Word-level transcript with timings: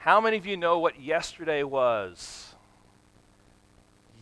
How 0.00 0.18
many 0.18 0.38
of 0.38 0.46
you 0.46 0.56
know 0.56 0.78
what 0.78 0.98
yesterday 0.98 1.62
was? 1.62 2.54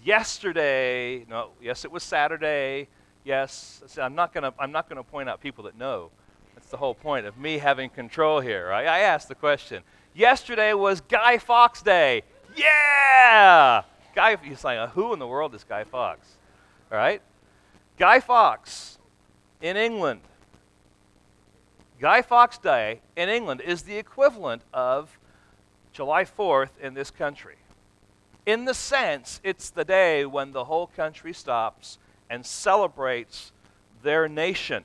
Yesterday, 0.02 1.24
no, 1.30 1.50
yes, 1.62 1.84
it 1.84 1.92
was 1.92 2.02
Saturday. 2.02 2.88
Yes, 3.22 3.96
I'm 3.96 4.16
not 4.16 4.34
going 4.34 4.42
to 4.42 4.52
I'm 4.58 4.72
not 4.72 4.90
to 4.90 5.04
point 5.04 5.28
out 5.28 5.40
people 5.40 5.62
that 5.64 5.78
know. 5.78 6.10
That's 6.56 6.68
the 6.68 6.76
whole 6.76 6.96
point 6.96 7.26
of 7.26 7.38
me 7.38 7.58
having 7.58 7.90
control 7.90 8.40
here, 8.40 8.68
right? 8.68 8.88
I 8.88 9.00
asked 9.00 9.28
the 9.28 9.36
question. 9.36 9.84
Yesterday 10.14 10.72
was 10.72 11.00
Guy 11.00 11.38
Fawkes 11.38 11.80
Day. 11.80 12.24
Yeah! 12.56 13.82
Guy, 14.16 14.36
he's 14.42 14.64
like, 14.64 14.90
who 14.90 15.12
in 15.12 15.20
the 15.20 15.28
world 15.28 15.54
is 15.54 15.62
Guy 15.62 15.84
Fawkes? 15.84 16.38
All 16.90 16.98
right? 16.98 17.22
Guy 18.00 18.18
Fawkes 18.18 18.98
in 19.60 19.76
England. 19.76 20.22
Guy 22.00 22.22
Fawkes 22.22 22.58
Day 22.58 23.00
in 23.14 23.28
England 23.28 23.60
is 23.60 23.82
the 23.82 23.96
equivalent 23.96 24.62
of 24.74 25.17
July 25.98 26.22
4th 26.22 26.70
in 26.80 26.94
this 26.94 27.10
country. 27.10 27.56
In 28.46 28.66
the 28.66 28.72
sense, 28.72 29.40
it's 29.42 29.70
the 29.70 29.84
day 29.84 30.24
when 30.24 30.52
the 30.52 30.66
whole 30.66 30.86
country 30.86 31.32
stops 31.32 31.98
and 32.30 32.46
celebrates 32.46 33.50
their 34.04 34.28
nation. 34.28 34.84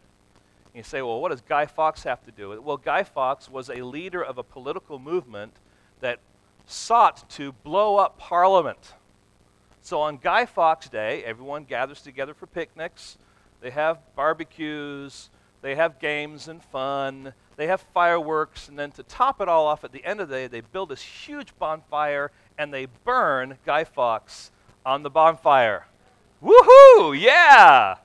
You 0.73 0.81
say, 0.81 1.04
well, 1.04 1.21
what 1.21 1.30
does 1.30 1.41
Guy 1.41 1.68
Fawkes 1.68 2.02
have 2.02 2.23
to 2.26 2.31
do 2.31 2.49
with 2.49 2.57
it? 2.57 2.63
Well, 2.63 2.77
Guy 2.77 3.04
Fawkes 3.04 3.48
was 3.48 3.70
a 3.70 3.84
leader 3.84 4.23
of 4.23 4.40
a 4.40 4.44
political 4.44 4.98
movement 4.98 5.54
that 5.99 6.18
sought 6.66 7.30
to 7.30 7.52
blow 7.52 7.98
up 7.98 8.18
Parliament. 8.18 8.93
So 9.84 10.02
on 10.02 10.18
Guy 10.18 10.48
Fawkes 10.48 10.90
Day, 10.90 11.23
everyone 11.26 11.66
gathers 11.66 12.02
together 12.02 12.34
for 12.34 12.48
picnics. 12.48 13.20
They 13.62 13.70
have 13.70 13.99
barbecues, 14.16 15.30
they 15.62 15.76
have 15.76 15.99
games 15.99 16.48
and 16.48 16.63
fun, 16.63 17.35
they 17.55 17.67
have 17.67 17.81
fireworks, 17.93 18.67
and 18.67 18.77
then 18.77 18.91
to 18.91 19.03
top 19.03 19.39
it 19.41 19.48
all 19.48 19.67
off 19.67 19.84
at 19.84 19.91
the 19.91 20.03
end 20.03 20.20
of 20.20 20.30
the 20.30 20.35
day, 20.35 20.48
they 20.48 20.62
build 20.62 20.89
this 20.89 21.02
huge 21.02 21.57
bonfire 21.59 22.31
and 22.57 22.73
they 22.73 22.88
burn 23.03 23.57
Guy 23.66 23.84
Fawkes 23.84 24.51
on 24.85 25.04
the 25.04 25.09
bonfire. 25.09 25.87
Woohoo! 26.41 27.20
Yeah! 27.20 27.96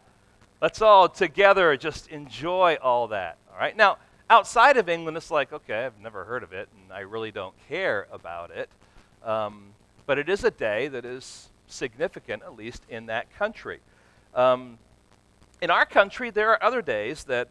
Let's 0.60 0.82
all 0.82 1.08
together 1.08 1.76
just 1.76 2.08
enjoy 2.08 2.78
all 2.82 3.08
that. 3.08 3.38
All 3.50 3.58
right? 3.58 3.76
Now, 3.76 3.98
outside 4.28 4.76
of 4.76 4.88
England, 4.88 5.16
it's 5.16 5.30
like, 5.30 5.52
okay, 5.52 5.84
I've 5.84 5.98
never 6.00 6.24
heard 6.24 6.42
of 6.42 6.52
it, 6.52 6.68
and 6.74 6.92
I 6.92 7.00
really 7.00 7.30
don't 7.30 7.54
care 7.68 8.06
about 8.12 8.50
it. 8.50 8.68
Um, 9.24 9.68
but 10.06 10.18
it 10.18 10.28
is 10.28 10.44
a 10.44 10.50
day 10.50 10.88
that 10.88 11.04
is 11.04 11.48
significant, 11.66 12.42
at 12.42 12.56
least 12.56 12.82
in 12.88 13.06
that 13.06 13.34
country. 13.36 13.80
Um, 14.34 14.78
in 15.60 15.70
our 15.70 15.86
country, 15.86 16.30
there 16.30 16.50
are 16.50 16.62
other 16.62 16.82
days 16.82 17.24
that 17.24 17.48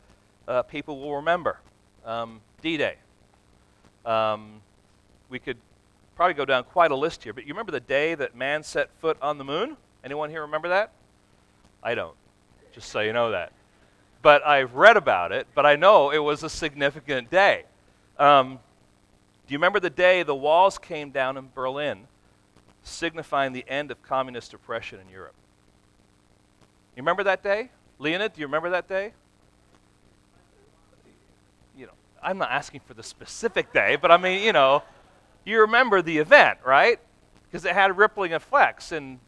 uh, 0.48 0.64
people 0.64 1.00
will 1.00 1.16
remember. 1.16 1.60
Um, 2.08 2.42
D 2.62 2.78
Day. 2.78 2.96
Um, 4.04 4.62
we 5.30 5.38
could 5.38 5.58
probably 6.16 6.34
go 6.34 6.46
down 6.46 6.64
quite 6.64 6.90
a 6.90 6.96
list 6.96 7.24
here, 7.24 7.34
but 7.34 7.46
you 7.46 7.54
remember 7.54 7.72
the 7.72 7.80
day 7.80 8.16
that 8.16 8.36
man 8.36 8.64
set 8.64 8.90
foot 9.00 9.18
on 9.22 9.38
the 9.38 9.44
moon? 9.44 9.78
Anyone 10.04 10.32
here 10.32 10.42
remember 10.42 10.70
that? 10.70 10.92
I 11.84 11.94
don't, 11.94 12.16
just 12.74 12.90
so 12.90 13.02
you 13.02 13.14
know 13.14 13.30
that. 13.30 13.52
But 14.24 14.44
I've 14.44 14.74
read 14.74 14.98
about 14.98 15.32
it, 15.32 15.46
but 15.54 15.68
I 15.68 15.76
know 15.76 16.10
it 16.10 16.18
was 16.18 16.42
a 16.42 16.50
significant 16.50 17.30
day. 17.30 17.66
Um, 18.18 18.58
do 19.46 19.54
you 19.54 19.58
remember 19.60 19.80
the 19.80 19.92
day 19.92 20.24
the 20.24 20.34
walls 20.34 20.80
came 20.80 21.12
down 21.12 21.38
in 21.38 21.50
Berlin 21.54 22.08
signifying 22.88 23.54
the 23.54 23.66
end 23.68 23.92
of 23.92 24.02
communist 24.02 24.54
oppression 24.54 25.00
in 25.00 25.10
Europe. 25.10 25.36
You 26.96 27.02
remember 27.02 27.24
that 27.24 27.44
day? 27.44 27.70
Leonid, 28.00 28.34
do 28.34 28.42
you 28.42 28.48
remember 28.48 28.70
that 28.72 28.88
day? 28.88 29.14
You 31.78 31.88
know, 31.88 31.92
I'm 32.28 32.38
not 32.38 32.52
asking 32.52 32.82
for 32.82 32.94
the 32.94 33.04
specific 33.04 33.72
day, 33.72 33.96
but 33.96 34.12
I 34.12 34.18
mean, 34.18 34.44
you 34.44 34.52
know, 34.52 34.84
you 35.46 35.62
remember 35.62 36.02
the 36.02 36.18
event, 36.18 36.60
right? 36.66 37.00
Because 37.46 37.64
it 37.64 37.72
had 37.72 37.98
rippling 37.98 38.34
effects 38.34 38.92
in 38.92 39.22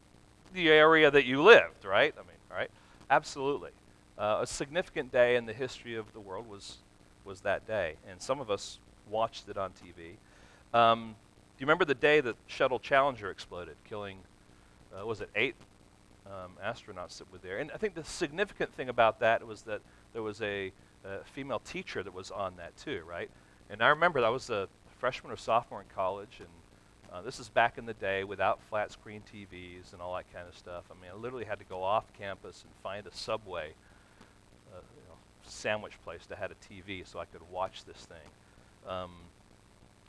the 0.52 0.68
area 0.68 1.10
that 1.10 1.24
you 1.24 1.42
lived, 1.42 1.86
right? 1.86 2.12
I 2.14 2.20
mean, 2.20 2.36
right? 2.50 2.70
Absolutely. 3.08 3.70
Uh, 4.18 4.40
a 4.42 4.46
significant 4.46 5.10
day 5.10 5.36
in 5.36 5.46
the 5.46 5.54
history 5.54 5.96
of 5.96 6.12
the 6.12 6.20
world 6.20 6.46
was, 6.46 6.76
was 7.24 7.40
that 7.40 7.66
day, 7.66 7.94
and 8.06 8.20
some 8.20 8.38
of 8.38 8.50
us 8.50 8.78
watched 9.08 9.48
it 9.48 9.56
on 9.56 9.70
TV. 9.70 10.16
Um, 10.78 11.14
do 11.56 11.62
you 11.62 11.66
remember 11.66 11.86
the 11.86 11.94
day 11.94 12.20
that 12.20 12.36
Shuttle 12.48 12.78
Challenger 12.78 13.30
exploded, 13.30 13.76
killing, 13.88 14.18
uh, 14.94 15.06
was 15.06 15.22
it 15.22 15.30
eight 15.34 15.54
um, 16.26 16.52
astronauts 16.62 17.16
that 17.16 17.32
were 17.32 17.38
there? 17.38 17.60
And 17.60 17.70
I 17.72 17.78
think 17.78 17.94
the 17.94 18.04
significant 18.04 18.74
thing 18.74 18.90
about 18.90 19.20
that 19.20 19.46
was 19.46 19.62
that 19.62 19.80
there 20.12 20.22
was 20.22 20.42
a, 20.42 20.70
a 21.04 21.24
female 21.24 21.60
teacher 21.60 22.02
that 22.02 22.12
was 22.12 22.30
on 22.30 22.56
that 22.56 22.76
too, 22.76 23.02
right? 23.08 23.30
And 23.68 23.82
I 23.82 23.88
remember 23.88 24.24
I 24.24 24.28
was 24.28 24.50
a 24.50 24.68
freshman 24.98 25.32
or 25.32 25.36
sophomore 25.36 25.80
in 25.80 25.86
college, 25.94 26.40
and 26.40 26.48
uh, 27.12 27.22
this 27.22 27.40
is 27.40 27.48
back 27.48 27.78
in 27.78 27.86
the 27.86 27.94
day 27.94 28.24
without 28.24 28.62
flat 28.62 28.92
screen 28.92 29.22
TVs 29.32 29.92
and 29.92 30.02
all 30.02 30.14
that 30.14 30.32
kind 30.32 30.46
of 30.48 30.56
stuff. 30.56 30.84
I 30.90 31.00
mean, 31.00 31.10
I 31.12 31.16
literally 31.16 31.44
had 31.44 31.58
to 31.58 31.64
go 31.64 31.82
off 31.82 32.04
campus 32.18 32.62
and 32.62 32.72
find 32.82 33.06
a 33.06 33.14
subway, 33.14 33.72
uh, 34.72 34.80
you 34.96 35.02
know, 35.08 35.16
sandwich 35.42 35.94
place 36.04 36.26
that 36.28 36.38
had 36.38 36.50
a 36.50 36.54
TV 36.54 37.06
so 37.06 37.18
I 37.18 37.24
could 37.24 37.42
watch 37.50 37.84
this 37.84 38.06
thing. 38.06 38.88
Um, 38.88 39.10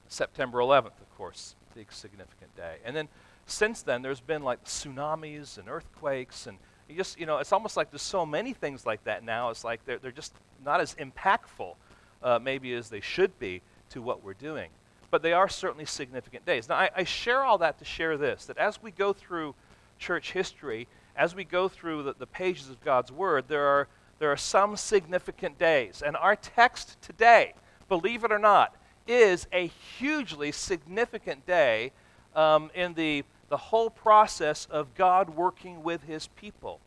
September 0.07 0.59
11th, 0.59 0.99
of 1.01 1.17
course, 1.17 1.55
big 1.73 1.91
significant 1.91 2.55
day. 2.55 2.75
And 2.83 2.95
then 2.95 3.07
since 3.45 3.81
then, 3.81 4.01
there's 4.01 4.21
been 4.21 4.43
like 4.43 4.63
tsunamis 4.65 5.57
and 5.57 5.69
earthquakes, 5.69 6.47
and 6.47 6.57
you 6.91 6.97
just, 6.97 7.19
you 7.19 7.25
know, 7.25 7.37
it's 7.37 7.53
almost 7.53 7.77
like 7.77 7.89
there's 7.89 8.01
so 8.01 8.25
many 8.25 8.53
things 8.53 8.85
like 8.85 9.03
that 9.05 9.23
now. 9.23 9.49
It's 9.49 9.63
like 9.63 9.83
they're, 9.85 9.97
they're 9.97 10.11
just 10.11 10.33
not 10.63 10.81
as 10.81 10.93
impactful, 10.95 11.75
uh, 12.21 12.39
maybe, 12.39 12.73
as 12.73 12.89
they 12.89 13.01
should 13.01 13.37
be 13.39 13.61
to 13.89 14.01
what 14.01 14.23
we're 14.23 14.33
doing. 14.33 14.69
But 15.09 15.21
they 15.21 15.33
are 15.33 15.49
certainly 15.49 15.85
significant 15.85 16.45
days. 16.45 16.69
Now, 16.69 16.75
I, 16.75 16.89
I 16.97 17.03
share 17.03 17.43
all 17.43 17.57
that 17.59 17.79
to 17.79 17.85
share 17.85 18.17
this 18.17 18.45
that 18.45 18.57
as 18.57 18.81
we 18.81 18.91
go 18.91 19.13
through 19.13 19.55
church 19.99 20.33
history, 20.33 20.87
as 21.15 21.33
we 21.35 21.43
go 21.43 21.67
through 21.67 22.03
the, 22.03 22.13
the 22.13 22.27
pages 22.27 22.69
of 22.69 22.83
God's 22.83 23.11
Word, 23.11 23.45
there 23.47 23.65
are, 23.65 23.87
there 24.19 24.31
are 24.31 24.37
some 24.37 24.75
significant 24.75 25.57
days. 25.57 26.01
And 26.05 26.15
our 26.17 26.35
text 26.35 27.01
today, 27.01 27.53
believe 27.89 28.23
it 28.23 28.31
or 28.31 28.39
not, 28.39 28.75
is 29.07 29.47
a 29.51 29.67
hugely 29.67 30.51
significant 30.51 31.45
day 31.45 31.91
um, 32.35 32.71
in 32.73 32.93
the, 32.93 33.23
the 33.51 33.57
whole 33.57 33.89
process 33.89 34.65
of 34.71 34.95
God 34.95 35.31
working 35.31 35.83
with 35.83 36.03
his 36.03 36.27
people. 36.27 36.79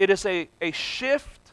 It 0.00 0.10
is 0.10 0.26
a, 0.26 0.48
a 0.60 0.72
shift, 0.72 1.52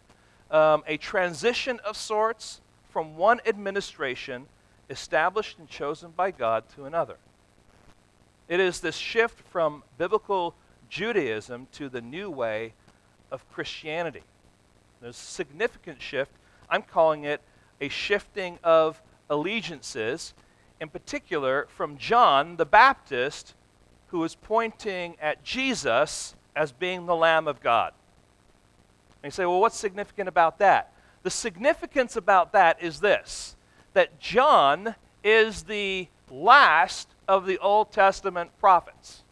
um, 0.50 0.82
a 0.88 0.98
transition 0.98 1.80
of 1.86 1.96
sorts 1.96 2.60
from 2.90 3.16
one 3.16 3.42
administration 3.46 4.48
established 4.90 5.60
and 5.60 5.70
chosen 5.70 6.10
by 6.18 6.32
God 6.32 6.64
to 6.76 6.86
another. 6.86 7.18
It 8.48 8.60
is 8.60 8.80
this 8.80 8.96
shift 8.96 9.40
from 9.52 9.84
biblical 10.00 10.56
Judaism 10.90 11.68
to 11.74 11.88
the 11.88 12.02
new 12.02 12.32
way 12.32 12.74
of 13.32 13.48
Christianity. 13.52 14.24
There's 15.00 15.16
a 15.16 15.20
significant 15.20 16.02
shift. 16.02 16.32
I'm 16.72 16.82
calling 16.82 17.24
it 17.24 17.42
a 17.80 17.88
shifting 17.88 18.58
of 18.64 19.00
allegiances, 19.30 20.34
in 20.82 20.90
particular 20.90 21.68
from 21.70 22.00
John 22.00 22.56
the 22.56 22.66
Baptist, 22.66 23.54
who 24.12 24.24
is 24.24 24.36
pointing 24.36 25.16
at 25.22 25.44
Jesus 25.44 26.36
as 26.56 26.72
being 26.72 27.06
the 27.06 27.16
Lamb 27.16 27.48
of 27.48 27.62
God. 27.62 27.94
And 29.22 29.32
you 29.32 29.32
say, 29.32 29.46
well, 29.46 29.60
what's 29.60 29.78
significant 29.78 30.28
about 30.28 30.60
that? 30.60 30.94
The 31.24 31.30
significance 31.30 32.16
about 32.16 32.54
that 32.54 32.82
is 32.82 33.00
this 33.00 33.56
that 33.94 34.20
John 34.20 34.96
is 35.24 35.64
the 35.64 36.08
last 36.30 37.10
of 37.28 37.46
the 37.46 37.58
Old 37.58 37.92
Testament 37.92 38.52
prophets. 38.60 39.24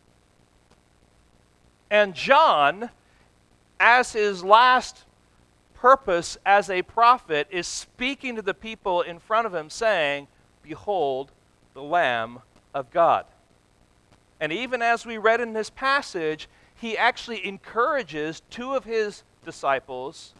And 1.89 2.13
John, 2.13 2.89
as 3.79 4.13
his 4.13 4.44
last 4.44 5.05
purpose 5.73 6.38
as 6.45 6.69
a 6.69 6.81
prophet 6.81 7.47
is 7.49 7.67
speaking 7.67 8.35
to 8.35 8.41
the 8.41 8.53
people 8.53 9.01
in 9.01 9.19
front 9.19 9.45
of 9.45 9.53
him, 9.53 9.69
saying, 9.69 10.27
Behold, 10.63 11.31
the 11.73 11.83
Lamb 11.83 12.39
of 12.73 12.91
God. 12.91 13.25
And 14.39 14.51
even 14.51 14.81
as 14.81 15.06
we 15.06 15.18
read 15.18 15.42
in 15.42 15.54
this 15.54 15.69
passage, 15.69 16.48
he 16.75 16.98
actually 16.98 17.45
encourages 17.45 18.42
two 18.50 18.75
of 18.75 18.84
his 18.84 19.24
disciples 19.44 20.34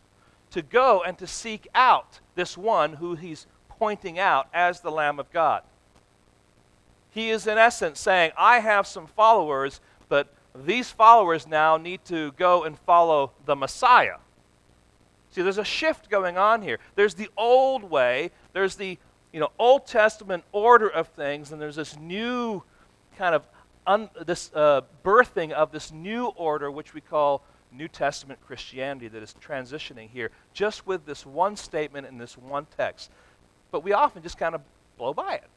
to 0.52 0.62
go 0.62 1.04
and 1.04 1.18
to 1.18 1.28
seek 1.28 1.68
out 1.74 2.20
this 2.36 2.58
one 2.58 2.94
who 2.94 3.16
he's 3.16 3.48
pointing 3.70 4.20
out 4.20 4.48
as 4.54 4.82
the 4.82 4.92
Lamb 4.92 5.20
of 5.20 5.32
God. 5.32 5.64
He 7.10 7.30
is, 7.30 7.48
in 7.48 7.58
essence, 7.58 8.00
saying, 8.00 8.32
I 8.38 8.60
have 8.60 8.86
some 8.86 9.08
followers, 9.08 9.80
but 10.08 10.34
these 10.54 10.92
followers 10.92 11.48
now 11.48 11.78
need 11.78 12.06
to 12.06 12.32
go 12.34 12.64
and 12.64 12.78
follow 12.78 13.32
the 13.46 13.56
Messiah. 13.56 14.18
See, 15.32 15.42
there's 15.42 15.58
a 15.58 15.64
shift 15.64 16.10
going 16.10 16.38
on 16.38 16.62
here. 16.62 16.80
There's 16.96 17.16
the 17.16 17.30
old 17.36 17.84
way, 17.84 18.32
there's 18.54 18.76
the 18.76 18.98
you 19.34 19.40
know, 19.40 19.52
Old 19.60 19.86
Testament 19.86 20.44
order 20.52 20.88
of 20.88 21.08
things, 21.10 21.52
and 21.52 21.62
there's 21.62 21.76
this 21.76 21.98
new 21.98 22.64
kind 23.18 23.36
of 23.36 23.44
un, 23.88 24.10
this 24.26 24.52
uh, 24.54 24.82
birthing 25.04 25.52
of 25.52 25.72
this 25.72 25.92
new 25.92 26.28
order, 26.36 26.70
which 26.70 26.94
we 26.94 27.02
call 27.02 27.44
New 27.72 27.88
Testament 27.88 28.40
Christianity, 28.46 29.08
that 29.08 29.24
is 29.24 29.36
transitioning 29.42 30.10
here, 30.10 30.32
just 30.54 30.86
with 30.86 31.06
this 31.06 31.26
one 31.26 31.56
statement 31.56 32.06
in 32.06 32.18
this 32.18 32.38
one 32.38 32.68
text. 32.78 33.10
But 33.72 33.84
we 33.84 33.94
often 33.94 34.22
just 34.22 34.38
kind 34.38 34.54
of 34.54 34.62
blow 34.98 35.14
by 35.14 35.36
it. 35.36 35.50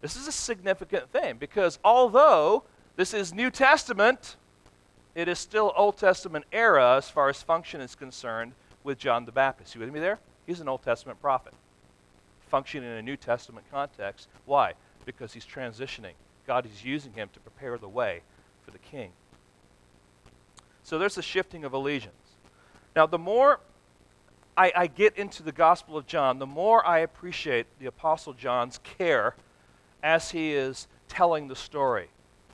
This 0.00 0.16
is 0.16 0.26
a 0.26 0.32
significant 0.32 1.10
thing 1.10 1.36
because 1.38 1.78
although 1.84 2.64
this 2.96 3.14
is 3.14 3.32
New 3.32 3.50
Testament, 3.50 4.36
it 5.14 5.28
is 5.28 5.38
still 5.38 5.72
Old 5.76 5.96
Testament 5.96 6.44
era 6.52 6.96
as 6.96 7.08
far 7.08 7.28
as 7.28 7.42
function 7.42 7.80
is 7.80 7.94
concerned 7.94 8.52
with 8.82 8.98
John 8.98 9.24
the 9.24 9.32
Baptist. 9.32 9.74
You 9.74 9.80
with 9.80 9.92
me 9.92 10.00
there? 10.00 10.18
He's 10.46 10.60
an 10.60 10.68
Old 10.68 10.82
Testament 10.82 11.20
prophet, 11.20 11.54
functioning 12.48 12.90
in 12.90 12.96
a 12.96 13.02
New 13.02 13.16
Testament 13.16 13.64
context. 13.70 14.28
Why? 14.44 14.72
Because 15.04 15.32
he's 15.32 15.46
transitioning. 15.46 16.14
God 16.46 16.66
is 16.66 16.84
using 16.84 17.12
him 17.12 17.28
to 17.32 17.40
prepare 17.40 17.78
the 17.78 17.88
way 17.88 18.22
for 18.64 18.70
the 18.70 18.78
king. 18.78 19.10
So 20.82 20.98
there's 20.98 21.18
a 21.18 21.22
shifting 21.22 21.64
of 21.64 21.72
allegiance. 21.72 22.14
Now, 22.94 23.06
the 23.06 23.18
more 23.18 23.60
I, 24.56 24.72
I, 24.76 24.86
get 24.86 25.16
into 25.16 25.42
the 25.42 25.52
Gospel 25.52 25.96
of 25.96 26.06
John, 26.06 26.38
the 26.38 26.46
more 26.46 26.86
I 26.86 26.98
appreciate 26.98 27.66
the 27.78 27.86
Apostle 27.86 28.34
John's 28.34 28.78
care 28.82 29.34
as 30.02 30.30
he 30.30 30.52
is 30.52 30.88
telling 31.08 31.48
the 31.48 31.56
story. 31.56 32.08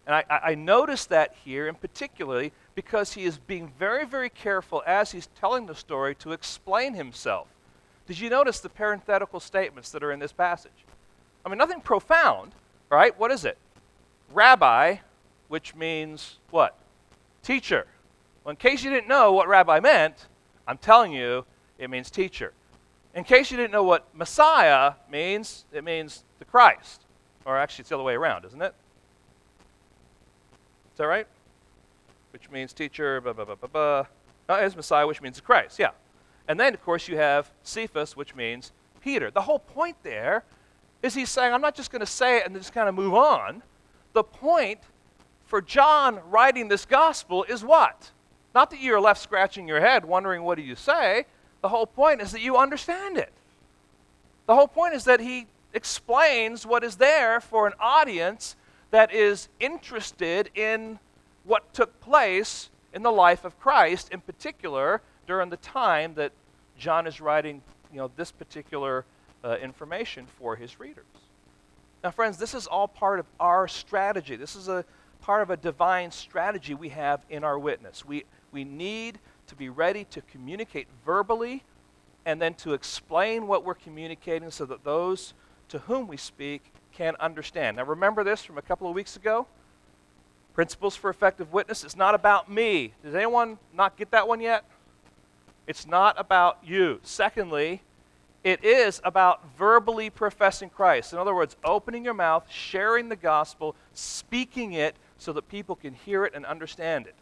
And 0.06 0.14
I, 0.14 0.24
I 0.30 0.54
notice 0.54 1.06
that 1.06 1.34
here, 1.44 1.66
in 1.68 1.74
particularly, 1.74 2.52
because 2.74 3.12
he 3.12 3.24
is 3.24 3.38
being 3.38 3.72
very, 3.78 4.06
very 4.06 4.30
careful 4.30 4.82
as 4.86 5.12
he's 5.12 5.28
telling 5.38 5.66
the 5.66 5.74
story 5.74 6.14
to 6.16 6.32
explain 6.32 6.94
himself. 6.94 7.48
Did 8.06 8.18
you 8.18 8.30
notice 8.30 8.60
the 8.60 8.70
parenthetical 8.70 9.40
statements 9.40 9.90
that 9.90 10.02
are 10.02 10.12
in 10.12 10.18
this 10.18 10.32
passage? 10.32 10.72
I 11.44 11.48
mean, 11.48 11.58
nothing 11.58 11.80
profound, 11.80 12.52
right? 12.90 13.18
What 13.18 13.30
is 13.30 13.44
it? 13.44 13.58
Rabbi, 14.32 14.96
which 15.48 15.74
means 15.74 16.36
what? 16.50 16.76
Teacher. 17.42 17.86
Well, 18.44 18.50
in 18.50 18.56
case 18.56 18.84
you 18.84 18.90
didn't 18.90 19.08
know 19.08 19.32
what 19.32 19.48
rabbi 19.48 19.80
meant, 19.80 20.26
I'm 20.66 20.78
telling 20.78 21.12
you, 21.12 21.44
it 21.78 21.90
means 21.90 22.10
teacher. 22.10 22.52
In 23.14 23.24
case 23.24 23.50
you 23.50 23.56
didn't 23.56 23.72
know 23.72 23.82
what 23.82 24.06
Messiah 24.14 24.92
means, 25.10 25.64
it 25.72 25.82
means 25.82 26.24
the 26.38 26.44
Christ. 26.44 27.02
Or 27.44 27.56
actually, 27.56 27.82
it's 27.82 27.88
the 27.88 27.94
other 27.94 28.04
way 28.04 28.14
around, 28.14 28.44
isn't 28.44 28.60
it? 28.60 28.74
Is 30.92 30.98
that 30.98 31.06
right? 31.06 31.26
Which 32.32 32.50
means 32.50 32.72
teacher, 32.72 33.20
blah, 33.20 33.32
blah, 33.32 33.44
blah, 33.44 33.54
blah, 33.54 33.68
blah. 33.68 33.80
Uh, 33.80 34.04
no, 34.48 34.54
it's 34.56 34.76
Messiah, 34.76 35.06
which 35.06 35.22
means 35.22 35.36
the 35.36 35.42
Christ, 35.42 35.78
yeah. 35.78 35.90
And 36.48 36.58
then, 36.58 36.74
of 36.74 36.82
course, 36.82 37.08
you 37.08 37.16
have 37.16 37.50
Cephas, 37.62 38.16
which 38.16 38.34
means 38.34 38.72
Peter. 39.00 39.30
The 39.30 39.42
whole 39.42 39.58
point 39.58 39.96
there 40.02 40.44
is 41.02 41.14
he's 41.14 41.30
saying, 41.30 41.52
I'm 41.52 41.60
not 41.60 41.74
just 41.74 41.90
going 41.90 42.00
to 42.00 42.06
say 42.06 42.38
it 42.38 42.46
and 42.46 42.54
just 42.54 42.72
kind 42.72 42.88
of 42.88 42.94
move 42.94 43.14
on. 43.14 43.62
The 44.12 44.24
point 44.24 44.80
for 45.46 45.60
John 45.60 46.20
writing 46.30 46.68
this 46.68 46.84
gospel 46.84 47.44
is 47.44 47.64
what? 47.64 48.10
Not 48.54 48.70
that 48.70 48.80
you're 48.80 49.00
left 49.00 49.22
scratching 49.22 49.68
your 49.68 49.80
head 49.80 50.04
wondering 50.04 50.42
what 50.42 50.56
do 50.56 50.62
you 50.62 50.74
say. 50.74 51.26
The 51.62 51.68
whole 51.68 51.86
point 51.86 52.20
is 52.20 52.32
that 52.32 52.40
you 52.40 52.56
understand 52.56 53.16
it. 53.16 53.32
The 54.46 54.54
whole 54.54 54.68
point 54.68 54.94
is 54.94 55.04
that 55.04 55.20
he 55.20 55.46
explains 55.74 56.64
what 56.64 56.82
is 56.82 56.96
there 56.96 57.40
for 57.40 57.66
an 57.66 57.74
audience 57.78 58.56
that 58.90 59.12
is 59.12 59.48
interested 59.60 60.50
in 60.54 60.98
what 61.44 61.72
took 61.74 62.00
place 62.00 62.70
in 62.94 63.02
the 63.02 63.12
life 63.12 63.44
of 63.44 63.58
Christ, 63.60 64.10
in 64.10 64.20
particular 64.20 65.02
during 65.26 65.50
the 65.50 65.58
time 65.58 66.14
that 66.14 66.32
John 66.78 67.06
is 67.06 67.20
writing 67.20 67.62
you 67.92 67.98
know, 67.98 68.10
this 68.16 68.32
particular 68.32 69.04
uh, 69.44 69.56
information 69.62 70.26
for 70.38 70.56
his 70.56 70.80
readers. 70.80 71.04
Now, 72.02 72.10
friends, 72.10 72.38
this 72.38 72.54
is 72.54 72.66
all 72.66 72.86
part 72.86 73.18
of 73.18 73.26
our 73.40 73.66
strategy. 73.66 74.36
This 74.36 74.54
is 74.54 74.68
a 74.68 74.84
part 75.20 75.42
of 75.42 75.50
a 75.50 75.56
divine 75.56 76.10
strategy 76.10 76.74
we 76.74 76.90
have 76.90 77.24
in 77.28 77.42
our 77.42 77.58
witness. 77.58 78.04
We, 78.04 78.24
we 78.52 78.64
need 78.64 79.18
to 79.48 79.56
be 79.56 79.68
ready 79.68 80.04
to 80.04 80.20
communicate 80.22 80.86
verbally 81.04 81.64
and 82.24 82.40
then 82.40 82.54
to 82.54 82.74
explain 82.74 83.46
what 83.46 83.64
we're 83.64 83.74
communicating 83.74 84.50
so 84.50 84.64
that 84.66 84.84
those 84.84 85.34
to 85.68 85.80
whom 85.80 86.06
we 86.06 86.16
speak 86.16 86.72
can 86.92 87.16
understand. 87.20 87.76
Now, 87.78 87.84
remember 87.84 88.22
this 88.22 88.44
from 88.44 88.58
a 88.58 88.62
couple 88.62 88.88
of 88.88 88.94
weeks 88.94 89.16
ago? 89.16 89.46
Principles 90.54 90.94
for 90.94 91.10
effective 91.10 91.52
witness. 91.52 91.84
It's 91.84 91.96
not 91.96 92.14
about 92.14 92.50
me. 92.50 92.92
Does 93.02 93.14
anyone 93.14 93.58
not 93.74 93.96
get 93.96 94.10
that 94.12 94.26
one 94.28 94.40
yet? 94.40 94.64
It's 95.66 95.86
not 95.86 96.18
about 96.18 96.58
you. 96.64 97.00
Secondly, 97.02 97.82
it 98.44 98.64
is 98.64 99.00
about 99.04 99.42
verbally 99.56 100.10
professing 100.10 100.70
Christ. 100.70 101.12
In 101.12 101.18
other 101.18 101.34
words, 101.34 101.56
opening 101.64 102.04
your 102.04 102.14
mouth, 102.14 102.46
sharing 102.50 103.08
the 103.08 103.16
gospel, 103.16 103.74
speaking 103.94 104.72
it 104.72 104.96
so 105.18 105.32
that 105.32 105.48
people 105.48 105.74
can 105.74 105.94
hear 105.94 106.24
it 106.24 106.34
and 106.34 106.46
understand 106.46 107.06
it, 107.06 107.14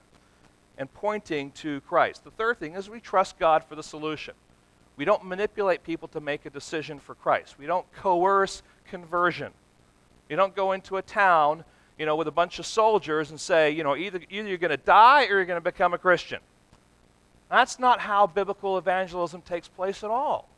and 0.76 0.92
pointing 0.92 1.50
to 1.52 1.80
Christ. 1.82 2.24
The 2.24 2.30
third 2.30 2.58
thing 2.58 2.74
is 2.74 2.90
we 2.90 3.00
trust 3.00 3.38
God 3.38 3.64
for 3.64 3.74
the 3.74 3.82
solution. 3.82 4.34
We 4.96 5.04
don't 5.04 5.24
manipulate 5.24 5.82
people 5.82 6.08
to 6.08 6.20
make 6.20 6.46
a 6.46 6.50
decision 6.50 6.98
for 6.98 7.14
Christ. 7.14 7.58
We 7.58 7.66
don't 7.66 7.90
coerce 7.92 8.62
conversion. 8.88 9.52
You 10.28 10.36
don't 10.36 10.54
go 10.54 10.72
into 10.72 10.96
a 10.96 11.02
town, 11.02 11.64
you 11.98 12.06
know, 12.06 12.16
with 12.16 12.28
a 12.28 12.32
bunch 12.32 12.58
of 12.58 12.66
soldiers 12.66 13.30
and 13.30 13.40
say, 13.40 13.70
you 13.70 13.84
know, 13.84 13.96
either, 13.96 14.20
either 14.30 14.48
you're 14.48 14.58
going 14.58 14.70
to 14.70 14.76
die 14.76 15.24
or 15.24 15.36
you're 15.36 15.44
going 15.44 15.58
to 15.58 15.64
become 15.64 15.94
a 15.94 15.98
Christian. 15.98 16.40
That's 17.50 17.78
not 17.78 18.00
how 18.00 18.26
biblical 18.26 18.76
evangelism 18.76 19.42
takes 19.42 19.68
place 19.68 20.02
at 20.02 20.10
all. 20.10 20.48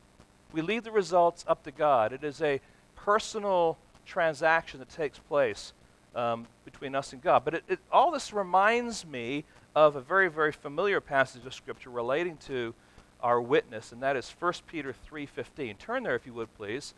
We 0.52 0.62
leave 0.62 0.84
the 0.84 0.90
results 0.90 1.44
up 1.46 1.62
to 1.64 1.70
God. 1.70 2.12
It 2.12 2.24
is 2.24 2.40
a 2.40 2.60
personal 2.96 3.78
transaction 4.06 4.80
that 4.80 4.88
takes 4.88 5.18
place 5.18 5.72
um, 6.14 6.46
between 6.64 6.94
us 6.94 7.12
and 7.12 7.22
God. 7.22 7.44
But 7.44 7.54
it, 7.54 7.64
it, 7.68 7.78
all 7.92 8.10
this 8.10 8.32
reminds 8.32 9.06
me 9.06 9.44
of 9.74 9.96
a 9.96 10.00
very, 10.00 10.28
very 10.28 10.52
familiar 10.52 11.00
passage 11.00 11.44
of 11.44 11.54
Scripture 11.54 11.90
relating 11.90 12.36
to 12.38 12.74
our 13.20 13.40
witness, 13.40 13.92
and 13.92 14.02
that 14.02 14.16
is 14.16 14.34
1 14.38 14.52
Peter 14.66 14.94
3.15. 15.10 15.76
Turn 15.78 16.02
there, 16.02 16.14
if 16.14 16.26
you 16.26 16.32
would, 16.34 16.52
please. 16.56 16.94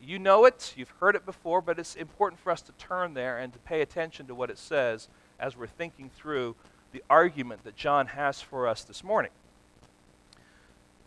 You 0.00 0.18
know 0.18 0.44
it, 0.44 0.74
you've 0.76 0.92
heard 1.00 1.16
it 1.16 1.26
before, 1.26 1.60
but 1.60 1.78
it's 1.78 1.94
important 1.94 2.40
for 2.40 2.50
us 2.50 2.62
to 2.62 2.72
turn 2.72 3.14
there 3.14 3.38
and 3.38 3.52
to 3.52 3.58
pay 3.60 3.82
attention 3.82 4.26
to 4.26 4.34
what 4.34 4.50
it 4.50 4.58
says 4.58 5.08
as 5.38 5.56
we're 5.56 5.66
thinking 5.66 6.10
through 6.10 6.54
the 6.92 7.02
argument 7.10 7.64
that 7.64 7.76
John 7.76 8.06
has 8.08 8.40
for 8.40 8.66
us 8.66 8.84
this 8.84 9.04
morning. 9.04 9.30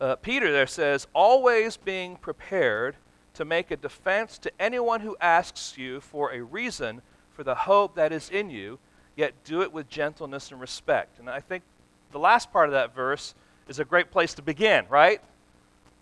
Uh, 0.04 0.18
Peter 0.18 0.52
there 0.52 0.68
says, 0.68 1.08
always 1.14 1.78
being 1.78 2.18
prepared 2.18 2.98
to 3.34 3.46
make 3.46 3.72
a 3.72 3.78
defense 3.78 4.38
to 4.38 4.52
anyone 4.60 5.00
who 5.00 5.16
asks 5.22 5.78
you 5.78 6.02
for 6.02 6.34
a 6.34 6.42
reason 6.42 7.02
for 7.32 7.46
the 7.46 7.56
hope 7.56 7.96
that 7.96 8.12
is 8.12 8.30
in 8.30 8.50
you, 8.50 8.78
yet 9.16 9.34
do 9.46 9.62
it 9.62 9.72
with 9.72 9.88
gentleness 9.88 10.52
and 10.52 10.60
respect. 10.60 11.20
And 11.20 11.30
I 11.30 11.40
think 11.40 11.64
the 12.12 12.20
last 12.20 12.52
part 12.52 12.68
of 12.68 12.74
that 12.74 12.94
verse 12.94 13.34
is 13.70 13.80
a 13.80 13.86
great 13.86 14.12
place 14.12 14.34
to 14.34 14.42
begin, 14.42 14.84
right? 14.90 15.22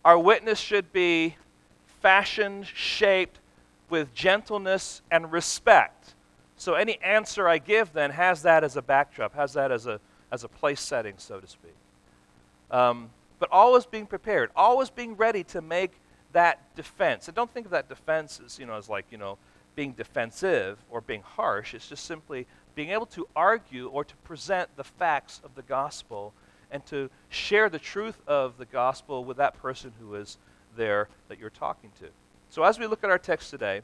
Our 0.03 0.17
witness 0.17 0.57
should 0.57 0.91
be 0.91 1.35
fashioned, 1.99 2.65
shaped 2.65 3.37
with 3.87 4.15
gentleness 4.15 5.03
and 5.11 5.31
respect. 5.31 6.15
So 6.57 6.73
any 6.73 6.99
answer 7.03 7.47
I 7.47 7.59
give 7.59 7.93
then 7.93 8.09
has 8.09 8.41
that 8.41 8.63
as 8.63 8.75
a 8.77 8.81
backdrop, 8.81 9.35
has 9.35 9.53
that 9.53 9.71
as 9.71 9.85
a, 9.85 9.99
as 10.31 10.43
a 10.43 10.47
place 10.47 10.81
setting, 10.81 11.13
so 11.19 11.39
to 11.39 11.45
speak. 11.45 11.75
Um, 12.71 13.11
but 13.41 13.49
always 13.51 13.87
being 13.87 14.05
prepared, 14.05 14.51
always 14.55 14.91
being 14.91 15.17
ready 15.17 15.43
to 15.43 15.61
make 15.61 15.93
that 16.31 16.75
defense. 16.75 17.27
And 17.27 17.33
don't 17.33 17.51
think 17.51 17.65
of 17.65 17.71
that 17.71 17.89
defense 17.89 18.39
as, 18.45 18.59
you 18.59 18.67
know, 18.67 18.75
as 18.75 18.87
like, 18.87 19.05
you 19.09 19.17
know, 19.17 19.39
being 19.75 19.93
defensive 19.93 20.77
or 20.91 21.01
being 21.01 21.23
harsh. 21.23 21.73
It's 21.73 21.89
just 21.89 22.05
simply 22.05 22.45
being 22.75 22.91
able 22.91 23.07
to 23.07 23.27
argue 23.35 23.87
or 23.87 24.03
to 24.05 24.15
present 24.17 24.69
the 24.77 24.83
facts 24.83 25.41
of 25.43 25.55
the 25.55 25.63
gospel 25.63 26.33
and 26.69 26.85
to 26.85 27.09
share 27.29 27.67
the 27.67 27.79
truth 27.79 28.21
of 28.27 28.59
the 28.59 28.65
gospel 28.65 29.25
with 29.25 29.37
that 29.37 29.59
person 29.59 29.91
who 29.99 30.13
is 30.13 30.37
there 30.77 31.07
that 31.27 31.39
you're 31.39 31.49
talking 31.49 31.89
to. 31.99 32.09
So, 32.51 32.61
as 32.61 32.77
we 32.77 32.85
look 32.85 33.03
at 33.03 33.09
our 33.09 33.17
text 33.17 33.49
today, 33.49 33.81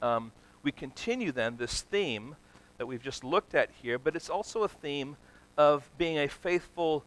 um, 0.00 0.30
we 0.62 0.70
continue 0.70 1.32
then 1.32 1.56
this 1.56 1.80
theme 1.80 2.36
that 2.78 2.86
we've 2.86 3.02
just 3.02 3.24
looked 3.24 3.56
at 3.56 3.70
here, 3.82 3.98
but 3.98 4.14
it's 4.14 4.30
also 4.30 4.62
a 4.62 4.68
theme 4.68 5.16
of 5.58 5.90
being 5.98 6.16
a 6.18 6.28
faithful 6.28 7.04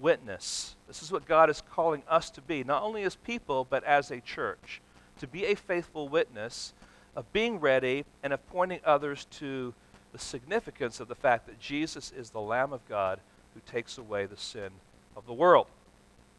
witness. 0.00 0.76
This 0.94 1.02
is 1.02 1.10
what 1.10 1.26
God 1.26 1.50
is 1.50 1.60
calling 1.72 2.04
us 2.08 2.30
to 2.30 2.40
be, 2.40 2.62
not 2.62 2.84
only 2.84 3.02
as 3.02 3.16
people, 3.16 3.66
but 3.68 3.82
as 3.82 4.12
a 4.12 4.20
church. 4.20 4.80
To 5.18 5.26
be 5.26 5.44
a 5.46 5.56
faithful 5.56 6.08
witness 6.08 6.72
of 7.16 7.32
being 7.32 7.58
ready 7.58 8.04
and 8.22 8.32
of 8.32 8.46
pointing 8.48 8.78
others 8.84 9.24
to 9.32 9.74
the 10.12 10.20
significance 10.20 11.00
of 11.00 11.08
the 11.08 11.16
fact 11.16 11.48
that 11.48 11.58
Jesus 11.58 12.12
is 12.16 12.30
the 12.30 12.40
Lamb 12.40 12.72
of 12.72 12.88
God 12.88 13.18
who 13.54 13.60
takes 13.66 13.98
away 13.98 14.26
the 14.26 14.36
sin 14.36 14.70
of 15.16 15.26
the 15.26 15.32
world. 15.32 15.66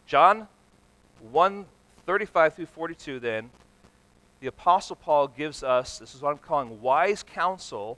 John 0.05 0.47
1 1.31 1.65
35 2.05 2.53
through 2.53 2.65
42, 2.67 3.19
then, 3.19 3.49
the 4.39 4.47
Apostle 4.47 4.95
Paul 4.95 5.27
gives 5.27 5.63
us 5.63 5.99
this 5.99 6.15
is 6.15 6.21
what 6.21 6.31
I'm 6.31 6.37
calling 6.37 6.81
wise 6.81 7.23
counsel 7.23 7.97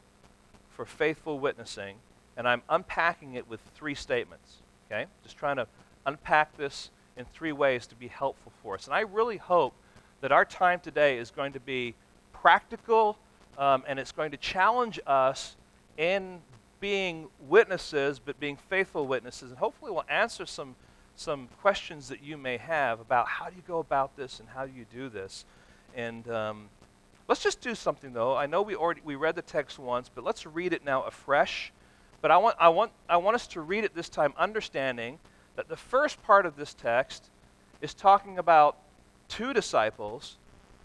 for 0.72 0.86
faithful 0.86 1.38
witnessing, 1.38 1.98
and 2.36 2.48
I'm 2.48 2.64
unpacking 2.68 3.36
it 3.36 3.48
with 3.48 3.60
three 3.76 3.94
statements. 3.94 4.56
Okay? 4.90 5.06
Just 5.24 5.38
trying 5.38 5.58
to 5.58 5.68
unpack 6.08 6.58
this 6.58 6.90
in 7.16 7.26
three 7.26 7.52
ways 7.52 7.86
to 7.88 7.96
be 7.96 8.08
helpful 8.08 8.52
for 8.64 8.76
us. 8.76 8.86
And 8.86 8.96
I 8.96 9.02
really 9.02 9.38
hope 9.38 9.74
that 10.22 10.32
our 10.32 10.46
time 10.46 10.80
today 10.80 11.18
is 11.20 11.30
going 11.30 11.54
to 11.54 11.60
be 11.60 11.94
practical 12.34 13.18
um, 13.58 13.84
and 13.88 14.00
it's 14.00 14.12
going 14.12 14.32
to 14.32 14.38
challenge 14.38 15.00
us 15.06 15.56
in 15.98 16.40
being 16.80 17.28
witnesses, 17.48 18.20
but 18.20 18.40
being 18.40 18.58
faithful 18.70 19.08
witnesses. 19.08 19.50
And 19.50 19.60
hopefully, 19.60 19.92
we'll 19.92 20.06
answer 20.10 20.46
some, 20.46 20.76
some 21.16 21.48
questions 21.62 22.08
that 22.10 22.24
you 22.24 22.38
may 22.38 22.58
have 22.58 23.00
about 23.00 23.28
how 23.28 23.50
do 23.50 23.56
you 23.56 23.64
go 23.68 23.80
about 23.80 24.16
this 24.16 24.40
and 24.40 24.48
how 24.50 24.66
do 24.66 24.72
you 24.74 24.86
do 24.92 25.10
this. 25.10 25.46
And 25.96 26.30
um, 26.30 26.70
Let's 27.28 27.44
just 27.44 27.60
do 27.60 27.76
something 27.76 28.14
though. 28.14 28.38
I 28.38 28.46
know 28.46 28.62
we 28.62 28.76
already 28.76 29.02
we 29.04 29.16
read 29.16 29.36
the 29.36 29.42
text 29.42 29.80
once, 29.80 30.10
but 30.14 30.24
let's 30.24 30.46
read 30.46 30.72
it 30.72 30.86
now 30.86 31.04
afresh. 31.04 31.74
But 32.22 32.32
I 32.32 32.38
want 32.38 32.56
I 32.60 32.70
want 32.70 32.92
I 33.10 33.18
want 33.18 33.36
us 33.36 33.48
to 33.48 33.62
read 33.62 33.84
it 33.84 33.94
this 33.94 34.08
time 34.08 34.34
understanding 34.38 35.20
that 35.58 35.68
the 35.68 35.76
first 35.76 36.24
part 36.24 36.46
of 36.46 36.56
this 36.56 36.74
text 36.74 37.30
is 37.82 37.94
talking 37.94 38.38
about 38.38 38.78
two 39.28 39.54
disciples. 39.54 40.38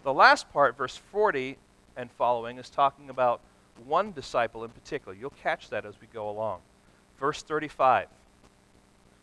The 0.02 0.12
last 0.12 0.50
part, 0.52 0.76
verse 0.76 0.96
40 0.96 1.58
and 1.96 2.10
following, 2.10 2.58
is 2.58 2.70
talking 2.70 3.10
about 3.10 3.40
one 3.86 4.12
disciple 4.12 4.64
in 4.64 4.70
particular. 4.70 5.14
You'll 5.14 5.30
catch 5.42 5.68
that 5.68 5.84
as 5.84 5.94
we 6.00 6.06
go 6.12 6.28
along. 6.28 6.60
Verse 7.20 7.42
35. 7.42 8.08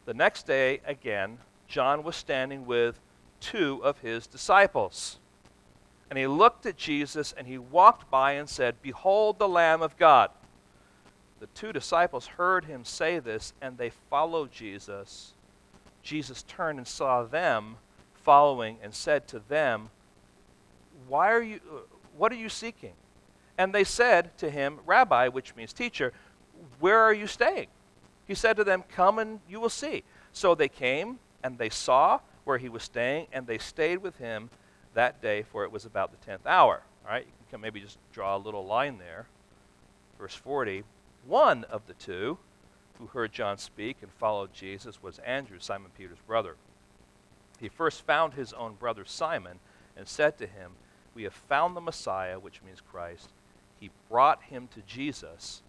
The 0.06 0.13
next 0.13 0.46
day, 0.46 0.82
again, 0.86 1.39
John 1.68 2.03
was 2.03 2.15
standing 2.15 2.65
with 2.65 3.00
two 3.39 3.82
of 3.84 4.00
his 4.00 4.27
disciples. 4.27 5.18
And 6.12 6.18
he 6.18 6.27
looked 6.27 6.68
at 6.68 6.77
Jesus 6.77 7.34
and 7.36 7.48
he 7.48 7.58
walked 7.58 8.10
by 8.12 8.34
and 8.34 8.48
said, 8.48 8.75
Behold 8.84 9.39
the 9.39 9.50
Lamb 9.50 9.82
of 9.82 9.98
God. 9.98 10.29
The 11.39 11.48
two 11.48 11.74
disciples 11.74 12.27
heard 12.27 12.65
him 12.65 12.86
say 12.86 13.18
this 13.18 13.53
and 13.62 13.77
they 13.77 13.91
followed 14.10 14.51
Jesus. 14.51 15.34
Jesus 16.01 16.44
turned 16.44 16.77
and 16.77 16.88
saw 16.88 17.24
them 17.24 17.77
following 18.13 18.77
and 18.82 18.94
said 18.94 19.27
to 19.29 19.39
them, 19.39 19.89
Why 21.08 21.32
are 21.32 21.41
you, 21.41 21.60
what 22.18 22.32
are 22.32 22.36
you 22.36 22.50
seeking? 22.50 22.94
And 23.58 23.74
they 23.74 23.84
said 23.84 24.38
to 24.38 24.50
him, 24.50 24.79
Rabbi, 24.86 25.27
which 25.27 25.56
means 25.56 25.74
teacher, 25.74 26.13
where 26.79 27.00
are 27.00 27.13
you 27.13 27.27
staying? 27.27 27.68
He 28.25 28.36
said 28.36 28.56
to 28.58 28.63
them, 28.63 28.84
Come 28.89 29.20
and 29.20 29.39
you 29.50 29.60
will 29.60 29.70
see. 29.70 30.03
So 30.32 30.56
they 30.56 30.70
came 30.70 31.20
and 31.44 31.58
they 31.58 31.70
saw 31.70 32.20
where 32.44 32.58
he 32.58 32.70
was 32.70 32.84
staying, 32.84 33.27
and 33.32 33.46
they 33.46 33.58
stayed 33.58 33.98
with 33.98 34.18
him 34.18 34.50
that 34.94 35.22
day, 35.22 35.44
for 35.44 35.63
it 35.63 35.72
was 35.72 35.86
about 35.86 36.12
the 36.12 36.25
tenth 36.25 36.48
hour. 36.48 36.82
All 37.06 37.12
right, 37.12 37.25
you 37.25 37.46
can 37.50 37.62
maybe 37.62 37.79
just 37.79 37.98
draw 38.12 38.36
a 38.36 38.39
little 38.39 38.65
line 38.65 38.98
there. 38.98 39.27
Verse 40.18 40.34
40 40.34 40.84
One 41.25 41.63
of 41.65 41.86
the 41.88 41.94
two 41.94 42.38
who 43.00 43.08
heard 43.08 43.32
John 43.32 43.58
speak 43.58 43.98
and 44.01 44.12
followed 44.12 44.53
Jesus 44.53 45.01
was 45.01 45.20
Andrew, 45.20 45.58
Simon 45.60 45.91
Peter's 45.98 46.20
brother. 46.27 46.56
He 47.60 47.70
first 47.70 48.06
found 48.06 48.34
his 48.34 48.53
own 48.53 48.75
brother 48.75 49.06
Simon 49.06 49.60
and 49.98 50.08
said 50.08 50.38
to 50.38 50.48
him, 50.48 50.74
We 51.15 51.24
have 51.24 51.34
found 51.34 51.75
the 51.75 51.82
Messiah, 51.82 52.39
which 52.39 52.62
means 52.65 52.82
Christ. 52.82 53.29
He 53.79 53.89
brought 54.10 54.44
him 54.44 54.68
to 54.74 54.82
Jesus. 54.82 55.62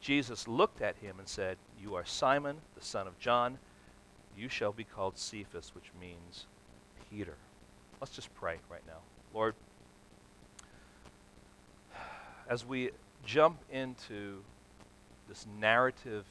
Jesus 0.00 0.46
looked 0.46 0.82
at 0.82 0.96
him 0.96 1.18
and 1.18 1.26
said, 1.26 1.56
You 1.80 1.94
are 1.94 2.04
Simon, 2.04 2.58
the 2.74 2.84
son 2.84 3.06
of 3.06 3.18
John. 3.18 3.58
You 4.36 4.48
shall 4.48 4.72
be 4.72 4.84
called 4.84 5.18
Cephas, 5.18 5.74
which 5.74 5.90
means 5.98 6.46
Peter. 7.10 7.36
Let's 8.00 8.14
just 8.14 8.34
pray 8.34 8.58
right 8.70 8.86
now. 8.86 8.98
Lord, 9.32 9.54
as 12.48 12.64
we 12.64 12.90
jump 13.24 13.58
into 13.70 14.42
this 15.28 15.46
narrative 15.58 16.24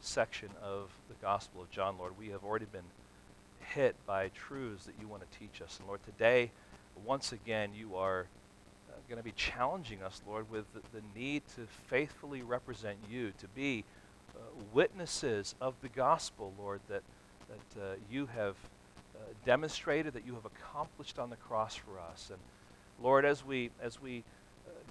section 0.00 0.48
of 0.62 0.90
the 1.08 1.14
Gospel 1.22 1.62
of 1.62 1.70
John, 1.70 1.96
Lord, 1.98 2.12
we 2.18 2.28
have 2.28 2.44
already 2.44 2.66
been 2.66 2.84
hit 3.74 3.96
by 4.06 4.28
truths 4.28 4.84
that 4.84 4.94
you 5.00 5.08
want 5.08 5.22
to 5.30 5.38
teach 5.38 5.60
us. 5.60 5.78
And 5.78 5.88
Lord, 5.88 6.00
today, 6.04 6.50
once 7.04 7.32
again, 7.32 7.70
you 7.74 7.96
are 7.96 8.26
uh, 8.88 8.94
going 9.08 9.18
to 9.18 9.24
be 9.24 9.32
challenging 9.32 10.02
us, 10.02 10.22
Lord, 10.26 10.50
with 10.50 10.64
the, 10.72 10.80
need 11.18 11.42
to 11.56 11.66
faithfully 11.88 12.42
represent 12.42 12.96
you, 13.10 13.32
to 13.38 13.48
be 13.48 13.84
uh, 14.34 14.40
witnesses 14.72 15.54
of 15.60 15.74
the 15.82 15.88
gospel, 15.88 16.52
Lord, 16.58 16.80
that 16.88 17.02
that 17.48 17.80
uh, 17.80 17.94
you 18.10 18.26
have 18.26 18.56
uh, 19.14 19.18
demonstrated, 19.44 20.14
that 20.14 20.26
you 20.26 20.34
have 20.34 20.44
accomplished 20.44 21.18
on 21.18 21.30
the 21.30 21.36
cross 21.36 21.76
for 21.76 22.00
us. 22.10 22.30
And 22.30 22.40
Lord, 23.00 23.24
as 23.24 23.44
we, 23.44 23.70
as 23.80 24.00
we 24.00 24.24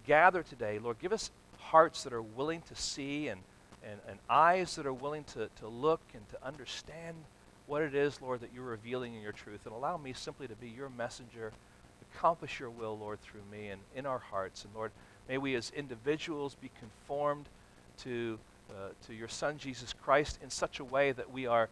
gather 0.07 0.43
today, 0.43 0.79
Lord, 0.79 0.97
give 0.99 1.11
us 1.11 1.31
hearts 1.57 2.03
that 2.03 2.13
are 2.13 2.21
willing 2.21 2.61
to 2.61 2.75
see 2.75 3.27
and, 3.27 3.41
and, 3.85 3.99
and 4.09 4.19
eyes 4.29 4.75
that 4.75 4.85
are 4.85 4.93
willing 4.93 5.23
to, 5.25 5.49
to 5.59 5.67
look 5.67 6.01
and 6.13 6.27
to 6.29 6.45
understand 6.45 7.15
what 7.67 7.81
it 7.81 7.95
is, 7.95 8.21
Lord, 8.21 8.41
that 8.41 8.49
you're 8.53 8.63
revealing 8.63 9.15
in 9.15 9.21
your 9.21 9.31
truth. 9.31 9.61
And 9.65 9.73
allow 9.73 9.97
me 9.97 10.13
simply 10.13 10.47
to 10.47 10.55
be 10.55 10.69
your 10.69 10.89
messenger, 10.89 11.51
accomplish 12.13 12.59
your 12.59 12.69
will, 12.69 12.97
Lord, 12.97 13.21
through 13.21 13.41
me 13.51 13.69
and 13.69 13.81
in 13.95 14.05
our 14.05 14.19
hearts. 14.19 14.65
And 14.65 14.73
Lord, 14.75 14.91
may 15.27 15.37
we 15.37 15.55
as 15.55 15.71
individuals 15.75 16.55
be 16.55 16.69
conformed 16.79 17.45
to, 18.03 18.37
uh, 18.69 18.89
to 19.07 19.13
your 19.13 19.27
Son, 19.27 19.57
Jesus 19.57 19.93
Christ, 19.93 20.39
in 20.43 20.49
such 20.49 20.79
a 20.79 20.83
way 20.83 21.11
that 21.11 21.31
we 21.31 21.47
are 21.47 21.69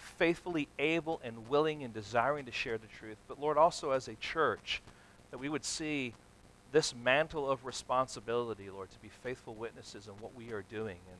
faithfully 0.00 0.68
able 0.78 1.20
and 1.22 1.48
willing 1.48 1.82
and 1.82 1.92
desiring 1.92 2.46
to 2.46 2.52
share 2.52 2.78
the 2.78 2.86
truth, 2.86 3.16
but 3.28 3.40
Lord, 3.40 3.58
also 3.58 3.90
as 3.90 4.08
a 4.08 4.14
church, 4.14 4.82
that 5.30 5.38
we 5.38 5.48
would 5.48 5.64
see 5.64 6.14
this 6.72 6.94
mantle 6.94 7.50
of 7.50 7.64
responsibility, 7.64 8.70
Lord, 8.70 8.90
to 8.90 8.98
be 9.00 9.10
faithful 9.22 9.54
witnesses 9.54 10.06
in 10.06 10.14
what 10.14 10.34
we 10.34 10.52
are 10.52 10.62
doing. 10.70 10.96
And 11.10 11.18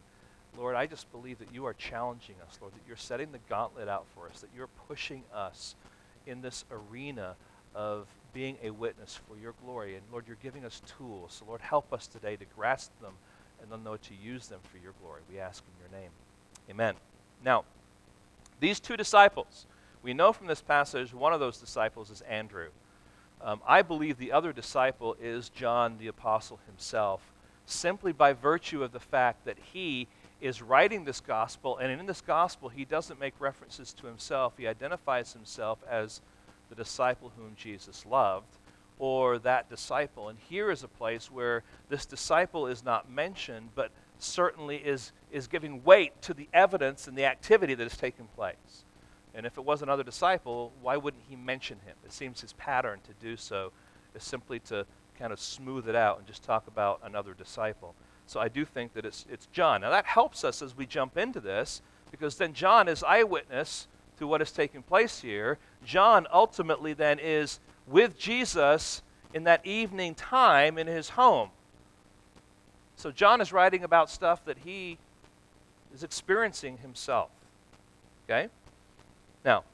Lord, 0.58 0.76
I 0.76 0.86
just 0.86 1.10
believe 1.12 1.38
that 1.38 1.54
you 1.54 1.64
are 1.66 1.74
challenging 1.74 2.36
us, 2.46 2.58
Lord, 2.60 2.74
that 2.74 2.82
you're 2.86 2.96
setting 2.96 3.32
the 3.32 3.38
gauntlet 3.48 3.88
out 3.88 4.06
for 4.14 4.28
us, 4.28 4.40
that 4.40 4.50
you're 4.54 4.68
pushing 4.88 5.22
us 5.34 5.74
in 6.26 6.42
this 6.42 6.64
arena 6.70 7.36
of 7.74 8.06
being 8.32 8.56
a 8.62 8.70
witness 8.70 9.18
for 9.28 9.36
your 9.40 9.54
glory. 9.64 9.94
And 9.94 10.02
Lord, 10.10 10.24
you're 10.26 10.36
giving 10.42 10.64
us 10.64 10.82
tools. 10.98 11.34
So, 11.38 11.44
Lord, 11.46 11.60
help 11.60 11.92
us 11.92 12.06
today 12.06 12.36
to 12.36 12.44
grasp 12.56 12.90
them 13.00 13.12
and 13.62 13.70
then 13.70 13.84
know 13.84 13.96
to 13.96 14.14
use 14.14 14.48
them 14.48 14.60
for 14.70 14.78
your 14.78 14.92
glory. 15.02 15.22
We 15.30 15.38
ask 15.38 15.62
in 15.64 15.90
your 15.90 16.00
name. 16.00 16.10
Amen. 16.68 16.94
Now, 17.44 17.64
these 18.58 18.80
two 18.80 18.96
disciples, 18.96 19.66
we 20.02 20.14
know 20.14 20.32
from 20.32 20.46
this 20.46 20.60
passage 20.60 21.14
one 21.14 21.32
of 21.32 21.40
those 21.40 21.58
disciples 21.58 22.10
is 22.10 22.20
Andrew. 22.22 22.68
Um, 23.42 23.60
I 23.66 23.82
believe 23.82 24.18
the 24.18 24.32
other 24.32 24.52
disciple 24.52 25.16
is 25.20 25.48
John 25.48 25.96
the 25.98 26.08
Apostle 26.08 26.60
himself, 26.66 27.22
simply 27.64 28.12
by 28.12 28.32
virtue 28.32 28.82
of 28.82 28.92
the 28.92 29.00
fact 29.00 29.44
that 29.46 29.56
he 29.72 30.08
is 30.40 30.62
writing 30.62 31.04
this 31.04 31.20
gospel, 31.20 31.78
and 31.78 31.92
in 31.92 32.06
this 32.06 32.20
gospel, 32.20 32.68
he 32.68 32.84
doesn't 32.84 33.20
make 33.20 33.34
references 33.38 33.92
to 33.94 34.06
himself. 34.06 34.54
He 34.56 34.66
identifies 34.66 35.32
himself 35.32 35.78
as 35.88 36.20
the 36.68 36.74
disciple 36.74 37.32
whom 37.36 37.54
Jesus 37.56 38.06
loved, 38.06 38.58
or 38.98 39.38
that 39.40 39.68
disciple. 39.68 40.28
And 40.28 40.38
here 40.38 40.70
is 40.70 40.82
a 40.82 40.88
place 40.88 41.30
where 41.30 41.62
this 41.88 42.06
disciple 42.06 42.66
is 42.66 42.84
not 42.84 43.10
mentioned, 43.10 43.70
but 43.74 43.90
certainly 44.18 44.76
is, 44.76 45.12
is 45.30 45.46
giving 45.46 45.82
weight 45.84 46.20
to 46.22 46.34
the 46.34 46.48
evidence 46.52 47.08
and 47.08 47.16
the 47.16 47.24
activity 47.24 47.74
that 47.74 47.82
has 47.82 47.96
taken 47.96 48.26
place. 48.36 48.84
And 49.34 49.46
if 49.46 49.56
it 49.58 49.64
was 49.64 49.82
another 49.82 50.02
disciple, 50.02 50.72
why 50.82 50.96
wouldn't 50.96 51.22
he 51.28 51.36
mention 51.36 51.78
him? 51.84 51.96
It 52.04 52.12
seems 52.12 52.40
his 52.40 52.52
pattern 52.54 53.00
to 53.04 53.12
do 53.24 53.36
so 53.36 53.72
is 54.14 54.24
simply 54.24 54.58
to 54.60 54.86
kind 55.18 55.32
of 55.32 55.40
smooth 55.40 55.88
it 55.88 55.94
out 55.94 56.18
and 56.18 56.26
just 56.26 56.42
talk 56.42 56.66
about 56.66 57.00
another 57.04 57.34
disciple. 57.34 57.94
So 58.30 58.38
I 58.38 58.46
do 58.46 58.64
think 58.64 58.94
that 58.94 59.04
it's, 59.04 59.26
it's 59.28 59.46
John. 59.46 59.80
Now 59.80 59.90
that 59.90 60.06
helps 60.06 60.44
us 60.44 60.62
as 60.62 60.76
we 60.76 60.86
jump 60.86 61.16
into 61.16 61.40
this 61.40 61.82
because 62.12 62.36
then 62.36 62.52
John 62.52 62.86
is 62.86 63.02
eyewitness 63.02 63.88
to 64.20 64.26
what 64.28 64.40
is 64.40 64.52
taking 64.52 64.82
place 64.82 65.20
here. 65.20 65.58
John 65.84 66.28
ultimately 66.32 66.92
then 66.92 67.18
is 67.18 67.58
with 67.88 68.16
Jesus 68.16 69.02
in 69.34 69.42
that 69.44 69.66
evening 69.66 70.14
time 70.14 70.78
in 70.78 70.86
his 70.86 71.08
home. 71.08 71.48
So 72.94 73.10
John 73.10 73.40
is 73.40 73.52
writing 73.52 73.82
about 73.82 74.08
stuff 74.08 74.44
that 74.44 74.58
he 74.58 74.98
is 75.92 76.04
experiencing 76.04 76.78
himself. 76.78 77.30
Okay? 78.28 78.48
Now, 79.44 79.64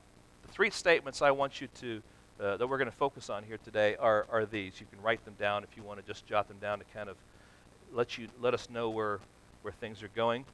the 0.47 0.49
three 0.53 0.71
statements 0.71 1.21
I 1.21 1.31
want 1.31 1.61
you 1.61 1.69
to, 1.81 2.03
uh, 2.41 2.57
that 2.57 2.67
we're 2.67 2.79
going 2.79 2.91
to 2.91 2.97
focus 2.97 3.29
on 3.29 3.45
here 3.45 3.59
today 3.63 3.97
are, 3.97 4.25
are 4.31 4.47
these. 4.47 4.81
You 4.81 4.87
can 4.91 5.03
write 5.03 5.23
them 5.27 5.35
down 5.39 5.63
if 5.63 5.77
you 5.77 5.83
want 5.83 6.01
to 6.01 6.07
just 6.07 6.25
jot 6.27 6.49
them 6.49 6.57
down 6.59 6.79
to 6.79 6.87
kind 6.95 7.11
of 7.11 7.17
let, 7.93 8.19
you, 8.19 8.29
let 8.41 8.55
us 8.55 8.69
know 8.71 8.91
where, 8.91 9.21
where 9.63 9.73
things 9.73 10.03
are 10.03 10.09
going. 10.09 10.45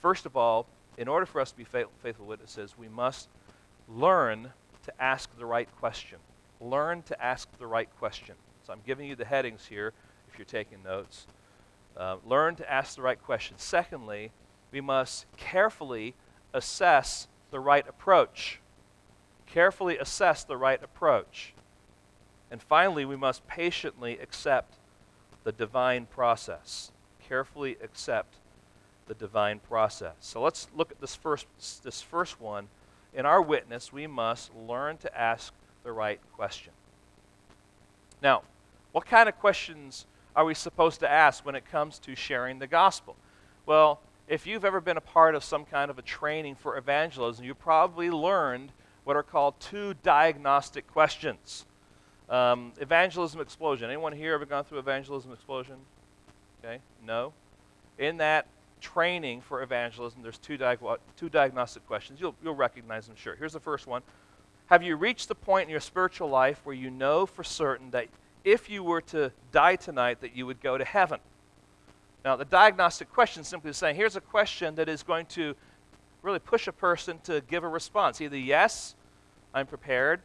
First 0.00 0.26
of 0.26 0.36
all, 0.36 0.66
in 0.98 1.08
order 1.08 1.26
for 1.26 1.40
us 1.40 1.50
to 1.50 1.56
be 1.56 1.64
faithful, 1.64 2.26
witnesses, 2.26 2.74
we 2.76 2.88
must 2.88 3.28
learn 3.88 4.52
to 4.84 5.02
ask 5.02 5.30
the 5.38 5.46
right 5.46 5.68
question. 5.78 6.18
Learn 6.60 7.02
to 7.02 7.22
ask 7.22 7.48
the 7.58 7.66
right 7.66 7.88
question. 7.98 8.34
So 8.66 8.72
I'm 8.72 8.80
giving 8.86 9.08
you 9.08 9.16
the 9.16 9.24
headings 9.24 9.66
here 9.66 9.92
if 10.30 10.38
you're 10.38 10.44
taking 10.44 10.82
notes. 10.82 11.26
Uh, 11.96 12.16
learn 12.26 12.56
to 12.56 12.70
ask 12.70 12.96
the 12.96 13.02
right 13.02 13.22
question. 13.22 13.56
Secondly, 13.58 14.30
we 14.70 14.80
must 14.80 15.26
carefully 15.36 16.14
assess 16.54 17.28
the 17.50 17.60
right 17.60 17.86
approach. 17.88 18.60
Carefully 19.46 19.98
assess 19.98 20.44
the 20.44 20.56
right 20.56 20.82
approach. 20.82 21.52
And 22.50 22.62
finally, 22.62 23.04
we 23.04 23.16
must 23.16 23.46
patiently 23.46 24.18
accept 24.18 24.74
the 25.44 25.52
divine 25.52 26.06
process. 26.06 26.92
Carefully 27.26 27.76
accept 27.82 28.36
the 29.06 29.14
divine 29.14 29.58
process. 29.58 30.14
So 30.20 30.40
let's 30.40 30.68
look 30.76 30.90
at 30.90 31.00
this 31.00 31.14
first, 31.14 31.46
this 31.82 32.02
first 32.02 32.40
one. 32.40 32.68
In 33.14 33.26
our 33.26 33.42
witness, 33.42 33.92
we 33.92 34.06
must 34.06 34.54
learn 34.54 34.96
to 34.98 35.18
ask 35.18 35.52
the 35.84 35.92
right 35.92 36.20
question. 36.34 36.72
Now, 38.22 38.42
what 38.92 39.06
kind 39.06 39.28
of 39.28 39.38
questions 39.38 40.06
are 40.34 40.44
we 40.44 40.54
supposed 40.54 41.00
to 41.00 41.10
ask 41.10 41.44
when 41.44 41.54
it 41.54 41.64
comes 41.70 41.98
to 42.00 42.14
sharing 42.14 42.58
the 42.58 42.66
gospel? 42.66 43.16
Well, 43.66 44.00
if 44.28 44.46
you've 44.46 44.64
ever 44.64 44.80
been 44.80 44.96
a 44.96 45.02
part 45.02 45.34
of 45.34 45.44
some 45.44 45.64
kind 45.64 45.90
of 45.90 45.98
a 45.98 46.02
training 46.02 46.54
for 46.54 46.78
evangelism, 46.78 47.44
you 47.44 47.54
probably 47.54 48.10
learned 48.10 48.72
what 49.04 49.16
are 49.16 49.22
called 49.22 49.58
two 49.60 49.94
diagnostic 50.02 50.86
questions. 50.86 51.66
Um, 52.32 52.72
evangelism 52.80 53.42
explosion. 53.42 53.90
Anyone 53.90 54.14
here 54.14 54.32
ever 54.32 54.46
gone 54.46 54.64
through 54.64 54.78
evangelism 54.78 55.32
explosion? 55.32 55.76
Okay, 56.64 56.78
no. 57.04 57.34
In 57.98 58.16
that 58.16 58.46
training 58.80 59.42
for 59.42 59.62
evangelism, 59.62 60.22
there's 60.22 60.38
two, 60.38 60.56
two 61.14 61.28
diagnostic 61.28 61.86
questions. 61.86 62.22
You'll, 62.22 62.34
you'll 62.42 62.54
recognize 62.54 63.06
them, 63.06 63.16
sure. 63.16 63.36
Here's 63.36 63.52
the 63.52 63.60
first 63.60 63.86
one 63.86 64.00
Have 64.66 64.82
you 64.82 64.96
reached 64.96 65.28
the 65.28 65.34
point 65.34 65.64
in 65.64 65.70
your 65.70 65.80
spiritual 65.80 66.30
life 66.30 66.62
where 66.64 66.74
you 66.74 66.90
know 66.90 67.26
for 67.26 67.44
certain 67.44 67.90
that 67.90 68.06
if 68.44 68.70
you 68.70 68.82
were 68.82 69.02
to 69.02 69.30
die 69.52 69.76
tonight, 69.76 70.22
that 70.22 70.34
you 70.34 70.46
would 70.46 70.62
go 70.62 70.78
to 70.78 70.86
heaven? 70.86 71.20
Now, 72.24 72.36
the 72.36 72.46
diagnostic 72.46 73.12
question 73.12 73.42
is 73.42 73.48
simply 73.48 73.74
saying 73.74 73.96
here's 73.96 74.16
a 74.16 74.22
question 74.22 74.74
that 74.76 74.88
is 74.88 75.02
going 75.02 75.26
to 75.26 75.54
really 76.22 76.38
push 76.38 76.66
a 76.66 76.72
person 76.72 77.18
to 77.24 77.42
give 77.42 77.62
a 77.62 77.68
response. 77.68 78.22
Either 78.22 78.38
yes, 78.38 78.94
I'm 79.52 79.66
prepared, 79.66 80.22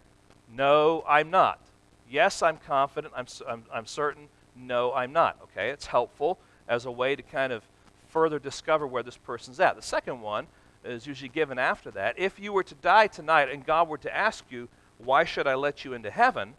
no, 0.49 1.03
I'm 1.05 1.29
not. 1.29 1.66
Yes, 2.09 2.41
I'm 2.41 2.57
confident, 2.57 3.13
I'm, 3.15 3.25
I'm, 3.47 3.63
I'm 3.73 3.85
certain, 3.85 4.27
no, 4.55 4.93
I'm 4.93 5.11
not. 5.11 5.37
Okay, 5.43 5.69
it's 5.69 5.87
helpful 5.87 6.39
as 6.67 6.85
a 6.85 6.91
way 6.91 7.15
to 7.15 7.21
kind 7.21 7.51
of 7.53 7.63
further 8.09 8.39
discover 8.39 8.87
where 8.87 9.03
this 9.03 9.17
person's 9.17 9.59
at. 9.59 9.75
The 9.75 9.81
second 9.81 10.21
one 10.21 10.47
is 10.83 11.05
usually 11.05 11.29
given 11.29 11.59
after 11.59 11.91
that. 11.91 12.17
If 12.17 12.39
you 12.39 12.53
were 12.53 12.63
to 12.63 12.75
die 12.75 13.07
tonight 13.07 13.49
and 13.51 13.65
God 13.65 13.89
were 13.89 13.97
to 13.99 14.15
ask 14.15 14.45
you, 14.49 14.69
Why 14.97 15.25
should 15.25 15.47
I 15.47 15.55
let 15.55 15.85
you 15.85 15.93
into 15.93 16.09
heaven? 16.09 16.53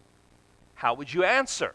how 0.78 0.94
would 0.94 1.12
you 1.12 1.24
answer? 1.24 1.74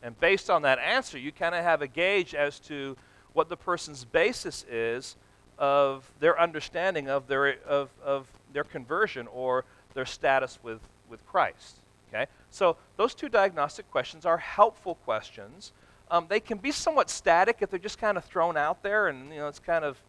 And 0.00 0.18
based 0.20 0.48
on 0.48 0.62
that 0.62 0.78
answer, 0.78 1.18
you 1.18 1.32
kind 1.32 1.52
of 1.52 1.64
have 1.64 1.82
a 1.82 1.88
gauge 1.88 2.32
as 2.32 2.60
to 2.60 2.96
what 3.32 3.48
the 3.48 3.56
person's 3.56 4.04
basis 4.04 4.64
is 4.70 5.16
of 5.58 6.08
their 6.20 6.40
understanding 6.40 7.08
of 7.08 7.26
their, 7.26 7.56
of, 7.64 7.90
of 8.04 8.28
their 8.52 8.62
conversion 8.62 9.26
or 9.26 9.64
their 9.94 10.06
status 10.06 10.60
with, 10.62 10.78
with 11.08 11.26
Christ. 11.26 11.80
Okay? 12.14 12.26
So 12.50 12.76
those 12.96 13.14
two 13.14 13.28
diagnostic 13.28 13.90
questions 13.90 14.24
are 14.24 14.38
helpful 14.38 14.94
questions 14.94 15.72
um, 16.10 16.26
they 16.28 16.40
can 16.40 16.58
be 16.58 16.70
somewhat 16.70 17.10
static 17.10 17.58
if 17.60 17.70
they're 17.70 17.78
just 17.78 17.98
kind 17.98 18.16
of 18.16 18.24
thrown 18.24 18.56
out 18.56 18.82
there 18.82 19.08
and 19.08 19.30
you 19.30 19.38
know 19.38 19.48
it's 19.48 19.58
kind 19.58 19.84
of 19.84 20.00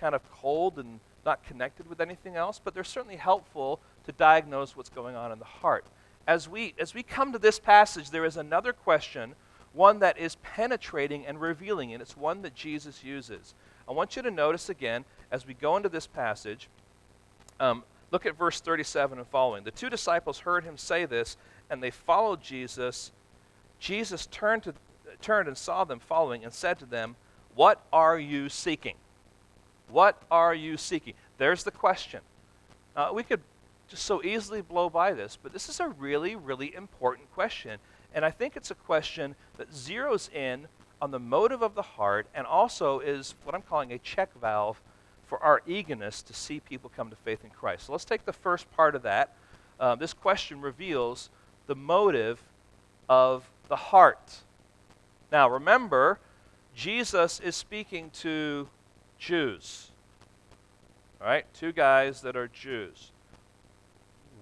kind 0.00 0.14
of 0.14 0.30
cold 0.30 0.78
and 0.78 1.00
not 1.24 1.42
connected 1.42 1.88
with 1.88 2.00
anything 2.00 2.36
else, 2.36 2.60
but 2.62 2.74
they're 2.74 2.84
certainly 2.84 3.16
helpful 3.16 3.80
to 4.04 4.12
diagnose 4.12 4.76
what's 4.76 4.90
going 4.90 5.16
on 5.16 5.32
in 5.32 5.38
the 5.38 5.44
heart. 5.44 5.86
As 6.26 6.48
we 6.48 6.74
as 6.78 6.94
we 6.94 7.02
come 7.02 7.32
to 7.32 7.38
this 7.38 7.58
passage, 7.58 8.10
there 8.10 8.24
is 8.24 8.36
another 8.36 8.72
question, 8.72 9.34
one 9.72 10.00
that 10.00 10.18
is 10.18 10.36
penetrating 10.36 11.26
and 11.26 11.40
revealing, 11.40 11.92
and 11.92 12.02
it's 12.02 12.16
one 12.16 12.42
that 12.42 12.54
Jesus 12.54 13.04
uses. 13.04 13.54
I 13.88 13.92
want 13.92 14.16
you 14.16 14.22
to 14.22 14.30
notice 14.30 14.68
again 14.68 15.04
as 15.30 15.46
we 15.46 15.54
go 15.54 15.76
into 15.76 15.88
this 15.88 16.06
passage. 16.06 16.68
Um, 17.60 17.84
look 18.10 18.26
at 18.26 18.36
verse 18.36 18.60
37 18.60 19.18
and 19.18 19.26
following. 19.26 19.64
The 19.64 19.70
two 19.70 19.90
disciples 19.90 20.40
heard 20.40 20.64
him 20.64 20.76
say 20.76 21.04
this, 21.04 21.36
and 21.70 21.82
they 21.82 21.90
followed 21.90 22.42
Jesus. 22.42 23.12
Jesus 23.78 24.26
turned 24.26 24.64
to 24.64 24.74
turned 25.20 25.48
and 25.48 25.56
saw 25.56 25.84
them 25.84 25.98
following 25.98 26.44
and 26.44 26.52
said 26.52 26.78
to 26.78 26.86
them, 26.86 27.16
What 27.54 27.82
are 27.92 28.18
you 28.18 28.48
seeking? 28.48 28.96
What 29.88 30.20
are 30.30 30.54
you 30.54 30.76
seeking? 30.76 31.14
There's 31.38 31.64
the 31.64 31.70
question. 31.70 32.20
Uh, 32.94 33.10
we 33.12 33.22
could 33.22 33.40
just 33.88 34.04
so 34.04 34.22
easily 34.24 34.62
blow 34.62 34.90
by 34.90 35.12
this, 35.12 35.38
but 35.40 35.52
this 35.52 35.68
is 35.68 35.80
a 35.80 35.88
really, 35.88 36.34
really 36.34 36.74
important 36.74 37.32
question. 37.32 37.78
And 38.14 38.24
I 38.24 38.30
think 38.30 38.56
it's 38.56 38.70
a 38.70 38.74
question 38.74 39.36
that 39.58 39.70
zeroes 39.70 40.32
in 40.32 40.66
on 41.00 41.10
the 41.10 41.18
motive 41.18 41.62
of 41.62 41.74
the 41.74 41.82
heart 41.82 42.26
and 42.34 42.46
also 42.46 43.00
is 43.00 43.34
what 43.44 43.54
I'm 43.54 43.62
calling 43.62 43.92
a 43.92 43.98
check 43.98 44.30
valve 44.40 44.80
for 45.26 45.42
our 45.42 45.62
eagerness 45.66 46.22
to 46.22 46.32
see 46.32 46.60
people 46.60 46.90
come 46.94 47.10
to 47.10 47.16
faith 47.16 47.44
in 47.44 47.50
Christ. 47.50 47.86
So 47.86 47.92
let's 47.92 48.04
take 48.04 48.24
the 48.24 48.32
first 48.32 48.70
part 48.72 48.94
of 48.94 49.02
that. 49.02 49.34
Uh, 49.78 49.94
this 49.94 50.12
question 50.12 50.60
reveals 50.60 51.30
the 51.66 51.74
motive 51.74 52.40
of 53.08 53.48
the 53.68 53.76
heart. 53.76 54.38
Now, 55.32 55.48
remember, 55.50 56.18
Jesus 56.74 57.40
is 57.40 57.56
speaking 57.56 58.10
to 58.20 58.68
Jews. 59.18 59.90
All 61.20 61.26
right, 61.26 61.44
two 61.54 61.72
guys 61.72 62.20
that 62.22 62.36
are 62.36 62.48
Jews. 62.48 63.10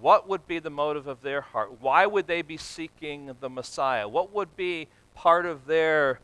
What 0.01 0.29
would 0.29 0.47
be 0.47 0.59
the 0.59 0.71
motive 0.71 1.07
of 1.07 1.23
their 1.23 1.41
heart? 1.41 1.81
Why 1.81 2.05
would 2.05 2.27
they 2.27 2.43
be 2.43 2.57
seeking 2.57 3.31
the 3.41 3.49
Messiah? 3.49 4.07
What 4.09 4.33
would 4.35 4.57
be 4.57 4.89
part 5.15 5.47
of 5.47 5.67
their 5.67 6.21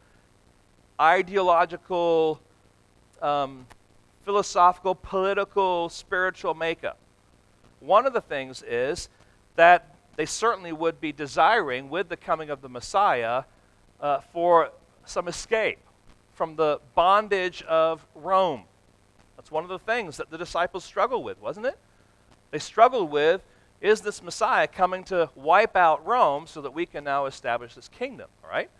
ideological, 1.00 2.40
um, 3.22 3.66
philosophical, 4.24 4.94
political, 4.94 5.88
spiritual 5.88 6.54
makeup? 6.54 6.98
One 7.80 8.06
of 8.06 8.12
the 8.12 8.20
things 8.20 8.62
is 8.62 9.08
that 9.56 9.94
they 10.16 10.26
certainly 10.26 10.72
would 10.72 11.00
be 11.00 11.12
desiring, 11.12 11.88
with 11.88 12.08
the 12.08 12.16
coming 12.16 12.50
of 12.50 12.60
the 12.60 12.68
Messiah, 12.68 13.44
uh, 14.00 14.20
for 14.32 14.70
some 15.04 15.28
escape 15.28 15.78
from 16.34 16.56
the 16.56 16.80
bondage 16.94 17.62
of 17.62 18.06
Rome. 18.14 18.64
That's 19.36 19.50
one 19.50 19.64
of 19.64 19.70
the 19.70 19.78
things 19.78 20.16
that 20.16 20.30
the 20.30 20.38
disciples 20.38 20.84
struggled 20.84 21.24
with, 21.24 21.40
wasn't 21.40 21.66
it? 21.66 21.78
They 22.50 22.58
struggled 22.58 23.10
with 23.10 23.42
is 23.80 24.02
this 24.02 24.22
Messiah 24.22 24.66
coming 24.66 25.04
to 25.04 25.30
wipe 25.34 25.74
out 25.74 26.06
Rome 26.06 26.46
so 26.46 26.60
that 26.60 26.72
we 26.72 26.84
can 26.86 27.04
now 27.04 27.26
establish 27.26 27.74
this 27.74 27.88
kingdom, 27.88 28.28
all 28.44 28.50
right? 28.50 28.70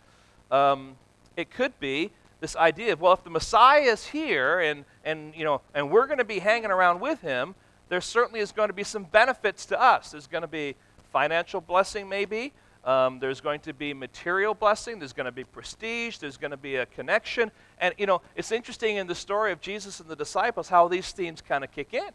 Um, 0.51 0.95
it 1.35 1.49
could 1.49 1.79
be 1.79 2.11
this 2.41 2.55
idea 2.55 2.91
of, 2.91 2.99
well, 2.99 3.13
if 3.13 3.23
the 3.23 3.29
Messiah 3.29 3.81
is 3.83 4.07
here 4.07 4.59
and, 4.59 4.83
and, 5.05 5.33
you 5.35 5.45
know, 5.45 5.61
and 5.73 5.89
we're 5.89 6.07
going 6.07 6.17
to 6.17 6.25
be 6.25 6.39
hanging 6.39 6.71
around 6.71 6.99
with 6.99 7.21
him, 7.21 7.55
there 7.87 8.01
certainly 8.01 8.39
is 8.39 8.51
going 8.51 8.69
to 8.69 8.73
be 8.73 8.83
some 8.83 9.03
benefits 9.05 9.65
to 9.67 9.79
us. 9.79 10.11
There's 10.11 10.27
going 10.27 10.41
to 10.41 10.47
be 10.47 10.75
financial 11.13 11.61
blessing, 11.61 12.09
maybe. 12.09 12.51
Um, 12.83 13.19
there's 13.19 13.41
going 13.41 13.59
to 13.61 13.73
be 13.73 13.93
material 13.93 14.55
blessing. 14.55 14.97
There's 14.97 15.13
going 15.13 15.25
to 15.27 15.31
be 15.31 15.43
prestige. 15.43 16.17
There's 16.17 16.37
going 16.37 16.51
to 16.51 16.57
be 16.57 16.77
a 16.77 16.87
connection. 16.87 17.51
And, 17.79 17.93
you 17.97 18.07
know, 18.07 18.21
it's 18.35 18.51
interesting 18.51 18.95
in 18.95 19.05
the 19.05 19.15
story 19.15 19.51
of 19.51 19.61
Jesus 19.61 19.99
and 19.99 20.09
the 20.09 20.15
disciples 20.15 20.67
how 20.67 20.87
these 20.87 21.11
themes 21.11 21.41
kind 21.41 21.63
of 21.63 21.71
kick 21.71 21.93
in. 21.93 22.09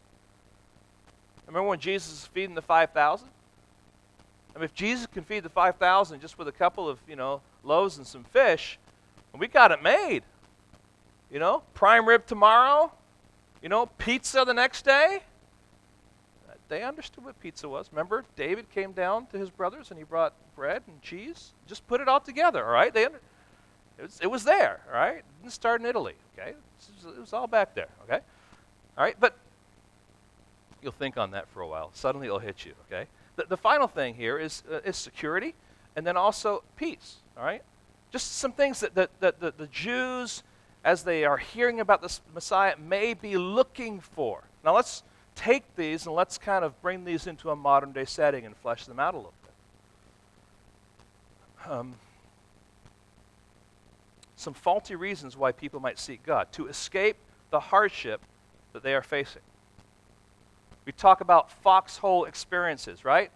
Remember 1.46 1.68
when 1.68 1.78
Jesus 1.78 2.12
is 2.12 2.26
feeding 2.26 2.56
the 2.56 2.62
5,000? 2.62 3.28
I 4.54 4.58
mean, 4.58 4.64
if 4.64 4.74
Jesus 4.74 5.06
can 5.06 5.22
feed 5.22 5.44
the 5.44 5.50
5,000 5.50 6.20
just 6.20 6.36
with 6.36 6.48
a 6.48 6.52
couple 6.52 6.88
of, 6.88 6.98
you 7.08 7.14
know, 7.14 7.42
loaves 7.62 7.98
and 7.98 8.06
some 8.06 8.24
fish, 8.24 8.78
we 9.38 9.49
got 9.49 9.72
it 9.72 9.83
made. 9.83 10.22
You 11.31 11.38
know, 11.38 11.62
prime 11.75 12.07
rib 12.09 12.27
tomorrow, 12.27 12.92
you 13.62 13.68
know, 13.68 13.87
pizza 13.87 14.44
the 14.44 14.55
next 14.55 14.85
day 14.85 15.22
they 16.68 16.83
understood 16.83 17.25
what 17.25 17.38
pizza 17.40 17.68
was. 17.68 17.88
Remember, 17.92 18.25
David 18.35 18.70
came 18.70 18.92
down 18.92 19.27
to 19.27 19.38
his 19.38 19.51
brothers 19.51 19.90
and 19.90 19.99
he 19.99 20.05
brought 20.05 20.35
bread 20.55 20.83
and 20.87 21.01
cheese. 21.03 21.53
Just 21.66 21.87
put 21.87 22.01
it 22.01 22.09
all 22.09 22.20
together, 22.20 22.64
all 22.64 22.72
right? 22.72 22.92
They 22.92 23.05
under, 23.05 23.20
it, 23.99 24.03
was, 24.03 24.20
it 24.22 24.27
was 24.27 24.44
there, 24.44 24.81
all 24.88 24.99
right? 24.99 25.18
It 25.18 25.25
didn't 25.42 25.53
start 25.53 25.81
in 25.81 25.87
Italy, 25.87 26.14
okay? 26.37 26.51
It 26.51 26.57
was, 27.05 27.16
it 27.16 27.20
was 27.20 27.33
all 27.33 27.46
back 27.46 27.75
there, 27.75 27.88
okay? 28.05 28.20
All 28.99 29.05
right, 29.05 29.16
but 29.18 29.37
you'll 30.83 30.92
think 30.92 31.16
on 31.16 31.31
that 31.33 31.49
for 31.49 31.61
a 31.61 31.68
while. 31.68 31.90
Suddenly 31.92 32.27
it'll 32.27 32.38
hit 32.38 32.64
you, 32.64 32.72
okay? 32.87 33.09
The, 33.37 33.44
the 33.49 33.57
final 33.57 33.87
thing 33.87 34.14
here 34.14 34.38
is, 34.38 34.62
uh, 34.70 34.81
is 34.85 34.96
security 34.96 35.55
and 35.94 36.07
then 36.07 36.16
also 36.16 36.62
peace, 36.77 37.16
all 37.38 37.44
right? 37.44 37.62
Just 38.12 38.37
some 38.37 38.53
things 38.53 38.81
that, 38.81 38.95
that, 38.95 39.11
that, 39.21 39.40
that 39.40 39.59
the 39.59 39.66
Jews, 39.66 40.42
as 40.85 41.03
they 41.03 41.25
are 41.25 41.37
hearing 41.37 41.81
about 41.81 42.03
the 42.03 42.19
Messiah, 42.35 42.77
may 42.77 43.14
be 43.14 43.37
looking 43.37 44.01
for. 44.01 44.45
Now 44.64 44.75
let's 44.75 45.03
take 45.35 45.77
these 45.77 46.07
and 46.07 46.14
let's 46.14 46.38
kind 46.38 46.64
of 46.64 46.81
bring 46.83 47.05
these 47.05 47.27
into 47.27 47.51
a 47.51 47.57
modern 47.57 47.92
day 47.92 48.05
setting 48.05 48.47
and 48.47 48.57
flesh 48.57 48.87
them 48.87 48.99
out 48.99 49.14
a 49.14 49.19
little 49.19 49.35
bit. 49.42 51.71
Um, 51.71 51.95
some 54.37 54.55
faulty 54.55 54.95
reasons 54.95 55.37
why 55.37 55.53
people 55.53 55.81
might 55.81 55.99
seek 55.99 56.25
God 56.25 56.53
to 56.53 56.69
escape 56.69 57.16
the 57.51 57.61
hardship 57.61 58.21
that 58.73 58.83
they 58.83 58.95
are 58.95 59.03
facing. 59.03 59.42
We 60.85 60.92
talk 60.92 61.21
about 61.21 61.51
foxhole 61.51 62.27
experiences, 62.27 63.05
right? 63.05 63.31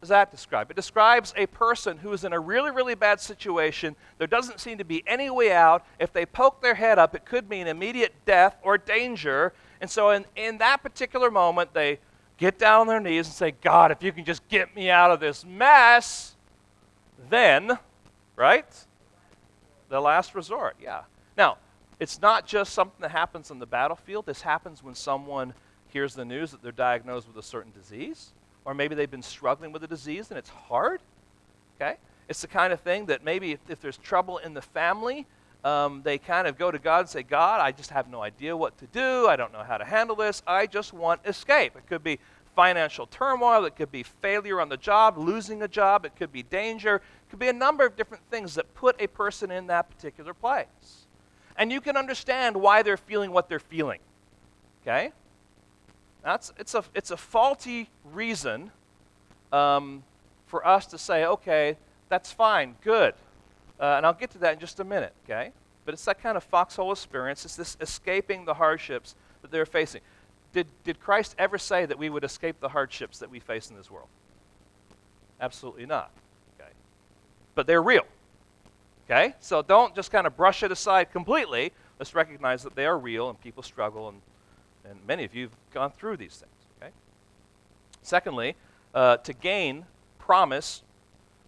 Does 0.00 0.10
that 0.10 0.30
describe? 0.30 0.70
It 0.70 0.76
describes 0.76 1.32
a 1.36 1.46
person 1.46 1.98
who 1.98 2.12
is 2.12 2.24
in 2.24 2.32
a 2.32 2.38
really, 2.38 2.70
really 2.70 2.94
bad 2.94 3.20
situation. 3.20 3.96
There 4.18 4.26
doesn't 4.26 4.60
seem 4.60 4.78
to 4.78 4.84
be 4.84 5.02
any 5.06 5.30
way 5.30 5.52
out. 5.52 5.84
If 5.98 6.12
they 6.12 6.26
poke 6.26 6.60
their 6.60 6.74
head 6.74 6.98
up, 6.98 7.14
it 7.14 7.24
could 7.24 7.48
mean 7.48 7.66
immediate 7.66 8.14
death 8.26 8.56
or 8.62 8.76
danger. 8.76 9.54
And 9.80 9.90
so, 9.90 10.10
in, 10.10 10.26
in 10.36 10.58
that 10.58 10.82
particular 10.82 11.30
moment, 11.30 11.72
they 11.72 11.98
get 12.36 12.58
down 12.58 12.82
on 12.82 12.86
their 12.86 13.00
knees 13.00 13.26
and 13.26 13.34
say, 13.34 13.52
God, 13.62 13.90
if 13.90 14.02
you 14.02 14.12
can 14.12 14.24
just 14.24 14.46
get 14.48 14.74
me 14.76 14.90
out 14.90 15.10
of 15.10 15.20
this 15.20 15.44
mess, 15.44 16.36
then, 17.30 17.78
right? 18.36 18.66
The 19.88 20.00
last 20.00 20.34
resort, 20.34 20.76
yeah. 20.80 21.02
Now, 21.36 21.56
it's 21.98 22.20
not 22.20 22.46
just 22.46 22.74
something 22.74 23.00
that 23.00 23.10
happens 23.10 23.50
on 23.50 23.58
the 23.58 23.66
battlefield. 23.66 24.26
This 24.26 24.42
happens 24.42 24.82
when 24.82 24.94
someone 24.94 25.54
hears 25.88 26.14
the 26.14 26.24
news 26.24 26.50
that 26.50 26.62
they're 26.62 26.72
diagnosed 26.72 27.26
with 27.26 27.36
a 27.38 27.42
certain 27.42 27.72
disease, 27.72 28.32
or 28.66 28.74
maybe 28.74 28.94
they've 28.94 29.10
been 29.10 29.22
struggling 29.22 29.72
with 29.72 29.82
a 29.84 29.86
disease 29.86 30.28
and 30.30 30.36
it's 30.36 30.50
hard. 30.50 31.00
Okay? 31.80 31.96
It's 32.28 32.42
the 32.42 32.48
kind 32.48 32.72
of 32.72 32.80
thing 32.80 33.06
that 33.06 33.24
maybe 33.24 33.52
if, 33.52 33.60
if 33.68 33.80
there's 33.80 33.96
trouble 33.96 34.38
in 34.38 34.52
the 34.52 34.60
family, 34.60 35.24
um, 35.64 36.02
they 36.04 36.18
kind 36.18 36.46
of 36.46 36.58
go 36.58 36.70
to 36.70 36.78
God 36.78 37.00
and 37.00 37.08
say, 37.08 37.22
God, 37.22 37.60
I 37.60 37.72
just 37.72 37.90
have 37.90 38.08
no 38.08 38.20
idea 38.22 38.56
what 38.56 38.76
to 38.78 38.86
do. 38.86 39.28
I 39.28 39.36
don't 39.36 39.52
know 39.52 39.62
how 39.62 39.78
to 39.78 39.84
handle 39.84 40.16
this. 40.16 40.42
I 40.46 40.66
just 40.66 40.92
want 40.92 41.20
escape. 41.24 41.76
It 41.76 41.86
could 41.86 42.02
be 42.02 42.18
financial 42.56 43.06
turmoil, 43.06 43.66
it 43.66 43.76
could 43.76 43.92
be 43.92 44.02
failure 44.02 44.60
on 44.60 44.70
the 44.70 44.78
job, 44.78 45.18
losing 45.18 45.62
a 45.62 45.68
job, 45.68 46.06
it 46.06 46.16
could 46.16 46.32
be 46.32 46.42
danger, 46.42 46.96
it 46.96 47.30
could 47.30 47.38
be 47.38 47.48
a 47.48 47.52
number 47.52 47.84
of 47.84 47.94
different 47.96 48.24
things 48.30 48.54
that 48.54 48.74
put 48.74 48.96
a 48.98 49.06
person 49.06 49.50
in 49.50 49.66
that 49.66 49.90
particular 49.90 50.32
place. 50.32 51.06
And 51.58 51.70
you 51.70 51.82
can 51.82 51.98
understand 51.98 52.56
why 52.56 52.82
they're 52.82 52.96
feeling 52.96 53.30
what 53.30 53.50
they're 53.50 53.58
feeling. 53.58 54.00
Okay? 54.82 55.12
That's, 56.26 56.52
it's, 56.58 56.74
a, 56.74 56.82
it's 56.92 57.12
a 57.12 57.16
faulty 57.16 57.88
reason 58.12 58.72
um, 59.52 60.02
for 60.46 60.66
us 60.66 60.84
to 60.86 60.98
say, 60.98 61.24
okay, 61.24 61.76
that's 62.08 62.32
fine, 62.32 62.74
good. 62.82 63.14
Uh, 63.78 63.94
and 63.96 64.04
I'll 64.04 64.12
get 64.12 64.32
to 64.32 64.38
that 64.38 64.54
in 64.54 64.58
just 64.58 64.80
a 64.80 64.84
minute, 64.84 65.12
okay? 65.24 65.52
But 65.84 65.94
it's 65.94 66.04
that 66.06 66.20
kind 66.20 66.36
of 66.36 66.42
foxhole 66.42 66.90
experience. 66.90 67.44
It's 67.44 67.54
this 67.54 67.76
escaping 67.80 68.44
the 68.44 68.54
hardships 68.54 69.14
that 69.40 69.52
they're 69.52 69.64
facing. 69.64 70.00
Did, 70.52 70.66
did 70.82 70.98
Christ 70.98 71.36
ever 71.38 71.58
say 71.58 71.86
that 71.86 71.96
we 71.96 72.10
would 72.10 72.24
escape 72.24 72.58
the 72.58 72.70
hardships 72.70 73.20
that 73.20 73.30
we 73.30 73.38
face 73.38 73.70
in 73.70 73.76
this 73.76 73.88
world? 73.88 74.08
Absolutely 75.40 75.86
not. 75.86 76.10
Okay? 76.58 76.70
But 77.54 77.68
they're 77.68 77.84
real. 77.84 78.04
Okay? 79.08 79.32
So 79.38 79.62
don't 79.62 79.94
just 79.94 80.10
kind 80.10 80.26
of 80.26 80.36
brush 80.36 80.64
it 80.64 80.72
aside 80.72 81.12
completely. 81.12 81.72
Let's 82.00 82.16
recognize 82.16 82.64
that 82.64 82.74
they 82.74 82.84
are 82.84 82.98
real 82.98 83.30
and 83.30 83.40
people 83.40 83.62
struggle, 83.62 84.08
and, 84.08 84.20
and 84.88 84.98
many 85.06 85.24
of 85.24 85.34
you 85.34 85.44
have 85.44 85.56
gone 85.72 85.90
through 85.90 86.16
these 86.16 86.36
things. 86.36 86.52
Okay? 86.80 86.92
Secondly, 88.02 88.56
uh, 88.94 89.18
to 89.18 89.32
gain 89.32 89.84
promise 90.18 90.82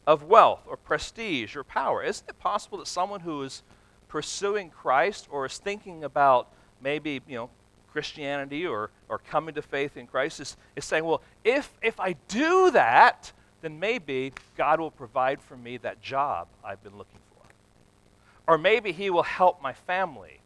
of 0.07 0.22
wealth 0.22 0.61
or 0.66 0.77
prestige 0.77 1.55
or 1.55 1.62
power. 1.62 2.03
Isn't 2.03 2.29
it 2.29 2.38
possible 2.38 2.79
that 2.79 2.87
someone 2.87 3.20
who 3.20 3.42
is 3.42 3.62
pursuing 4.09 4.70
Christ 4.70 5.29
or 5.31 5.44
is 5.46 5.59
thinking 5.59 6.03
about 6.03 6.48
maybe, 6.81 7.20
you 7.29 7.37
know, 7.37 7.51
Christianity 7.92 8.66
or, 8.66 8.90
or 9.09 9.18
coming 9.18 9.55
to 9.55 9.62
faith 9.62 9.96
in 9.96 10.07
Christ 10.07 10.40
is, 10.40 10.57
is 10.77 10.85
saying, 10.85 11.05
well, 11.05 11.20
if, 11.44 11.70
if 11.83 11.98
I 12.01 12.14
do 12.29 12.70
that, 12.70 13.33
then 13.61 13.79
maybe 13.79 14.33
God 14.57 14.81
will 14.81 14.90
provide 14.90 15.40
for 15.40 15.57
me 15.57 15.77
that 15.79 16.01
job 16.01 16.48
I've 16.64 16.83
been 16.83 16.96
looking 16.96 17.20
for. 17.35 18.53
Or 18.53 18.57
maybe 18.57 18.92
He 18.92 19.11
will 19.11 19.24
help 19.24 19.61
my 19.61 19.72
family 19.72 20.40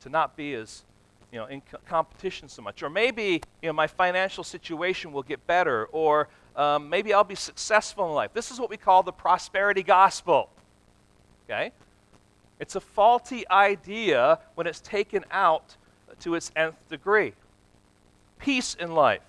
to 0.00 0.08
not 0.08 0.36
be 0.36 0.54
as 0.54 0.84
you 1.32 1.38
know, 1.38 1.46
in 1.46 1.60
co- 1.60 1.78
competition 1.88 2.48
so 2.48 2.62
much. 2.62 2.82
Or 2.82 2.90
maybe 2.90 3.42
you 3.62 3.68
know, 3.68 3.72
my 3.72 3.86
financial 3.86 4.44
situation 4.44 5.12
will 5.12 5.22
get 5.22 5.46
better. 5.46 5.86
Or 5.86 6.28
um, 6.56 6.88
maybe 6.88 7.12
I'll 7.12 7.24
be 7.24 7.34
successful 7.34 8.06
in 8.06 8.14
life. 8.14 8.32
This 8.32 8.50
is 8.50 8.58
what 8.58 8.70
we 8.70 8.76
call 8.76 9.02
the 9.02 9.12
prosperity 9.12 9.82
gospel. 9.82 10.50
Okay? 11.44 11.72
It's 12.60 12.74
a 12.74 12.80
faulty 12.80 13.48
idea 13.48 14.40
when 14.54 14.66
it's 14.66 14.80
taken 14.80 15.24
out 15.30 15.76
to 16.20 16.34
its 16.34 16.50
nth 16.56 16.76
degree. 16.88 17.34
Peace 18.38 18.74
in 18.74 18.92
life. 18.92 19.22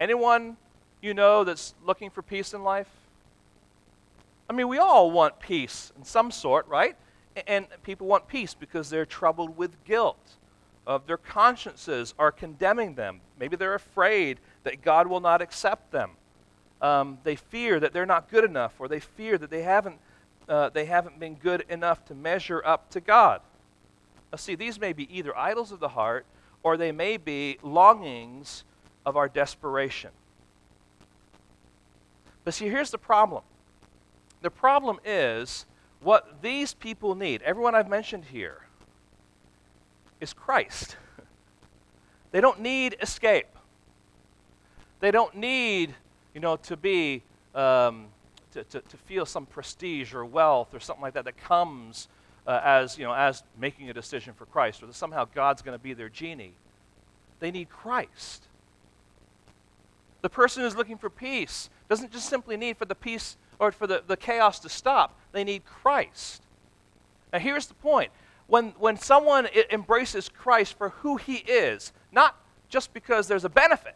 Anyone 0.00 0.56
you 1.00 1.14
know 1.14 1.44
that's 1.44 1.74
looking 1.84 2.10
for 2.10 2.22
peace 2.22 2.54
in 2.54 2.62
life? 2.62 2.88
I 4.48 4.52
mean, 4.52 4.68
we 4.68 4.78
all 4.78 5.10
want 5.10 5.40
peace 5.40 5.92
in 5.96 6.04
some 6.04 6.30
sort, 6.30 6.66
right? 6.68 6.96
And 7.46 7.66
people 7.82 8.06
want 8.06 8.28
peace 8.28 8.54
because 8.54 8.88
they're 8.90 9.06
troubled 9.06 9.56
with 9.56 9.84
guilt. 9.84 10.37
Of 10.88 11.06
their 11.06 11.18
consciences 11.18 12.14
are 12.18 12.32
condemning 12.32 12.94
them. 12.94 13.20
Maybe 13.38 13.56
they're 13.56 13.74
afraid 13.74 14.40
that 14.64 14.80
God 14.80 15.06
will 15.06 15.20
not 15.20 15.42
accept 15.42 15.92
them. 15.92 16.12
Um, 16.80 17.18
they 17.24 17.36
fear 17.36 17.78
that 17.78 17.92
they're 17.92 18.06
not 18.06 18.30
good 18.30 18.42
enough, 18.42 18.72
or 18.78 18.88
they 18.88 18.98
fear 18.98 19.36
that 19.36 19.50
they 19.50 19.62
haven't, 19.62 19.98
uh, 20.48 20.70
they 20.70 20.86
haven't 20.86 21.20
been 21.20 21.34
good 21.34 21.66
enough 21.68 22.06
to 22.06 22.14
measure 22.14 22.62
up 22.64 22.88
to 22.90 23.00
God. 23.00 23.42
Now, 24.32 24.36
see, 24.36 24.54
these 24.54 24.80
may 24.80 24.94
be 24.94 25.14
either 25.14 25.36
idols 25.36 25.72
of 25.72 25.78
the 25.78 25.88
heart 25.88 26.24
or 26.62 26.78
they 26.78 26.90
may 26.90 27.18
be 27.18 27.58
longings 27.62 28.64
of 29.04 29.14
our 29.14 29.28
desperation. 29.28 30.10
But 32.44 32.54
see, 32.54 32.68
here's 32.68 32.90
the 32.90 32.98
problem 32.98 33.42
the 34.40 34.50
problem 34.50 35.00
is 35.04 35.66
what 36.00 36.40
these 36.40 36.72
people 36.72 37.14
need, 37.14 37.42
everyone 37.42 37.74
I've 37.74 37.88
mentioned 37.88 38.24
here, 38.24 38.67
is 40.20 40.32
Christ. 40.32 40.96
they 42.32 42.40
don't 42.40 42.60
need 42.60 42.96
escape. 43.00 43.46
They 45.00 45.10
don't 45.10 45.34
need, 45.36 45.94
you 46.34 46.40
know, 46.40 46.56
to 46.56 46.76
be, 46.76 47.22
um, 47.54 48.06
to, 48.52 48.64
to, 48.64 48.80
to 48.80 48.96
feel 48.96 49.24
some 49.24 49.46
prestige 49.46 50.12
or 50.12 50.24
wealth 50.24 50.74
or 50.74 50.80
something 50.80 51.02
like 51.02 51.14
that 51.14 51.24
that 51.24 51.36
comes 51.36 52.08
uh, 52.46 52.60
as, 52.64 52.98
you 52.98 53.04
know, 53.04 53.12
as 53.12 53.42
making 53.60 53.90
a 53.90 53.92
decision 53.92 54.32
for 54.32 54.46
Christ, 54.46 54.82
or 54.82 54.86
that 54.86 54.94
somehow 54.94 55.26
God's 55.34 55.62
going 55.62 55.76
to 55.76 55.82
be 55.82 55.92
their 55.92 56.08
genie. 56.08 56.54
They 57.40 57.50
need 57.50 57.68
Christ. 57.68 58.44
The 60.22 60.30
person 60.30 60.62
who's 60.62 60.74
looking 60.74 60.98
for 60.98 61.10
peace 61.10 61.70
doesn't 61.88 62.10
just 62.10 62.28
simply 62.28 62.56
need 62.56 62.76
for 62.76 62.86
the 62.86 62.94
peace 62.94 63.36
or 63.58 63.70
for 63.70 63.86
the, 63.86 64.02
the 64.06 64.16
chaos 64.16 64.58
to 64.60 64.68
stop, 64.68 65.16
they 65.32 65.44
need 65.44 65.64
Christ. 65.64 66.42
Now, 67.32 67.38
here's 67.38 67.66
the 67.66 67.74
point 67.74 68.10
when, 68.48 68.70
when 68.78 68.96
someone 68.96 69.48
embraces 69.70 70.28
Christ 70.28 70.76
for 70.76 70.88
who 70.90 71.16
he 71.16 71.36
is, 71.36 71.92
not 72.10 72.36
just 72.68 72.92
because 72.92 73.28
there's 73.28 73.44
a 73.44 73.48
benefit, 73.48 73.94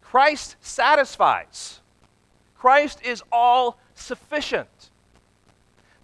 Christ 0.00 0.56
satisfies. 0.60 1.80
Christ 2.56 3.00
is 3.04 3.22
all 3.30 3.78
sufficient 3.94 4.90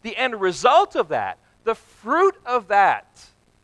the 0.02 0.16
end 0.16 0.40
result 0.40 0.96
of 0.96 1.08
that, 1.08 1.38
the 1.64 1.74
fruit 1.74 2.36
of 2.46 2.68
that, 2.68 3.06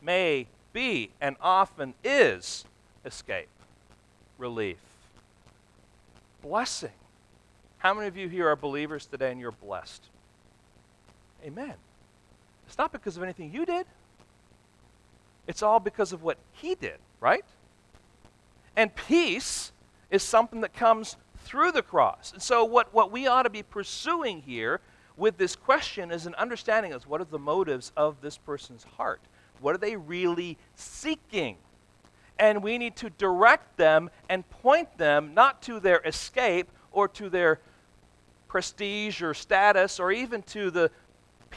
may 0.01 0.47
be 0.73 1.09
and 1.19 1.35
often 1.41 1.93
is 2.03 2.65
escape, 3.03 3.49
relief, 4.37 4.77
blessing. 6.41 6.91
How 7.79 7.93
many 7.93 8.07
of 8.07 8.15
you 8.15 8.27
here 8.29 8.47
are 8.47 8.55
believers 8.55 9.05
today 9.05 9.31
and 9.31 9.39
you're 9.39 9.51
blessed? 9.51 10.03
Amen. 11.43 11.73
It's 12.67 12.77
not 12.77 12.91
because 12.91 13.17
of 13.17 13.23
anything 13.23 13.51
you 13.51 13.65
did, 13.65 13.87
it's 15.47 15.63
all 15.63 15.79
because 15.79 16.13
of 16.13 16.21
what 16.21 16.37
He 16.51 16.75
did, 16.75 16.97
right? 17.19 17.45
And 18.75 18.93
peace 18.93 19.71
is 20.11 20.21
something 20.21 20.61
that 20.61 20.73
comes 20.73 21.17
through 21.43 21.71
the 21.71 21.81
cross. 21.81 22.31
And 22.33 22.41
so, 22.41 22.63
what, 22.63 22.93
what 22.93 23.11
we 23.11 23.25
ought 23.25 23.43
to 23.43 23.49
be 23.49 23.63
pursuing 23.63 24.41
here 24.41 24.81
with 25.15 25.37
this 25.37 25.55
question 25.55 26.11
is 26.11 26.25
an 26.25 26.35
understanding 26.35 26.93
of 26.93 27.03
what 27.07 27.21
are 27.21 27.25
the 27.25 27.39
motives 27.39 27.91
of 27.97 28.21
this 28.21 28.37
person's 28.37 28.83
heart. 28.97 29.21
What 29.59 29.73
are 29.73 29.79
they 29.79 29.95
really 29.95 30.57
seeking? 30.75 31.57
And 32.37 32.61
we 32.61 32.77
need 32.77 32.95
to 32.97 33.09
direct 33.09 33.77
them 33.77 34.11
and 34.29 34.47
point 34.49 34.97
them 34.97 35.33
not 35.33 35.61
to 35.63 35.79
their 35.79 36.01
escape 36.05 36.69
or 36.91 37.07
to 37.09 37.29
their 37.29 37.59
prestige 38.47 39.21
or 39.21 39.33
status 39.33 39.99
or 39.99 40.11
even 40.11 40.43
to 40.43 40.69
the 40.69 40.91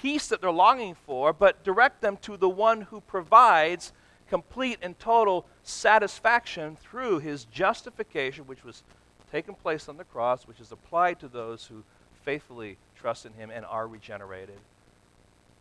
peace 0.00 0.28
that 0.28 0.40
they're 0.40 0.50
longing 0.50 0.94
for, 1.06 1.32
but 1.32 1.62
direct 1.64 2.00
them 2.00 2.16
to 2.18 2.36
the 2.36 2.48
one 2.48 2.82
who 2.82 3.00
provides 3.02 3.92
complete 4.28 4.78
and 4.80 4.98
total 4.98 5.46
satisfaction 5.62 6.76
through 6.76 7.18
his 7.18 7.44
justification, 7.46 8.44
which 8.46 8.64
was 8.64 8.82
taken 9.30 9.54
place 9.54 9.88
on 9.88 9.96
the 9.96 10.04
cross, 10.04 10.46
which 10.46 10.60
is 10.60 10.72
applied 10.72 11.20
to 11.20 11.28
those 11.28 11.66
who 11.66 11.82
faithfully 12.24 12.76
trust 13.00 13.26
in 13.26 13.32
Him 13.32 13.50
and 13.50 13.64
are 13.64 13.86
regenerated. 13.86 14.58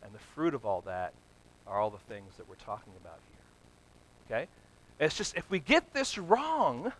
And 0.02 0.12
the 0.14 0.18
fruit 0.34 0.54
of 0.54 0.64
all 0.64 0.82
that 0.82 1.12
are 1.66 1.80
all 1.80 1.90
the 1.90 1.98
things 1.98 2.36
that 2.36 2.48
we're 2.48 2.54
talking 2.56 2.92
about 3.00 3.18
here. 4.28 4.36
Okay? 4.36 4.48
It's 4.98 5.16
just 5.16 5.36
if 5.36 5.48
we 5.50 5.58
get 5.58 5.92
this 5.94 6.18
wrong, 6.18 6.92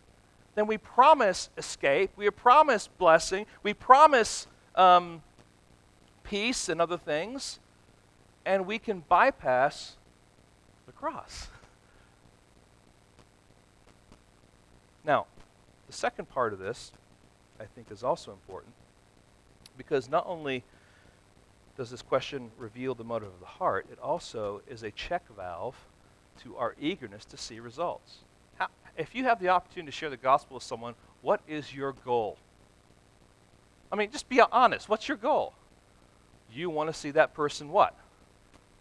then 0.55 0.67
we 0.67 0.77
promise 0.77 1.49
escape, 1.57 2.11
we 2.15 2.29
promise 2.29 2.87
blessing, 2.87 3.45
we 3.63 3.73
promise 3.73 4.47
um, 4.75 5.21
peace 6.31 6.69
and 6.69 6.79
other 6.79 6.97
things, 6.97 7.59
and 8.45 8.65
we 8.65 8.79
can 8.79 9.03
bypass 9.09 9.97
the 10.87 10.93
cross. 10.93 11.49
Now, 15.03 15.25
the 15.87 15.93
second 15.93 16.29
part 16.29 16.53
of 16.53 16.59
this, 16.59 16.91
I 17.59 17.65
think, 17.65 17.89
is 17.89 18.03
also 18.03 18.31
important 18.31 18.75
because 19.75 20.07
not 20.07 20.25
only 20.27 20.63
does 21.75 21.89
this 21.89 22.03
question 22.03 22.51
reveal 22.55 22.93
the 22.93 23.03
motive 23.03 23.29
of 23.29 23.39
the 23.39 23.47
heart, 23.47 23.87
it 23.91 23.97
also 23.97 24.61
is 24.69 24.83
a 24.83 24.91
check 24.91 25.23
valve 25.35 25.75
to 26.43 26.55
our 26.55 26.75
eagerness 26.79 27.25
to 27.25 27.37
see 27.37 27.59
results. 27.59 28.19
How, 28.59 28.67
if 28.95 29.15
you 29.15 29.23
have 29.23 29.39
the 29.39 29.49
opportunity 29.49 29.91
to 29.91 29.97
share 29.97 30.11
the 30.11 30.17
gospel 30.17 30.53
with 30.53 30.63
someone, 30.63 30.93
what 31.23 31.41
is 31.47 31.73
your 31.73 31.93
goal? 31.93 32.37
I 33.91 33.95
mean, 33.95 34.11
just 34.11 34.29
be 34.29 34.39
honest. 34.39 34.87
What's 34.87 35.07
your 35.07 35.17
goal? 35.17 35.55
You 36.53 36.69
want 36.69 36.89
to 36.89 36.93
see 36.93 37.11
that 37.11 37.33
person 37.33 37.69
what? 37.69 37.95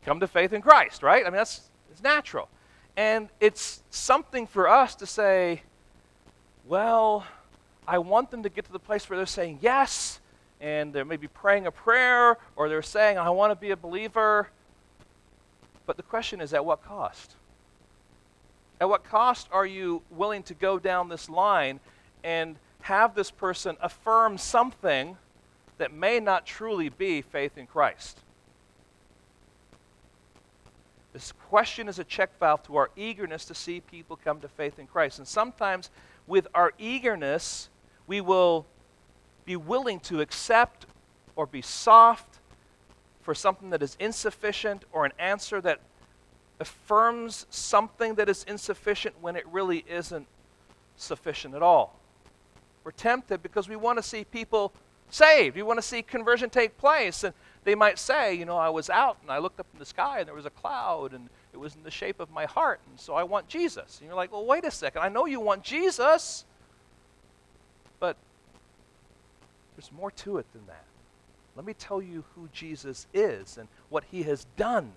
Come 0.04 0.20
to 0.20 0.26
faith 0.26 0.52
in 0.52 0.62
Christ, 0.62 1.02
right? 1.02 1.22
I 1.24 1.30
mean, 1.30 1.36
that's 1.36 1.62
it's 1.90 2.02
natural. 2.02 2.48
And 2.96 3.28
it's 3.40 3.82
something 3.90 4.46
for 4.46 4.68
us 4.68 4.94
to 4.96 5.06
say, 5.06 5.62
well, 6.66 7.26
I 7.86 7.98
want 7.98 8.30
them 8.30 8.42
to 8.42 8.48
get 8.48 8.64
to 8.66 8.72
the 8.72 8.78
place 8.78 9.08
where 9.08 9.16
they're 9.16 9.26
saying, 9.26 9.58
yes, 9.60 10.20
and 10.60 10.92
they're 10.92 11.04
maybe 11.04 11.26
praying 11.26 11.66
a 11.66 11.70
prayer 11.70 12.36
or 12.56 12.68
they're 12.68 12.82
saying, 12.82 13.18
I 13.18 13.30
want 13.30 13.50
to 13.50 13.56
be 13.56 13.70
a 13.70 13.76
believer. 13.76 14.48
But 15.86 15.96
the 15.96 16.02
question 16.02 16.40
is, 16.40 16.52
at 16.52 16.64
what 16.64 16.84
cost? 16.84 17.34
At 18.80 18.88
what 18.88 19.04
cost 19.04 19.48
are 19.50 19.66
you 19.66 20.02
willing 20.10 20.42
to 20.44 20.54
go 20.54 20.78
down 20.78 21.08
this 21.08 21.28
line 21.28 21.80
and 22.22 22.56
have 22.82 23.14
this 23.14 23.30
person 23.30 23.76
affirm 23.80 24.38
something 24.38 25.16
that 25.80 25.92
may 25.92 26.20
not 26.20 26.46
truly 26.46 26.90
be 26.90 27.22
faith 27.22 27.56
in 27.56 27.66
Christ? 27.66 28.20
This 31.12 31.32
question 31.32 31.88
is 31.88 31.98
a 31.98 32.04
check 32.04 32.38
valve 32.38 32.62
to 32.64 32.76
our 32.76 32.90
eagerness 32.96 33.46
to 33.46 33.54
see 33.54 33.80
people 33.80 34.18
come 34.22 34.40
to 34.40 34.48
faith 34.48 34.78
in 34.78 34.86
Christ. 34.86 35.18
And 35.18 35.26
sometimes, 35.26 35.90
with 36.26 36.46
our 36.54 36.72
eagerness, 36.78 37.70
we 38.06 38.20
will 38.20 38.66
be 39.44 39.56
willing 39.56 40.00
to 40.00 40.20
accept 40.20 40.84
or 41.34 41.46
be 41.46 41.62
soft 41.62 42.38
for 43.22 43.34
something 43.34 43.70
that 43.70 43.82
is 43.82 43.96
insufficient 43.98 44.84
or 44.92 45.04
an 45.06 45.12
answer 45.18 45.60
that 45.62 45.80
affirms 46.60 47.46
something 47.48 48.16
that 48.16 48.28
is 48.28 48.44
insufficient 48.44 49.14
when 49.20 49.34
it 49.34 49.46
really 49.48 49.84
isn't 49.88 50.26
sufficient 50.96 51.54
at 51.54 51.62
all. 51.62 51.98
We're 52.84 52.92
tempted 52.92 53.42
because 53.42 53.68
we 53.68 53.76
want 53.76 53.98
to 53.98 54.02
see 54.02 54.24
people 54.24 54.72
saved. 55.14 55.56
You 55.56 55.66
want 55.66 55.78
to 55.78 55.82
see 55.82 56.02
conversion 56.02 56.50
take 56.50 56.76
place. 56.78 57.24
And 57.24 57.34
they 57.64 57.74
might 57.74 57.98
say, 57.98 58.34
you 58.34 58.44
know, 58.44 58.56
I 58.56 58.68
was 58.68 58.88
out 58.88 59.18
and 59.22 59.30
I 59.30 59.38
looked 59.38 59.60
up 59.60 59.66
in 59.72 59.78
the 59.78 59.86
sky 59.86 60.20
and 60.20 60.28
there 60.28 60.34
was 60.34 60.46
a 60.46 60.50
cloud 60.50 61.12
and 61.12 61.28
it 61.52 61.58
was 61.58 61.74
in 61.74 61.82
the 61.82 61.90
shape 61.90 62.20
of 62.20 62.30
my 62.30 62.44
heart, 62.44 62.80
and 62.88 62.98
so 62.98 63.14
I 63.14 63.24
want 63.24 63.48
Jesus. 63.48 63.98
And 63.98 64.06
you're 64.06 64.16
like, 64.16 64.32
well, 64.32 64.44
wait 64.44 64.64
a 64.64 64.70
second. 64.70 65.02
I 65.02 65.08
know 65.08 65.26
you 65.26 65.40
want 65.40 65.64
Jesus, 65.64 66.44
but 67.98 68.16
there's 69.76 69.90
more 69.92 70.10
to 70.12 70.38
it 70.38 70.46
than 70.52 70.66
that. 70.66 70.84
Let 71.56 71.66
me 71.66 71.74
tell 71.74 72.00
you 72.00 72.24
who 72.34 72.48
Jesus 72.52 73.06
is 73.12 73.58
and 73.58 73.68
what 73.88 74.04
he 74.10 74.22
has 74.22 74.46
done. 74.56 74.92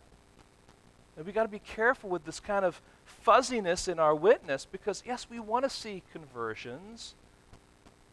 And 1.18 1.26
we've 1.26 1.36
got 1.36 1.44
to 1.44 1.50
be 1.50 1.60
careful 1.60 2.10
with 2.10 2.26
this 2.26 2.40
kind 2.40 2.66
of 2.66 2.80
fuzziness 3.06 3.88
in 3.88 4.00
our 4.00 4.16
witness 4.16 4.66
because, 4.72 5.04
yes, 5.06 5.28
we 5.30 5.40
want 5.40 5.64
to 5.64 5.70
see 5.70 6.04
conversions, 6.12 7.16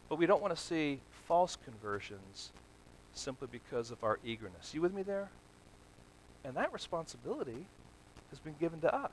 but 0.09 0.17
we 0.17 0.25
don't 0.25 0.41
want 0.41 0.55
to 0.55 0.61
see 0.61 0.99
false 1.27 1.57
conversions 1.63 2.51
simply 3.13 3.47
because 3.51 3.91
of 3.91 4.03
our 4.03 4.19
eagerness. 4.25 4.73
You 4.73 4.81
with 4.81 4.93
me 4.93 5.03
there? 5.03 5.29
And 6.43 6.55
that 6.55 6.73
responsibility 6.73 7.65
has 8.29 8.39
been 8.39 8.55
given 8.59 8.79
to 8.81 8.93
us. 8.93 9.11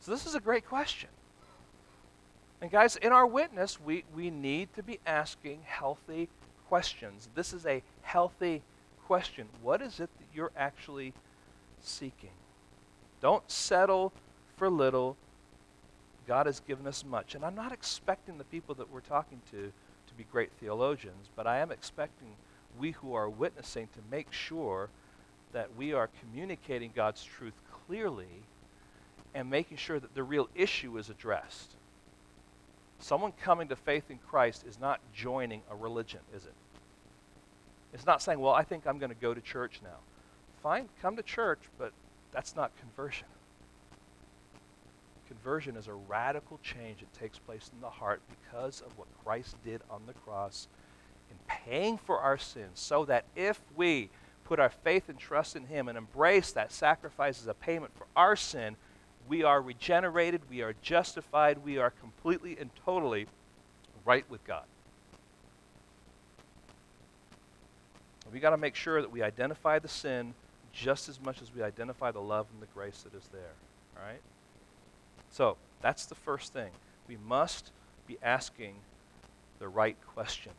So 0.00 0.10
this 0.10 0.26
is 0.26 0.34
a 0.34 0.40
great 0.40 0.66
question. 0.66 1.10
And 2.60 2.70
guys, 2.70 2.96
in 2.96 3.12
our 3.12 3.26
witness, 3.26 3.80
we, 3.80 4.04
we 4.14 4.30
need 4.30 4.72
to 4.74 4.82
be 4.82 4.98
asking 5.06 5.60
healthy 5.64 6.28
questions. 6.68 7.28
This 7.34 7.52
is 7.52 7.66
a 7.66 7.82
healthy 8.02 8.62
question. 9.06 9.48
What 9.62 9.82
is 9.82 10.00
it 10.00 10.10
that 10.18 10.26
you're 10.34 10.52
actually 10.56 11.12
seeking? 11.80 12.30
Don't 13.20 13.48
settle 13.50 14.12
for 14.56 14.68
little. 14.68 15.16
God 16.26 16.46
has 16.46 16.60
given 16.60 16.86
us 16.86 17.04
much. 17.04 17.34
And 17.34 17.44
I'm 17.44 17.54
not 17.54 17.72
expecting 17.72 18.38
the 18.38 18.44
people 18.44 18.74
that 18.76 18.90
we're 18.90 19.00
talking 19.00 19.40
to 19.50 19.72
be 20.20 20.26
great 20.30 20.52
theologians, 20.60 21.30
but 21.34 21.46
I 21.46 21.60
am 21.60 21.72
expecting 21.72 22.28
we 22.78 22.90
who 22.90 23.14
are 23.14 23.30
witnessing 23.30 23.88
to 23.94 24.00
make 24.10 24.30
sure 24.30 24.90
that 25.52 25.74
we 25.78 25.94
are 25.94 26.10
communicating 26.20 26.92
God's 26.94 27.24
truth 27.24 27.54
clearly 27.86 28.44
and 29.34 29.48
making 29.48 29.78
sure 29.78 29.98
that 29.98 30.14
the 30.14 30.22
real 30.22 30.50
issue 30.54 30.98
is 30.98 31.08
addressed. 31.08 31.74
Someone 32.98 33.32
coming 33.32 33.68
to 33.68 33.76
faith 33.76 34.10
in 34.10 34.18
Christ 34.18 34.66
is 34.68 34.78
not 34.78 35.00
joining 35.14 35.62
a 35.70 35.74
religion, 35.74 36.20
is 36.36 36.44
it? 36.44 36.52
It's 37.94 38.04
not 38.04 38.20
saying, 38.20 38.40
well, 38.40 38.52
I 38.52 38.62
think 38.62 38.86
I'm 38.86 38.98
going 38.98 39.08
to 39.10 39.20
go 39.20 39.32
to 39.32 39.40
church 39.40 39.80
now. 39.82 40.00
Fine, 40.62 40.90
come 41.00 41.16
to 41.16 41.22
church, 41.22 41.60
but 41.78 41.92
that's 42.30 42.54
not 42.54 42.72
conversion. 42.78 43.26
Conversion 45.42 45.76
is 45.76 45.86
a 45.86 45.94
radical 45.94 46.58
change 46.62 47.00
that 47.00 47.12
takes 47.18 47.38
place 47.38 47.70
in 47.72 47.80
the 47.80 47.88
heart 47.88 48.20
because 48.28 48.82
of 48.82 48.96
what 48.98 49.08
Christ 49.24 49.56
did 49.64 49.80
on 49.90 50.02
the 50.06 50.12
cross 50.12 50.68
in 51.30 51.36
paying 51.46 51.96
for 51.96 52.18
our 52.18 52.36
sins, 52.36 52.72
so 52.74 53.06
that 53.06 53.24
if 53.34 53.58
we 53.74 54.10
put 54.44 54.60
our 54.60 54.68
faith 54.68 55.08
and 55.08 55.18
trust 55.18 55.56
in 55.56 55.64
Him 55.64 55.88
and 55.88 55.96
embrace 55.96 56.52
that 56.52 56.72
sacrifice 56.72 57.40
as 57.40 57.46
a 57.46 57.54
payment 57.54 57.92
for 57.96 58.06
our 58.16 58.36
sin, 58.36 58.76
we 59.28 59.42
are 59.42 59.62
regenerated, 59.62 60.42
we 60.50 60.60
are 60.60 60.74
justified, 60.82 61.64
we 61.64 61.78
are 61.78 61.90
completely 61.90 62.58
and 62.60 62.68
totally 62.84 63.26
right 64.04 64.28
with 64.28 64.44
God. 64.44 64.64
We 68.30 68.40
got 68.40 68.50
to 68.50 68.58
make 68.58 68.74
sure 68.74 69.00
that 69.00 69.10
we 69.10 69.22
identify 69.22 69.78
the 69.78 69.88
sin 69.88 70.34
just 70.72 71.08
as 71.08 71.20
much 71.20 71.40
as 71.40 71.54
we 71.54 71.62
identify 71.62 72.10
the 72.10 72.20
love 72.20 72.46
and 72.52 72.60
the 72.60 72.72
grace 72.74 73.02
that 73.02 73.16
is 73.16 73.26
there. 73.32 73.54
All 73.96 74.06
right? 74.06 74.20
So, 75.30 75.56
that's 75.80 76.06
the 76.06 76.14
first 76.14 76.52
thing. 76.52 76.70
We 77.08 77.16
must 77.16 77.72
be 78.06 78.18
asking 78.22 78.74
the 79.58 79.68
right 79.68 79.96
question. 80.06 80.52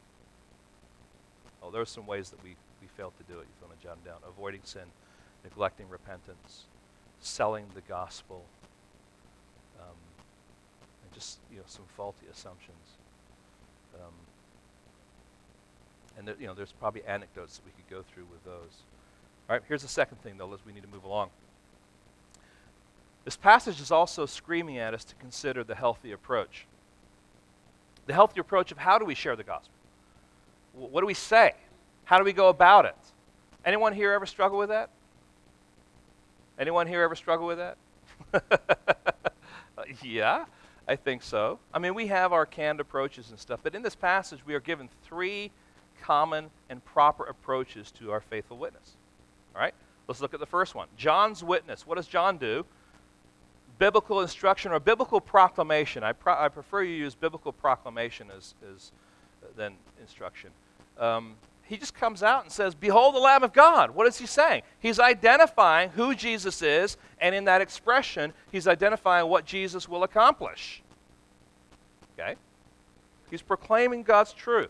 Oh, 1.62 1.70
there 1.70 1.82
are 1.82 1.86
some 1.86 2.08
ways 2.08 2.30
that 2.30 2.44
we, 2.44 2.56
we 2.82 2.88
fail 2.88 3.14
to 3.18 3.24
do 3.32 3.40
it. 3.40 3.44
You 3.44 3.68
want 3.68 3.80
to 3.80 3.88
jot 3.88 4.04
them 4.04 4.14
down. 4.14 4.22
Avoiding 4.28 4.62
sin, 4.64 4.84
neglecting 5.44 5.88
repentance, 5.90 6.66
selling 7.20 7.66
the 7.76 7.82
gospel, 7.82 8.44
um, 9.80 9.96
and 11.04 11.14
just 11.14 11.40
you 11.52 11.58
know 11.58 11.64
some 11.68 11.86
faulty 11.96 12.26
assumptions. 12.32 12.98
Um, 13.96 14.14
and 16.18 16.28
there, 16.28 16.36
you 16.40 16.48
know, 16.48 16.54
there's 16.54 16.72
probably 16.72 17.04
anecdotes 17.06 17.58
that 17.58 17.66
we 17.66 17.72
could 17.72 17.90
go 17.90 18.04
through 18.14 18.26
with 18.32 18.44
those. 18.44 18.84
All 19.50 19.56
right, 19.56 19.62
here's 19.68 19.82
the 19.82 19.88
second 19.88 20.22
thing, 20.22 20.38
though, 20.38 20.54
as 20.54 20.66
we 20.66 20.74
need 20.74 20.84
to 20.84 20.90
move 20.90 21.04
along. 21.04 21.30
This 23.24 23.38
passage 23.38 23.80
is 23.80 23.92
also 23.92 24.26
screaming 24.26 24.78
at 24.78 24.94
us 24.94 25.04
to 25.06 25.16
consider 25.16 25.64
the 25.64 25.76
healthy 25.76 26.12
approach. 26.12 26.66
The 28.08 28.14
healthy 28.14 28.40
approach 28.40 28.72
of 28.72 28.80
how 28.80 28.98
do 28.98 29.06
we 29.06 29.14
share 29.14 29.36
the 29.36 29.44
gospel? 29.44 29.74
What 30.74 31.02
do 31.02 31.06
we 31.06 31.14
say? 31.14 31.54
How 32.06 32.18
do 32.18 32.24
we 32.24 32.34
go 32.34 32.50
about 32.50 32.86
it? 32.86 32.96
Anyone 33.64 33.94
here 33.94 34.12
ever 34.12 34.26
struggle 34.26 34.58
with 34.58 34.70
that? 34.70 34.90
Anyone 36.58 36.88
here 36.88 37.04
ever 37.04 37.16
struggle 37.16 37.48
with 37.48 37.58
that? 37.58 37.78
yeah, 40.04 40.46
I 40.88 40.96
think 40.96 41.22
so. 41.22 41.60
I 41.74 41.80
mean, 41.80 41.94
we 41.94 42.08
have 42.08 42.34
our 42.34 42.46
canned 42.46 42.80
approaches 42.80 43.30
and 43.30 43.40
stuff, 43.40 43.60
but 43.64 43.76
in 43.76 43.82
this 43.82 43.96
passage, 43.96 44.40
we 44.46 44.54
are 44.56 44.60
given 44.60 44.90
three 45.04 45.52
common 46.02 46.50
and 46.70 46.84
proper 46.84 47.26
approaches 47.26 47.92
to 47.92 48.12
our 48.12 48.22
faithful 48.22 48.58
witness. 48.58 48.96
All 49.56 49.62
right? 49.62 49.74
Let's 50.08 50.22
look 50.22 50.34
at 50.34 50.40
the 50.40 50.46
first 50.46 50.74
one. 50.76 50.88
John's 50.98 51.44
witness. 51.44 51.86
What 51.86 51.96
does 51.96 52.08
John 52.08 52.38
do? 52.38 52.66
Biblical 53.82 54.22
instruction 54.22 54.72
or 54.72 54.80
biblical 54.80 55.20
proclamation. 55.20 56.04
I, 56.04 56.14
pro- 56.14 56.38
I 56.38 56.50
prefer 56.50 56.84
you 56.84 56.94
use 56.94 57.16
biblical 57.16 57.52
proclamation 57.52 58.28
as, 58.30 58.54
as 58.72 58.92
uh, 59.42 59.48
than 59.58 59.74
instruction. 60.00 60.52
Um, 61.00 61.34
he 61.64 61.78
just 61.78 61.96
comes 61.96 62.22
out 62.22 62.44
and 62.44 62.52
says, 62.52 62.76
Behold 62.76 63.16
the 63.16 63.20
Lamb 63.20 63.42
of 63.42 63.54
God. 63.54 63.90
What 63.90 64.06
is 64.06 64.20
he 64.20 64.28
saying? 64.28 64.62
He's 64.80 65.00
identifying 65.00 65.90
who 65.90 66.14
Jesus 66.14 66.62
is, 66.62 66.96
and 67.20 67.34
in 67.34 67.46
that 67.46 67.60
expression, 67.60 68.34
he's 68.52 68.68
identifying 68.68 69.28
what 69.28 69.46
Jesus 69.46 69.90
will 69.90 70.04
accomplish. 70.04 70.84
Okay? 72.14 72.36
He's 73.32 73.42
proclaiming 73.42 74.04
God's 74.04 74.32
truth. 74.32 74.70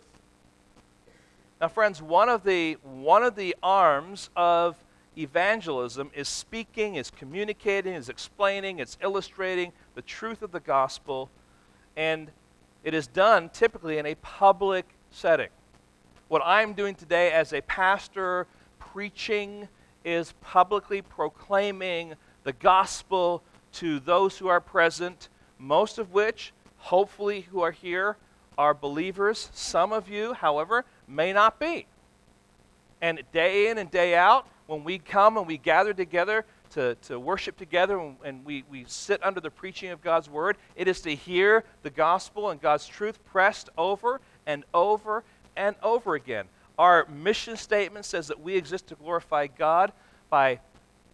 Now, 1.59 1.67
friends, 1.67 2.01
one 2.01 2.29
of 2.29 2.45
the, 2.45 2.77
one 2.81 3.23
of 3.23 3.35
the 3.35 3.57
arms 3.61 4.29
of 4.37 4.77
evangelism 5.17 6.11
is 6.15 6.27
speaking, 6.27 6.95
is 6.95 7.11
communicating, 7.11 7.93
is 7.93 8.09
explaining, 8.09 8.79
it's 8.79 8.97
illustrating 9.01 9.73
the 9.95 10.01
truth 10.01 10.41
of 10.41 10.51
the 10.51 10.59
gospel, 10.59 11.29
and 11.95 12.31
it 12.83 12.93
is 12.93 13.07
done 13.07 13.49
typically 13.49 13.97
in 13.97 14.05
a 14.05 14.15
public 14.15 14.85
setting. 15.09 15.49
What 16.29 16.41
I'm 16.45 16.73
doing 16.73 16.95
today 16.95 17.31
as 17.31 17.51
a 17.53 17.61
pastor 17.61 18.47
preaching 18.79 19.67
is 20.03 20.33
publicly 20.41 21.01
proclaiming 21.01 22.15
the 22.43 22.53
gospel 22.53 23.43
to 23.73 23.99
those 23.99 24.37
who 24.37 24.47
are 24.47 24.61
present, 24.61 25.29
most 25.59 25.99
of 25.99 26.11
which, 26.13 26.53
hopefully, 26.77 27.41
who 27.51 27.61
are 27.61 27.71
here 27.71 28.17
are 28.57 28.73
believers. 28.73 29.49
Some 29.53 29.93
of 29.93 30.09
you, 30.09 30.33
however, 30.33 30.85
may 31.07 31.33
not 31.33 31.59
be. 31.59 31.85
And 33.01 33.21
day 33.31 33.69
in 33.69 33.77
and 33.77 33.89
day 33.91 34.15
out, 34.15 34.47
when 34.71 34.85
we 34.85 34.97
come 34.97 35.35
and 35.35 35.45
we 35.45 35.57
gather 35.57 35.93
together 35.93 36.45
to, 36.69 36.95
to 37.01 37.19
worship 37.19 37.57
together 37.57 38.13
and, 38.23 38.45
we, 38.45 38.63
we 38.71 38.85
sit 38.87 39.21
under 39.21 39.41
the 39.41 39.51
preaching 39.51 39.89
of 39.89 40.01
God's 40.01 40.29
word, 40.29 40.55
it 40.77 40.87
is 40.87 41.01
to 41.01 41.13
hear 41.13 41.65
the 41.83 41.89
gospel 41.89 42.49
and 42.49 42.61
God's 42.61 42.87
truth 42.87 43.19
pressed 43.25 43.69
over 43.77 44.21
and 44.45 44.63
over 44.73 45.25
and 45.57 45.75
over 45.83 46.15
again. 46.15 46.45
Our 46.79 47.05
mission 47.07 47.57
statement 47.57 48.05
says 48.05 48.29
that 48.29 48.39
we 48.39 48.55
exist 48.55 48.87
to 48.87 48.95
glorify 48.95 49.47
God 49.47 49.91
by 50.29 50.61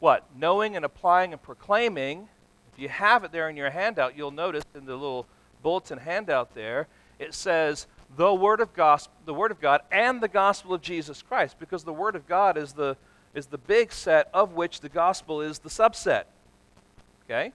what? 0.02 0.24
Knowing 0.38 0.76
and 0.76 0.86
applying 0.86 1.34
and 1.34 1.42
proclaiming. 1.42 2.30
If 2.74 2.80
you 2.80 2.90
have 2.90 3.24
it 3.24 3.32
there 3.32 3.50
in 3.50 3.58
your 3.58 3.72
handout, 3.72 4.16
you'll 4.16 4.30
notice 4.30 4.66
in 4.76 4.86
the 4.86 4.94
little 4.94 5.26
bulletin 5.64 5.98
handout 5.98 6.54
there, 6.54 6.88
it 7.18 7.34
says 7.34 7.88
the 8.16 8.32
word 8.32 8.62
of 8.62 8.76
God, 8.76 9.02
the 9.26 9.34
word 9.34 9.50
of 9.50 9.60
God 9.60 9.82
and 9.92 10.22
the 10.22 10.28
gospel 10.28 10.76
of 10.76 10.84
Jesus 10.84 11.24
Christ 11.24 11.58
because 11.58 11.84
the 11.84 11.92
word 11.92 12.16
of 12.16 12.28
God 12.28 12.56
is 12.56 12.74
the 12.74 12.96
is 13.34 13.48
the 13.48 13.58
big 13.58 13.92
set 13.92 14.30
of 14.34 14.54
which 14.54 14.82
the 14.82 14.90
gospel 14.90 15.42
is 15.42 15.60
the 15.60 15.70
subset. 15.70 16.24
Okay? 17.26 17.52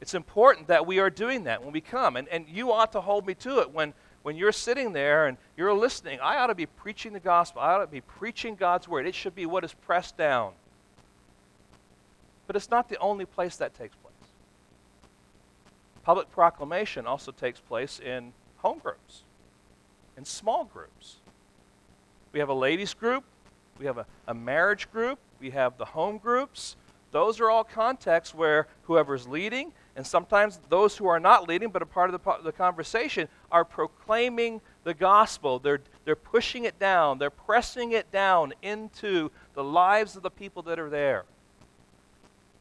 It's 0.00 0.14
important 0.14 0.68
that 0.68 0.86
we 0.86 0.98
are 0.98 1.10
doing 1.10 1.44
that 1.44 1.62
when 1.62 1.72
we 1.72 1.80
come. 1.80 2.16
And, 2.16 2.28
and 2.28 2.46
you 2.48 2.72
ought 2.72 2.92
to 2.92 3.00
hold 3.00 3.26
me 3.26 3.34
to 3.36 3.60
it 3.60 3.70
when, 3.70 3.92
when 4.22 4.36
you're 4.36 4.52
sitting 4.52 4.92
there 4.92 5.26
and 5.26 5.36
you're 5.56 5.74
listening. 5.74 6.18
I 6.22 6.38
ought 6.38 6.46
to 6.46 6.54
be 6.54 6.66
preaching 6.66 7.12
the 7.12 7.20
gospel. 7.20 7.60
I 7.60 7.74
ought 7.74 7.80
to 7.80 7.86
be 7.86 8.00
preaching 8.00 8.54
God's 8.54 8.88
word. 8.88 9.06
It 9.06 9.14
should 9.14 9.34
be 9.34 9.46
what 9.46 9.64
is 9.64 9.74
pressed 9.74 10.16
down. 10.16 10.52
But 12.46 12.56
it's 12.56 12.70
not 12.70 12.88
the 12.88 12.98
only 12.98 13.26
place 13.26 13.56
that 13.56 13.74
takes 13.74 13.94
place. 13.96 14.14
Public 16.02 16.30
proclamation 16.32 17.06
also 17.06 17.30
takes 17.30 17.60
place 17.60 18.00
in 18.00 18.32
home 18.56 18.78
groups, 18.78 19.22
in 20.16 20.24
small 20.24 20.64
groups. 20.64 21.16
We 22.32 22.40
have 22.40 22.48
a 22.48 22.54
ladies' 22.54 22.94
group, 22.94 23.24
we 23.80 23.86
have 23.86 23.98
a, 23.98 24.06
a 24.28 24.34
marriage 24.34 24.92
group, 24.92 25.18
we 25.40 25.50
have 25.50 25.78
the 25.78 25.86
home 25.86 26.18
groups. 26.18 26.76
Those 27.12 27.40
are 27.40 27.50
all 27.50 27.64
contexts 27.64 28.34
where 28.34 28.68
whoever's 28.82 29.26
leading, 29.26 29.72
and 29.96 30.06
sometimes 30.06 30.60
those 30.68 30.96
who 30.96 31.08
are 31.08 31.18
not 31.18 31.48
leading 31.48 31.70
but 31.70 31.82
are 31.82 31.86
part 31.86 32.14
of 32.14 32.22
the, 32.22 32.42
the 32.44 32.52
conversation, 32.52 33.26
are 33.50 33.64
proclaiming 33.64 34.60
the 34.84 34.94
gospel. 34.94 35.58
They're, 35.58 35.80
they're 36.04 36.14
pushing 36.14 36.66
it 36.66 36.78
down, 36.78 37.18
they're 37.18 37.30
pressing 37.30 37.92
it 37.92 38.12
down 38.12 38.52
into 38.62 39.30
the 39.54 39.64
lives 39.64 40.14
of 40.14 40.22
the 40.22 40.30
people 40.30 40.62
that 40.64 40.78
are 40.78 40.90
there. 40.90 41.24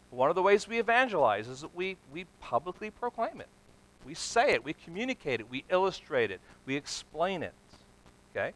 One 0.09 0.29
of 0.29 0.35
the 0.35 0.41
ways 0.41 0.67
we 0.67 0.79
evangelize 0.79 1.47
is 1.47 1.61
that 1.61 1.75
we, 1.75 1.97
we 2.11 2.25
publicly 2.39 2.89
proclaim 2.89 3.41
it. 3.41 3.49
We 4.05 4.13
say 4.15 4.53
it, 4.53 4.63
we 4.63 4.73
communicate 4.73 5.41
it, 5.41 5.49
we 5.51 5.65
illustrate 5.69 6.31
it, 6.31 6.39
we 6.65 6.75
explain 6.75 7.43
it. 7.43 7.53
Okay? 8.31 8.53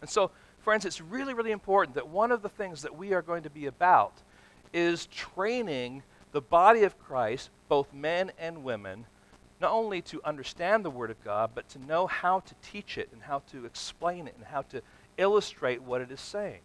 And 0.00 0.10
so, 0.10 0.32
friends, 0.64 0.86
it's 0.86 1.00
really, 1.00 1.34
really 1.34 1.52
important 1.52 1.94
that 1.94 2.08
one 2.08 2.32
of 2.32 2.40
the 2.40 2.48
things 2.48 2.82
that 2.82 2.96
we 2.96 3.12
are 3.12 3.22
going 3.22 3.42
to 3.42 3.50
be 3.50 3.66
about 3.66 4.14
is 4.72 5.06
training 5.06 6.02
the 6.32 6.40
body 6.40 6.82
of 6.82 6.98
Christ, 6.98 7.50
both 7.68 7.92
men 7.92 8.32
and 8.38 8.64
women, 8.64 9.04
not 9.60 9.70
only 9.70 10.00
to 10.02 10.20
understand 10.24 10.84
the 10.84 10.90
Word 10.90 11.10
of 11.10 11.22
God, 11.22 11.50
but 11.54 11.68
to 11.68 11.78
know 11.78 12.06
how 12.06 12.40
to 12.40 12.54
teach 12.62 12.98
it 12.98 13.10
and 13.12 13.22
how 13.22 13.42
to 13.52 13.66
explain 13.66 14.26
it 14.26 14.34
and 14.36 14.46
how 14.46 14.62
to 14.62 14.80
illustrate 15.18 15.82
what 15.82 16.00
it 16.00 16.10
is 16.10 16.20
saying. 16.20 16.60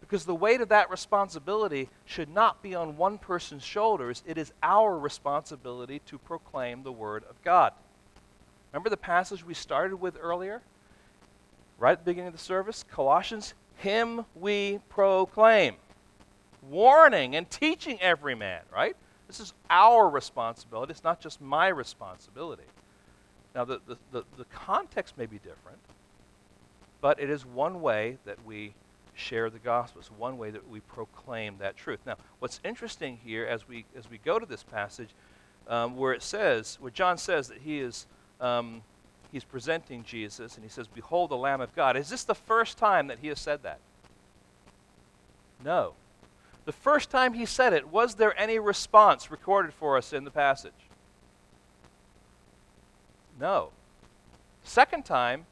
Because 0.00 0.24
the 0.24 0.34
weight 0.34 0.62
of 0.62 0.70
that 0.70 0.90
responsibility 0.90 1.90
should 2.06 2.30
not 2.30 2.62
be 2.62 2.74
on 2.74 2.96
one 2.96 3.18
person's 3.18 3.64
shoulders. 3.64 4.22
It 4.26 4.38
is 4.38 4.52
our 4.62 4.98
responsibility 4.98 6.00
to 6.06 6.18
proclaim 6.18 6.82
the 6.82 6.92
Word 6.92 7.24
of 7.28 7.40
God. 7.42 7.74
Remember 8.72 8.88
the 8.88 8.96
passage 8.96 9.44
we 9.44 9.54
started 9.54 9.96
with 9.96 10.16
earlier? 10.20 10.62
Right 11.78 11.92
at 11.92 12.04
the 12.04 12.10
beginning 12.10 12.28
of 12.28 12.34
the 12.34 12.40
service? 12.40 12.84
Colossians, 12.90 13.54
Him 13.76 14.24
we 14.34 14.80
proclaim. 14.88 15.76
Warning 16.68 17.36
and 17.36 17.48
teaching 17.48 18.00
every 18.00 18.34
man, 18.34 18.62
right? 18.72 18.96
This 19.28 19.40
is 19.40 19.52
our 19.70 20.08
responsibility. 20.08 20.90
It's 20.90 21.04
not 21.04 21.20
just 21.20 21.40
my 21.40 21.68
responsibility. 21.68 22.64
Now, 23.54 23.64
the, 23.64 23.80
the, 23.86 23.96
the, 24.10 24.24
the 24.36 24.44
context 24.46 25.16
may 25.16 25.26
be 25.26 25.38
different, 25.38 25.78
but 27.00 27.20
it 27.20 27.30
is 27.30 27.46
one 27.46 27.80
way 27.80 28.18
that 28.24 28.44
we 28.44 28.74
share 29.14 29.50
the 29.50 29.58
gospel. 29.58 30.00
It's 30.00 30.10
one 30.10 30.38
way 30.38 30.50
that 30.50 30.68
we 30.68 30.80
proclaim 30.80 31.58
that 31.58 31.76
truth. 31.76 32.00
Now, 32.06 32.16
what's 32.38 32.60
interesting 32.64 33.18
here 33.24 33.46
as 33.46 33.68
we 33.68 33.84
as 33.96 34.08
we 34.10 34.18
go 34.18 34.38
to 34.38 34.46
this 34.46 34.62
passage, 34.62 35.10
um, 35.68 35.96
where 35.96 36.12
it 36.12 36.22
says, 36.22 36.78
where 36.80 36.90
John 36.90 37.18
says 37.18 37.48
that 37.48 37.58
he 37.58 37.80
is 37.80 38.06
um, 38.40 38.82
he's 39.30 39.44
presenting 39.44 40.04
Jesus, 40.04 40.54
and 40.54 40.64
he 40.64 40.70
says, 40.70 40.86
"Behold, 40.88 41.30
the 41.30 41.36
Lamb 41.36 41.60
of 41.60 41.74
God." 41.74 41.96
Is 41.96 42.08
this 42.08 42.24
the 42.24 42.34
first 42.34 42.78
time 42.78 43.06
that 43.08 43.18
he 43.18 43.28
has 43.28 43.40
said 43.40 43.62
that? 43.62 43.80
No. 45.64 45.94
The 46.64 46.72
first 46.72 47.10
time 47.10 47.32
he 47.32 47.46
said 47.46 47.72
it, 47.72 47.88
was 47.88 48.16
there 48.16 48.38
any 48.38 48.58
response 48.58 49.30
recorded 49.30 49.72
for 49.72 49.96
us 49.96 50.12
in 50.12 50.24
the 50.24 50.30
passage? 50.30 50.72
No. 53.40 53.70
Second 54.64 55.04
time, 55.04 55.46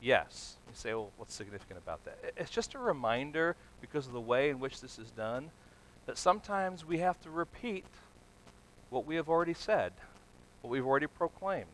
yes. 0.00 0.56
You 0.68 0.74
say, 0.74 0.92
well, 0.92 1.10
what's 1.16 1.34
significant 1.34 1.78
about 1.78 2.04
that? 2.04 2.18
It's 2.36 2.50
just 2.50 2.74
a 2.74 2.78
reminder, 2.78 3.56
because 3.80 4.06
of 4.06 4.12
the 4.12 4.20
way 4.20 4.50
in 4.50 4.60
which 4.60 4.80
this 4.80 4.98
is 4.98 5.10
done, 5.10 5.50
that 6.06 6.18
sometimes 6.18 6.84
we 6.84 6.98
have 6.98 7.20
to 7.22 7.30
repeat 7.30 7.84
what 8.90 9.06
we 9.06 9.16
have 9.16 9.28
already 9.28 9.54
said, 9.54 9.92
what 10.60 10.70
we've 10.70 10.86
already 10.86 11.06
proclaimed. 11.06 11.66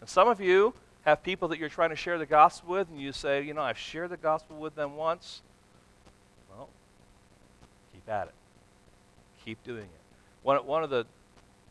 And 0.00 0.08
some 0.08 0.28
of 0.28 0.40
you 0.40 0.74
have 1.02 1.22
people 1.22 1.48
that 1.48 1.58
you're 1.58 1.68
trying 1.68 1.90
to 1.90 1.96
share 1.96 2.18
the 2.18 2.26
gospel 2.26 2.70
with, 2.70 2.88
and 2.88 3.00
you 3.00 3.12
say, 3.12 3.42
you 3.42 3.54
know, 3.54 3.62
I've 3.62 3.78
shared 3.78 4.10
the 4.10 4.16
gospel 4.16 4.56
with 4.56 4.74
them 4.74 4.96
once. 4.96 5.42
Well, 6.50 6.68
keep 7.92 8.08
at 8.08 8.28
it. 8.28 8.34
Keep 9.44 9.62
doing 9.64 9.84
it. 9.84 10.00
One, 10.42 10.64
one 10.66 10.84
of 10.84 10.90
the 10.90 11.06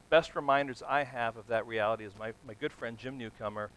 best 0.10 0.36
reminders 0.36 0.82
I 0.88 1.04
have 1.04 1.38
of 1.38 1.48
that 1.48 1.68
reality 1.68 2.06
is 2.06 2.14
my, 2.18 2.34
my 2.48 2.54
good 2.56 2.72
friend 2.72 2.98
Jim 2.98 3.18
Newcomer 3.18 3.70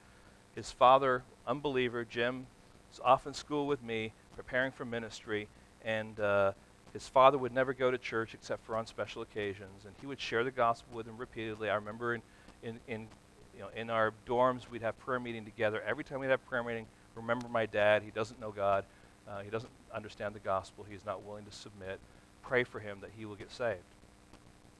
his 0.54 0.70
father, 0.70 1.22
unbeliever, 1.46 2.04
Jim, 2.04 2.46
was 2.90 3.00
off 3.04 3.26
in 3.26 3.34
school 3.34 3.66
with 3.66 3.82
me, 3.82 4.12
preparing 4.36 4.72
for 4.72 4.84
ministry, 4.84 5.48
and 5.84 6.18
uh, 6.20 6.52
his 6.92 7.08
father 7.08 7.38
would 7.38 7.52
never 7.52 7.72
go 7.72 7.90
to 7.90 7.98
church 7.98 8.34
except 8.34 8.64
for 8.66 8.76
on 8.76 8.86
special 8.86 9.22
occasions, 9.22 9.84
and 9.86 9.94
he 10.00 10.06
would 10.06 10.20
share 10.20 10.44
the 10.44 10.50
gospel 10.50 10.96
with 10.96 11.06
him 11.06 11.16
repeatedly. 11.16 11.70
I 11.70 11.74
remember 11.74 12.14
in, 12.14 12.22
in, 12.62 12.78
in, 12.86 13.08
you 13.54 13.60
know, 13.60 13.68
in 13.74 13.90
our 13.90 14.12
dorms, 14.26 14.68
we'd 14.70 14.82
have 14.82 14.98
prayer 14.98 15.20
meeting 15.20 15.44
together. 15.44 15.82
Every 15.86 16.04
time 16.04 16.20
we'd 16.20 16.30
have 16.30 16.44
prayer 16.46 16.62
meeting, 16.62 16.86
remember 17.14 17.48
my 17.48 17.66
dad, 17.66 18.02
he 18.02 18.10
doesn't 18.10 18.40
know 18.40 18.50
God, 18.50 18.84
uh, 19.28 19.40
he 19.40 19.50
doesn't 19.50 19.70
understand 19.94 20.34
the 20.34 20.40
gospel, 20.40 20.86
he's 20.88 21.04
not 21.04 21.22
willing 21.22 21.44
to 21.44 21.52
submit. 21.52 22.00
Pray 22.42 22.64
for 22.64 22.80
him 22.80 22.98
that 23.00 23.10
he 23.16 23.24
will 23.24 23.36
get 23.36 23.50
saved. 23.50 23.80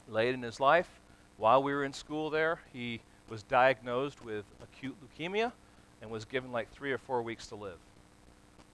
Late 0.09 0.35
in 0.35 0.43
his 0.43 0.59
life, 0.59 0.89
while 1.37 1.63
we 1.63 1.73
were 1.73 1.85
in 1.85 1.93
school 1.93 2.31
there, 2.31 2.61
he 2.73 3.01
was 3.29 3.43
diagnosed 3.43 4.25
with 4.25 4.45
acute 4.63 4.97
leukemia 5.03 5.53
and 6.01 6.11
was 6.11 6.25
given 6.25 6.53
like 6.53 6.71
three 6.73 6.93
or 6.93 6.99
four 6.99 7.23
weeks 7.23 7.47
to 7.49 7.55
live. 7.55 7.79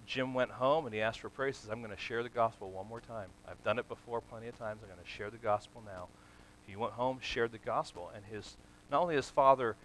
Jim 0.06 0.32
went 0.32 0.50
home 0.50 0.86
and 0.86 0.94
he 0.94 1.02
asked 1.02 1.20
for 1.20 1.28
prayer. 1.28 1.48
He 1.48 1.54
says, 1.54 1.70
I'm 1.70 1.82
going 1.82 1.94
to 1.94 2.00
share 2.00 2.22
the 2.22 2.30
gospel 2.30 2.70
one 2.70 2.88
more 2.88 3.00
time. 3.00 3.28
I've 3.46 3.62
done 3.62 3.78
it 3.78 3.86
before 3.88 4.22
plenty 4.22 4.48
of 4.48 4.58
times. 4.58 4.80
I'm 4.82 4.88
going 4.88 5.04
to 5.04 5.10
share 5.10 5.28
the 5.28 5.36
gospel 5.36 5.82
now. 5.84 6.08
He 6.66 6.76
went 6.76 6.94
home, 6.94 7.18
shared 7.20 7.52
the 7.52 7.58
gospel, 7.58 8.10
and 8.14 8.24
his 8.24 8.56
not 8.90 9.02
only 9.02 9.16
his 9.16 9.28
father 9.28 9.76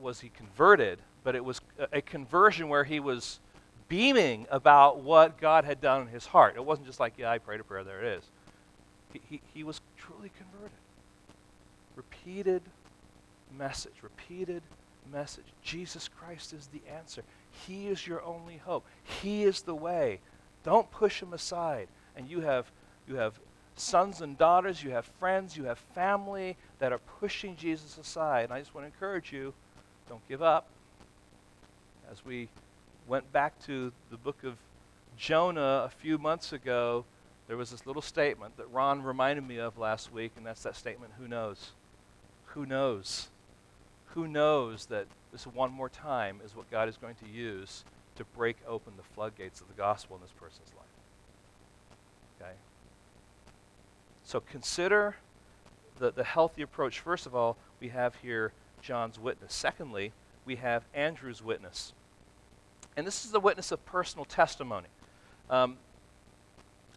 was 0.00 0.20
he 0.20 0.30
converted, 0.30 0.98
but 1.24 1.34
it 1.34 1.44
was 1.44 1.60
a, 1.92 2.00
conversion 2.00 2.68
where 2.68 2.84
he 2.84 3.00
was 3.00 3.40
beaming 3.88 4.46
about 4.50 5.00
what 5.00 5.40
God 5.40 5.64
had 5.64 5.80
done 5.80 6.02
in 6.02 6.08
his 6.08 6.26
heart. 6.26 6.56
It 6.56 6.64
wasn't 6.64 6.86
just 6.86 7.00
like, 7.00 7.14
yeah, 7.16 7.30
I 7.30 7.38
prayed 7.38 7.60
a 7.60 7.64
prayer, 7.64 7.84
there 7.84 8.02
it 8.04 8.18
is. 8.18 8.24
He, 9.12 9.20
he, 9.30 9.40
he 9.54 9.64
was 9.64 9.80
truly 9.96 10.30
converted. 10.36 10.76
Repeated 11.96 12.62
message, 13.56 13.94
repeated 14.02 14.62
message. 15.10 15.44
Jesus 15.62 16.08
Christ 16.08 16.52
is 16.52 16.68
the 16.68 16.82
answer. 16.92 17.22
He 17.66 17.88
is 17.88 18.06
your 18.06 18.22
only 18.22 18.58
hope. 18.58 18.84
He 19.22 19.44
is 19.44 19.62
the 19.62 19.74
way. 19.74 20.20
Don't 20.64 20.90
push 20.90 21.22
him 21.22 21.32
aside. 21.32 21.88
And 22.16 22.28
you 22.28 22.40
have 22.40 22.70
you 23.06 23.16
have 23.16 23.38
sons 23.74 24.20
and 24.20 24.36
daughters, 24.36 24.82
you 24.82 24.90
have 24.90 25.06
friends, 25.18 25.56
you 25.56 25.64
have 25.64 25.78
family 25.78 26.56
that 26.78 26.92
are 26.92 26.98
pushing 27.20 27.56
Jesus 27.56 27.96
aside. 27.96 28.44
And 28.44 28.52
I 28.52 28.58
just 28.58 28.74
want 28.74 28.86
to 28.86 28.92
encourage 28.92 29.32
you, 29.32 29.54
don't 30.08 30.26
give 30.28 30.42
up. 30.42 30.66
As 32.10 32.24
we 32.24 32.48
went 33.06 33.30
back 33.32 33.58
to 33.66 33.92
the 34.10 34.16
book 34.16 34.44
of 34.44 34.54
Jonah 35.16 35.84
a 35.84 35.90
few 35.90 36.18
months 36.18 36.52
ago, 36.52 37.04
there 37.46 37.56
was 37.56 37.70
this 37.70 37.86
little 37.86 38.02
statement 38.02 38.56
that 38.56 38.70
Ron 38.70 39.02
reminded 39.02 39.46
me 39.46 39.58
of 39.58 39.78
last 39.78 40.12
week, 40.12 40.32
and 40.36 40.46
that's 40.46 40.62
that 40.62 40.76
statement, 40.76 41.12
who 41.18 41.28
knows? 41.28 41.72
Who 42.46 42.66
knows? 42.66 43.28
who 44.18 44.26
knows 44.26 44.86
that 44.86 45.06
this 45.32 45.46
one 45.46 45.72
more 45.72 45.88
time 45.88 46.40
is 46.44 46.56
what 46.56 46.70
God 46.70 46.88
is 46.88 46.96
going 46.96 47.14
to 47.16 47.28
use 47.28 47.84
to 48.16 48.24
break 48.36 48.56
open 48.66 48.94
the 48.96 49.02
floodgates 49.02 49.60
of 49.60 49.68
the 49.68 49.74
gospel 49.74 50.16
in 50.16 50.22
this 50.22 50.32
person's 50.32 50.72
life? 50.76 52.42
Okay? 52.42 52.52
So 54.24 54.40
consider 54.40 55.16
the, 55.98 56.10
the 56.10 56.24
healthy 56.24 56.62
approach. 56.62 57.00
First 57.00 57.26
of 57.26 57.34
all, 57.34 57.56
we 57.80 57.88
have 57.88 58.14
here 58.16 58.52
John's 58.82 59.18
witness. 59.18 59.54
Secondly, 59.54 60.12
we 60.44 60.56
have 60.56 60.84
Andrew's 60.94 61.42
witness. 61.42 61.92
And 62.96 63.06
this 63.06 63.24
is 63.24 63.30
the 63.30 63.40
witness 63.40 63.70
of 63.70 63.84
personal 63.86 64.24
testimony. 64.24 64.88
Um, 65.50 65.76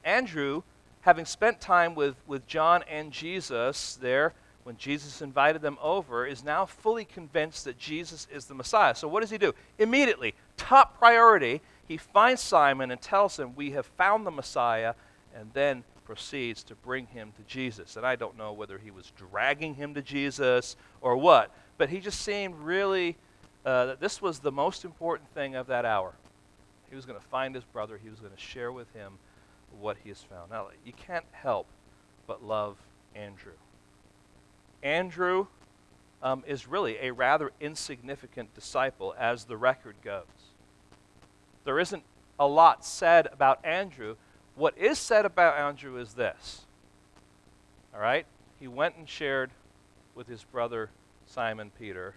Andrew, 0.04 0.64
having 1.02 1.26
spent 1.26 1.62
time 1.62 1.96
with, 1.96 2.16
with 2.26 2.48
John 2.48 2.84
and 2.90 3.12
Jesus 3.12 3.96
there, 4.02 4.34
when 4.64 4.78
Jesus 4.78 5.22
invited 5.22 5.62
them 5.62 5.78
over, 5.82 6.26
is 6.26 6.44
now 6.44 6.66
fully 6.66 7.06
convinced 7.06 7.66
that 7.66 7.78
Jesus 7.78 8.28
is 8.32 8.46
the 8.46 8.54
Messiah. 8.54 8.96
So, 8.96 9.08
what 9.08 9.22
does 9.22 9.32
he 9.32 9.38
do? 9.38 9.54
Immediately, 9.80 10.36
top 10.58 10.98
priority, 10.98 11.62
he 11.88 11.98
finds 11.98 12.42
Simon 12.42 12.92
and 12.92 13.02
tells 13.02 13.40
him, 13.40 13.56
We 13.56 13.72
have 13.72 13.86
found 13.86 14.26
the 14.26 14.32
Messiah, 14.32 14.94
and 15.36 15.52
then 15.54 15.84
proceeds 16.06 16.64
to 16.64 16.76
bring 16.76 17.08
him 17.08 17.32
to 17.38 17.44
Jesus. 17.44 17.96
And 17.96 18.06
I 18.06 18.16
don't 18.16 18.38
know 18.38 18.54
whether 18.54 18.78
he 18.78 18.92
was 18.92 19.12
dragging 19.16 19.76
him 19.76 19.94
to 19.94 20.02
Jesus 20.02 20.76
or 21.00 21.16
what, 21.16 21.52
but 21.82 21.90
he 21.90 22.00
just 22.00 22.22
seemed 22.22 22.54
really 22.60 23.18
uh, 23.66 23.88
that 23.88 24.00
this 24.00 24.22
was 24.22 24.38
the 24.38 24.52
most 24.52 24.86
important 24.86 25.28
thing 25.34 25.56
of 25.56 25.66
that 25.66 25.84
hour. 25.84 26.14
He 26.88 26.96
was 26.96 27.08
going 27.08 27.20
to 27.20 27.26
find 27.26 27.56
his 27.56 27.64
brother, 27.64 27.98
he 27.98 28.08
was 28.08 28.20
going 28.20 28.32
to 28.32 28.40
share 28.40 28.72
with 28.72 28.94
him 28.94 29.14
what 29.80 29.98
he 30.04 30.10
has 30.10 30.22
found. 30.22 30.52
Now, 30.52 30.68
you 30.86 30.94
can't 30.94 31.26
help 31.32 31.66
but 32.28 32.44
love 32.44 32.78
Andrew. 33.16 33.54
Andrew 34.84 35.48
um, 36.22 36.44
is 36.46 36.68
really 36.68 36.98
a 37.02 37.10
rather 37.10 37.52
insignificant 37.60 38.54
disciple 38.54 39.16
as 39.18 39.46
the 39.46 39.58
record 39.58 39.96
goes. 40.04 40.28
There 41.64 41.80
isn't 41.80 42.04
a 42.40 42.46
lot 42.46 42.86
said 42.86 43.28
about 43.34 43.66
Andrew. 43.66 44.18
What 44.54 44.78
is 44.78 45.00
said 45.00 45.26
about 45.26 45.58
Andrew 45.58 45.98
is 45.98 46.14
this. 46.14 46.62
All 47.92 48.00
right? 48.00 48.28
He 48.60 48.68
went 48.68 48.98
and 48.98 49.10
shared 49.10 49.50
with 50.14 50.28
his 50.28 50.44
brother 50.44 50.92
Simon 51.32 51.72
Peter 51.80 52.14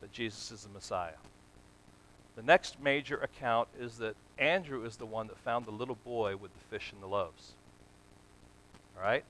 that 0.00 0.12
Jesus 0.12 0.50
is 0.50 0.62
the 0.62 0.70
Messiah. 0.70 1.20
The 2.36 2.42
next 2.42 2.80
major 2.80 3.18
account 3.18 3.68
is 3.78 3.98
that 3.98 4.16
Andrew 4.38 4.86
is 4.86 4.96
the 4.96 5.04
one 5.04 5.26
that 5.26 5.36
found 5.36 5.66
the 5.66 5.72
little 5.72 5.98
boy 6.02 6.36
with 6.36 6.52
the 6.54 6.64
fish 6.70 6.90
and 6.92 7.02
the 7.02 7.06
loaves. 7.06 7.52
All 8.96 9.02
right? 9.02 9.24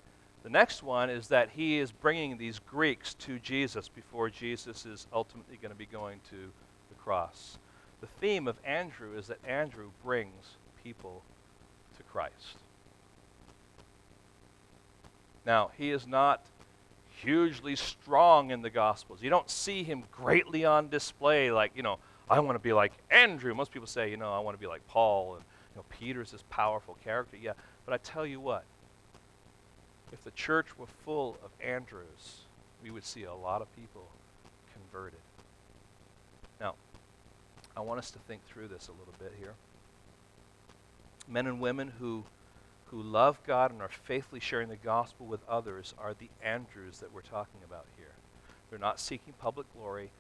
The 0.45 0.51
next 0.51 0.83
one 0.85 1.11
is 1.11 1.27
that 1.29 1.51
he 1.51 1.79
is 1.79 1.91
bringing 1.91 2.39
these 2.39 2.61
Greeks 2.61 3.15
to 3.15 3.41
Jesus 3.41 3.89
before 3.89 4.31
Jesus 4.31 4.87
is 4.87 5.09
ultimately 5.13 5.59
going 5.61 5.73
to 5.73 5.79
be 5.79 5.87
going 5.87 6.21
to 6.31 6.53
the 6.89 6.95
cross. 7.03 7.59
The 8.01 8.07
theme 8.21 8.47
of 8.47 8.57
Andrew 8.65 9.17
is 9.17 9.27
that 9.27 9.39
Andrew 9.45 9.91
brings 10.05 10.57
people 10.85 11.23
to 11.97 12.03
Christ. 12.05 12.59
Now, 15.45 15.73
he 15.77 15.91
is 15.91 16.07
not 16.07 16.45
hugely 17.23 17.77
strong 17.77 18.51
in 18.51 18.63
the 18.63 18.71
Gospels. 18.71 19.23
You 19.23 19.31
don't 19.31 19.49
see 19.49 19.83
him 19.83 20.05
greatly 20.11 20.65
on 20.65 20.89
display 20.89 21.51
like, 21.51 21.73
you 21.75 21.83
know, 21.83 21.99
I 22.29 22.41
want 22.41 22.57
to 22.57 22.63
be 22.63 22.73
like 22.73 22.93
Andrew. 23.11 23.55
Most 23.55 23.73
people 23.73 23.87
say, 23.87 24.11
you 24.11 24.17
know, 24.17 24.33
I 24.33 24.39
want 24.41 24.57
to 24.57 24.61
be 24.61 24.67
like 24.67 24.87
Paul. 24.89 25.35
And, 25.35 25.45
you 25.75 25.77
know, 25.77 25.85
Peter's 25.91 26.33
this 26.33 26.45
powerful 26.51 26.97
character. 27.05 27.37
Yeah, 27.41 27.53
but 27.85 27.95
I 27.95 27.99
tell 27.99 28.27
you 28.27 28.41
what, 28.41 28.65
if 30.13 30.23
the 30.25 30.31
church 30.33 30.79
were 30.79 30.87
full 31.05 31.37
of 31.45 31.51
Andrews, 31.65 32.43
we 32.83 32.91
would 32.91 33.05
see 33.05 33.25
a 33.25 33.35
lot 33.35 33.63
of 33.63 33.75
people 33.77 34.07
converted. 34.73 35.21
Now, 36.61 36.75
I 37.77 37.81
want 37.81 37.99
us 37.99 38.11
to 38.11 38.19
think 38.21 38.45
through 38.47 38.69
this 38.69 38.89
a 38.89 38.93
little 38.93 39.15
bit 39.19 39.33
here. 39.39 39.55
Men 41.29 41.47
and 41.47 41.61
women 41.61 41.93
who, 41.99 42.25
who 42.93 43.03
love 43.03 43.39
God 43.47 43.73
and 43.73 43.81
are 43.81 43.89
faithfully 43.89 44.39
sharing 44.39 44.69
the 44.69 44.77
gospel 44.77 45.25
with 45.25 45.41
others 45.49 45.95
are 45.99 46.13
the 46.13 46.29
Andrews 46.45 46.99
that 46.99 47.13
we're 47.13 47.23
talking 47.23 47.63
about 47.65 47.87
here. 47.97 48.13
They're 48.69 48.79
not 48.79 49.01
seeking 49.01 49.33
public 49.39 49.67
glory, 49.75 50.11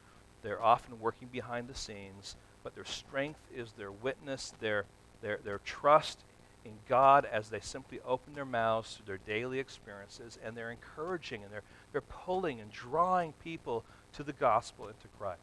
they're 0.42 0.62
often 0.62 0.98
working 0.98 1.28
behind 1.30 1.68
the 1.68 1.74
scenes, 1.74 2.34
but 2.64 2.74
their 2.74 2.86
strength 2.86 3.40
is 3.54 3.72
their 3.72 3.92
witness, 3.92 4.54
their, 4.58 4.86
their, 5.20 5.38
their 5.44 5.58
trust 5.58 6.20
in 6.64 6.72
God 6.88 7.26
as 7.30 7.50
they 7.50 7.60
simply 7.60 8.00
open 8.06 8.34
their 8.34 8.46
mouths 8.46 8.94
to 8.96 9.06
their 9.06 9.18
daily 9.18 9.58
experiences, 9.58 10.38
and 10.42 10.56
they're 10.56 10.70
encouraging 10.70 11.42
and 11.42 11.52
they're, 11.52 11.62
they're 11.92 12.00
pulling 12.00 12.58
and 12.58 12.72
drawing 12.72 13.34
people 13.44 13.84
to 14.14 14.22
the 14.22 14.32
gospel 14.32 14.86
and 14.86 14.98
to 15.00 15.08
Christ. 15.18 15.40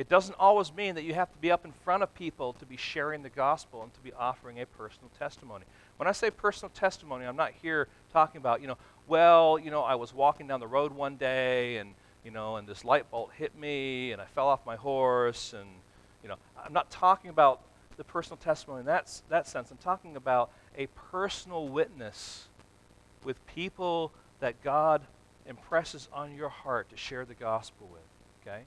It 0.00 0.08
doesn't 0.08 0.36
always 0.38 0.72
mean 0.72 0.94
that 0.94 1.04
you 1.04 1.12
have 1.12 1.30
to 1.30 1.36
be 1.36 1.50
up 1.50 1.66
in 1.66 1.72
front 1.72 2.02
of 2.02 2.14
people 2.14 2.54
to 2.54 2.64
be 2.64 2.78
sharing 2.78 3.22
the 3.22 3.28
gospel 3.28 3.82
and 3.82 3.92
to 3.92 4.00
be 4.00 4.14
offering 4.14 4.58
a 4.58 4.64
personal 4.64 5.10
testimony. 5.18 5.66
When 5.98 6.08
I 6.08 6.12
say 6.12 6.30
personal 6.30 6.70
testimony, 6.70 7.26
I'm 7.26 7.36
not 7.36 7.52
here 7.60 7.86
talking 8.10 8.38
about, 8.38 8.62
you 8.62 8.66
know, 8.66 8.78
well, 9.08 9.58
you 9.58 9.70
know, 9.70 9.82
I 9.82 9.96
was 9.96 10.14
walking 10.14 10.46
down 10.46 10.58
the 10.58 10.66
road 10.66 10.90
one 10.90 11.16
day 11.16 11.76
and, 11.76 11.92
you 12.24 12.30
know, 12.30 12.56
and 12.56 12.66
this 12.66 12.82
light 12.82 13.10
bolt 13.10 13.32
hit 13.36 13.54
me 13.54 14.12
and 14.12 14.22
I 14.22 14.24
fell 14.24 14.48
off 14.48 14.64
my 14.64 14.76
horse 14.76 15.52
and, 15.52 15.68
you 16.22 16.30
know, 16.30 16.36
I'm 16.64 16.72
not 16.72 16.90
talking 16.90 17.28
about 17.28 17.60
the 17.98 18.04
personal 18.04 18.38
testimony 18.38 18.80
in 18.80 18.86
that, 18.86 19.20
that 19.28 19.46
sense. 19.46 19.70
I'm 19.70 19.76
talking 19.76 20.16
about 20.16 20.50
a 20.78 20.86
personal 21.10 21.68
witness 21.68 22.48
with 23.22 23.36
people 23.48 24.12
that 24.38 24.62
God 24.64 25.02
impresses 25.44 26.08
on 26.10 26.34
your 26.34 26.48
heart 26.48 26.88
to 26.88 26.96
share 26.96 27.26
the 27.26 27.34
gospel 27.34 27.86
with. 27.92 28.00
Okay? 28.40 28.62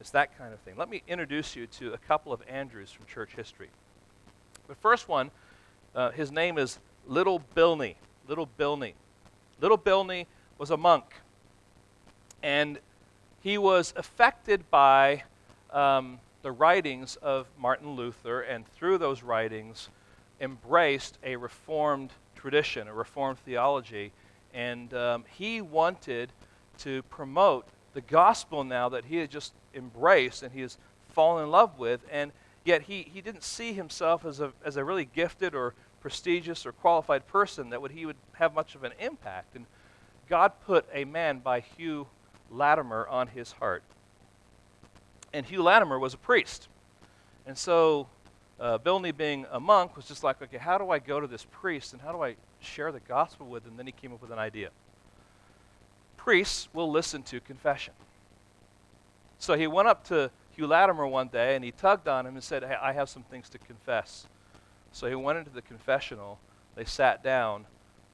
It's 0.00 0.10
that 0.10 0.36
kind 0.36 0.52
of 0.52 0.60
thing. 0.60 0.74
Let 0.76 0.90
me 0.90 1.02
introduce 1.08 1.56
you 1.56 1.66
to 1.68 1.92
a 1.92 1.98
couple 1.98 2.32
of 2.32 2.42
Andrews 2.48 2.90
from 2.90 3.06
church 3.06 3.30
history. 3.34 3.68
The 4.68 4.74
first 4.74 5.08
one, 5.08 5.30
uh, 5.94 6.10
his 6.10 6.30
name 6.30 6.58
is 6.58 6.78
Little 7.06 7.42
Bilney. 7.54 7.94
Little 8.28 8.48
Bilney. 8.58 8.92
Little 9.60 9.78
Bilney 9.78 10.26
was 10.58 10.70
a 10.70 10.76
monk. 10.76 11.04
And 12.42 12.78
he 13.40 13.58
was 13.58 13.94
affected 13.96 14.70
by 14.70 15.22
um, 15.70 16.18
the 16.42 16.52
writings 16.52 17.16
of 17.16 17.46
Martin 17.58 17.90
Luther, 17.96 18.42
and 18.42 18.66
through 18.68 18.98
those 18.98 19.22
writings, 19.22 19.88
embraced 20.40 21.18
a 21.24 21.36
Reformed 21.36 22.10
tradition, 22.34 22.88
a 22.88 22.92
Reformed 22.92 23.38
theology. 23.38 24.12
And 24.52 24.92
um, 24.94 25.24
he 25.28 25.60
wanted 25.60 26.32
to 26.78 27.02
promote 27.04 27.66
the 27.94 28.00
gospel 28.02 28.62
now 28.62 28.88
that 28.90 29.06
he 29.06 29.16
had 29.16 29.30
just 29.30 29.54
embraced 29.76 30.42
and 30.42 30.52
he 30.52 30.62
has 30.62 30.78
fallen 31.10 31.44
in 31.44 31.50
love 31.50 31.78
with. 31.78 32.00
And 32.10 32.32
yet 32.64 32.82
he, 32.82 33.02
he 33.12 33.20
didn't 33.20 33.44
see 33.44 33.72
himself 33.72 34.24
as 34.24 34.40
a, 34.40 34.52
as 34.64 34.76
a 34.76 34.84
really 34.84 35.04
gifted 35.04 35.54
or 35.54 35.74
prestigious 36.00 36.66
or 36.66 36.72
qualified 36.72 37.26
person 37.26 37.70
that 37.70 37.80
would, 37.82 37.92
he 37.92 38.06
would 38.06 38.16
have 38.32 38.54
much 38.54 38.74
of 38.74 38.84
an 38.84 38.92
impact. 38.98 39.54
And 39.54 39.66
God 40.28 40.52
put 40.64 40.86
a 40.92 41.04
man 41.04 41.38
by 41.38 41.60
Hugh 41.60 42.08
Latimer 42.50 43.06
on 43.08 43.28
his 43.28 43.52
heart 43.52 43.82
and 45.36 45.44
Hugh 45.44 45.62
Latimer 45.62 45.98
was 45.98 46.14
a 46.14 46.16
priest. 46.18 46.68
And 47.46 47.56
so 47.58 48.08
uh, 48.58 48.78
Bilney, 48.78 49.14
being 49.14 49.46
a 49.50 49.60
monk, 49.60 49.94
was 49.94 50.06
just 50.06 50.24
like, 50.24 50.40
okay, 50.40 50.56
how 50.56 50.78
do 50.78 50.90
I 50.90 50.98
go 50.98 51.20
to 51.20 51.26
this 51.26 51.44
priest 51.50 51.92
and 51.92 52.00
how 52.00 52.10
do 52.10 52.22
I 52.22 52.36
share 52.60 52.90
the 52.90 53.00
gospel 53.00 53.46
with 53.46 53.64
him? 53.64 53.72
And 53.72 53.78
then 53.78 53.86
he 53.86 53.92
came 53.92 54.14
up 54.14 54.22
with 54.22 54.30
an 54.30 54.38
idea. 54.38 54.70
Priests 56.16 56.68
will 56.72 56.90
listen 56.90 57.22
to 57.24 57.40
confession. 57.40 57.92
So 59.38 59.56
he 59.56 59.66
went 59.66 59.88
up 59.88 60.04
to 60.08 60.30
Hugh 60.52 60.66
Latimer 60.66 61.06
one 61.06 61.28
day 61.28 61.54
and 61.54 61.64
he 61.64 61.70
tugged 61.70 62.08
on 62.08 62.26
him 62.26 62.34
and 62.34 62.42
said, 62.42 62.64
hey, 62.64 62.76
I 62.80 62.92
have 62.92 63.08
some 63.08 63.22
things 63.24 63.48
to 63.50 63.58
confess. 63.58 64.26
So 64.92 65.08
he 65.08 65.14
went 65.14 65.38
into 65.38 65.50
the 65.50 65.62
confessional, 65.62 66.38
they 66.74 66.84
sat 66.84 67.22
down, 67.22 67.66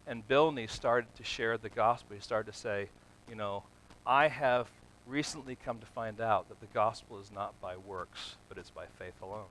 and 0.06 0.26
Bilney 0.26 0.68
started 0.68 1.14
to 1.16 1.24
share 1.24 1.56
the 1.56 1.68
gospel. 1.68 2.16
He 2.16 2.22
started 2.22 2.52
to 2.52 2.58
say, 2.58 2.88
you 3.28 3.36
know, 3.36 3.62
I 4.04 4.26
have 4.28 4.68
recently 5.06 5.56
come 5.64 5.78
to 5.78 5.86
find 5.86 6.20
out 6.20 6.48
that 6.48 6.60
the 6.60 6.66
gospel 6.74 7.20
is 7.20 7.30
not 7.32 7.58
by 7.60 7.76
works, 7.76 8.36
but 8.48 8.58
it's 8.58 8.70
by 8.70 8.86
faith 8.98 9.14
alone. 9.22 9.46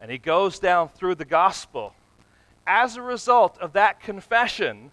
And 0.00 0.10
he 0.10 0.18
goes 0.18 0.60
down 0.60 0.90
through 0.90 1.16
the 1.16 1.24
gospel. 1.24 1.94
As 2.66 2.96
a 2.96 3.02
result 3.02 3.58
of 3.58 3.72
that 3.72 4.00
confession, 4.00 4.92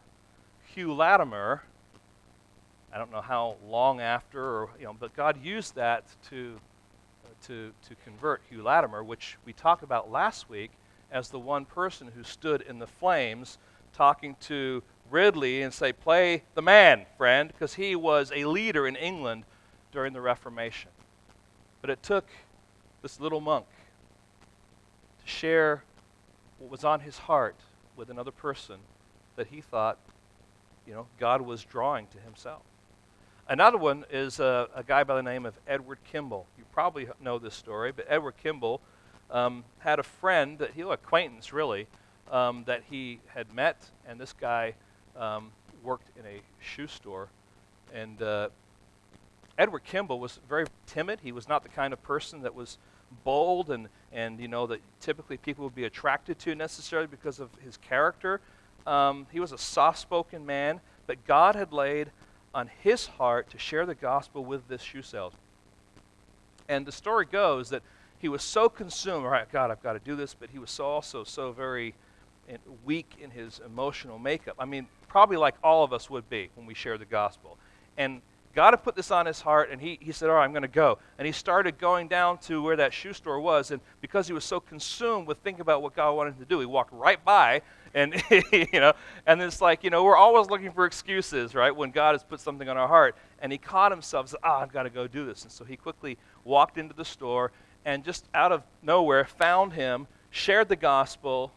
Hugh 0.73 0.93
Latimer, 0.93 1.63
I 2.95 2.97
don't 2.97 3.11
know 3.11 3.19
how 3.19 3.57
long 3.67 3.99
after, 3.99 4.41
or, 4.41 4.69
you 4.79 4.85
know, 4.85 4.95
but 4.97 5.13
God 5.13 5.43
used 5.43 5.75
that 5.75 6.05
to, 6.29 6.57
uh, 7.25 7.27
to, 7.47 7.73
to 7.89 7.95
convert 8.05 8.41
Hugh 8.49 8.63
Latimer, 8.63 9.03
which 9.03 9.37
we 9.43 9.51
talked 9.51 9.83
about 9.83 10.09
last 10.09 10.49
week 10.49 10.71
as 11.11 11.27
the 11.27 11.37
one 11.37 11.65
person 11.65 12.09
who 12.15 12.23
stood 12.23 12.61
in 12.61 12.79
the 12.79 12.87
flames 12.87 13.57
talking 13.91 14.37
to 14.43 14.81
Ridley 15.11 15.61
and 15.61 15.73
say, 15.73 15.91
Play 15.91 16.43
the 16.53 16.61
man, 16.61 17.05
friend, 17.17 17.51
because 17.51 17.73
he 17.73 17.97
was 17.97 18.31
a 18.33 18.45
leader 18.45 18.87
in 18.87 18.95
England 18.95 19.43
during 19.91 20.13
the 20.13 20.21
Reformation. 20.21 20.91
But 21.81 21.89
it 21.89 22.01
took 22.01 22.29
this 23.01 23.19
little 23.19 23.41
monk 23.41 23.65
to 25.21 25.29
share 25.29 25.83
what 26.59 26.71
was 26.71 26.85
on 26.85 27.01
his 27.01 27.17
heart 27.17 27.57
with 27.97 28.09
another 28.09 28.31
person 28.31 28.77
that 29.35 29.47
he 29.47 29.59
thought, 29.59 29.97
you 30.87 30.93
know, 30.93 31.07
God 31.19 31.41
was 31.41 31.61
drawing 31.61 32.07
to 32.07 32.19
himself. 32.19 32.61
Another 33.47 33.77
one 33.77 34.05
is 34.09 34.39
a, 34.39 34.67
a 34.73 34.83
guy 34.83 35.03
by 35.03 35.15
the 35.15 35.21
name 35.21 35.45
of 35.45 35.53
Edward 35.67 35.99
Kimball. 36.11 36.47
You 36.57 36.63
probably 36.73 37.07
know 37.21 37.37
this 37.37 37.53
story, 37.53 37.91
but 37.91 38.07
Edward 38.09 38.37
Kimball 38.41 38.81
um, 39.29 39.63
had 39.77 39.99
a 39.99 40.03
friend 40.03 40.57
that 40.57 40.71
he, 40.71 40.81
acquaintance 40.81 41.53
really, 41.53 41.85
um, 42.31 42.63
that 42.65 42.81
he 42.89 43.19
had 43.27 43.53
met, 43.53 43.77
and 44.07 44.19
this 44.19 44.33
guy 44.33 44.73
um, 45.15 45.51
worked 45.83 46.09
in 46.17 46.25
a 46.25 46.41
shoe 46.59 46.87
store, 46.87 47.29
and 47.93 48.19
uh, 48.23 48.49
Edward 49.59 49.83
Kimball 49.83 50.19
was 50.19 50.39
very 50.49 50.65
timid. 50.87 51.19
He 51.21 51.31
was 51.31 51.47
not 51.47 51.61
the 51.61 51.69
kind 51.69 51.93
of 51.93 52.01
person 52.01 52.41
that 52.41 52.55
was 52.55 52.79
bold 53.23 53.69
and, 53.69 53.89
and 54.11 54.39
you 54.39 54.47
know, 54.47 54.65
that 54.65 54.81
typically 54.99 55.37
people 55.37 55.63
would 55.65 55.75
be 55.75 55.85
attracted 55.85 56.39
to 56.39 56.55
necessarily 56.55 57.07
because 57.07 57.39
of 57.39 57.49
his 57.63 57.77
character. 57.77 58.41
Um, 58.87 59.27
he 59.31 59.39
was 59.39 59.51
a 59.51 59.57
soft 59.59 59.99
spoken 59.99 60.47
man, 60.47 60.81
but 61.05 61.25
God 61.27 61.55
had 61.55 61.71
laid 61.71 62.09
on 62.55 62.71
his 62.81 63.05
heart 63.05 63.49
to 63.51 63.59
share 63.59 63.85
the 63.85 63.93
gospel 63.93 64.43
with 64.43 64.67
this 64.69 64.81
shoe 64.81 65.01
salesman. 65.01 65.41
And 66.69 66.85
the 66.85 66.91
story 66.91 67.25
goes 67.25 67.69
that 67.69 67.83
he 68.17 68.29
was 68.29 68.41
so 68.41 68.69
consumed, 68.69 69.25
all 69.25 69.31
right, 69.31 69.51
God, 69.51 69.69
I've 69.69 69.83
got 69.83 69.93
to 69.93 69.99
do 69.99 70.15
this, 70.15 70.33
but 70.33 70.49
he 70.49 70.57
was 70.57 70.79
also 70.79 71.23
so 71.23 71.51
very 71.51 71.93
weak 72.85 73.17
in 73.21 73.29
his 73.29 73.59
emotional 73.63 74.17
makeup. 74.17 74.55
I 74.57 74.65
mean, 74.65 74.87
probably 75.09 75.37
like 75.37 75.55
all 75.63 75.83
of 75.83 75.91
us 75.91 76.09
would 76.09 76.29
be 76.29 76.49
when 76.55 76.65
we 76.65 76.73
share 76.73 76.97
the 76.97 77.05
gospel. 77.05 77.57
And 77.97 78.21
God 78.55 78.71
had 78.71 78.83
put 78.83 78.95
this 78.95 79.11
on 79.11 79.25
his 79.25 79.41
heart, 79.41 79.69
and 79.69 79.81
he, 79.81 79.99
he 80.01 80.13
said, 80.13 80.29
All 80.29 80.37
right, 80.37 80.45
I'm 80.45 80.53
going 80.53 80.61
to 80.61 80.69
go. 80.69 80.97
And 81.19 81.25
he 81.25 81.33
started 81.33 81.77
going 81.77 82.07
down 82.07 82.37
to 82.39 82.63
where 82.63 82.77
that 82.77 82.93
shoe 82.93 83.11
store 83.11 83.39
was. 83.41 83.69
And 83.69 83.81
because 83.99 84.27
he 84.27 84.33
was 84.33 84.45
so 84.45 84.61
consumed 84.61 85.27
with 85.27 85.39
thinking 85.39 85.61
about 85.61 85.81
what 85.81 85.93
God 85.93 86.13
wanted 86.13 86.35
him 86.35 86.39
to 86.39 86.45
do, 86.45 86.61
he 86.61 86.65
walked 86.65 86.93
right 86.93 87.23
by. 87.23 87.61
And, 87.93 88.15
you 88.51 88.79
know, 88.79 88.93
and 89.27 89.41
it's 89.41 89.59
like, 89.59 89.83
you 89.83 89.89
know, 89.89 90.05
we're 90.05 90.15
always 90.15 90.49
looking 90.49 90.71
for 90.71 90.85
excuses, 90.85 91.53
right, 91.53 91.75
when 91.75 91.91
God 91.91 92.13
has 92.13 92.23
put 92.23 92.39
something 92.39 92.69
on 92.69 92.77
our 92.77 92.87
heart. 92.87 93.17
And 93.39 93.51
he 93.51 93.57
caught 93.57 93.91
himself, 93.91 94.29
said, 94.29 94.39
Oh, 94.43 94.53
I've 94.53 94.71
got 94.71 94.83
to 94.83 94.89
go 94.89 95.05
do 95.05 95.25
this. 95.25 95.43
And 95.43 95.51
so 95.51 95.65
he 95.65 95.75
quickly 95.75 96.17
walked 96.45 96.77
into 96.77 96.95
the 96.95 97.05
store 97.05 97.51
and 97.83 98.03
just 98.03 98.25
out 98.33 98.51
of 98.51 98.63
nowhere 98.81 99.25
found 99.25 99.73
him, 99.73 100.07
shared 100.29 100.69
the 100.69 100.75
gospel. 100.75 101.51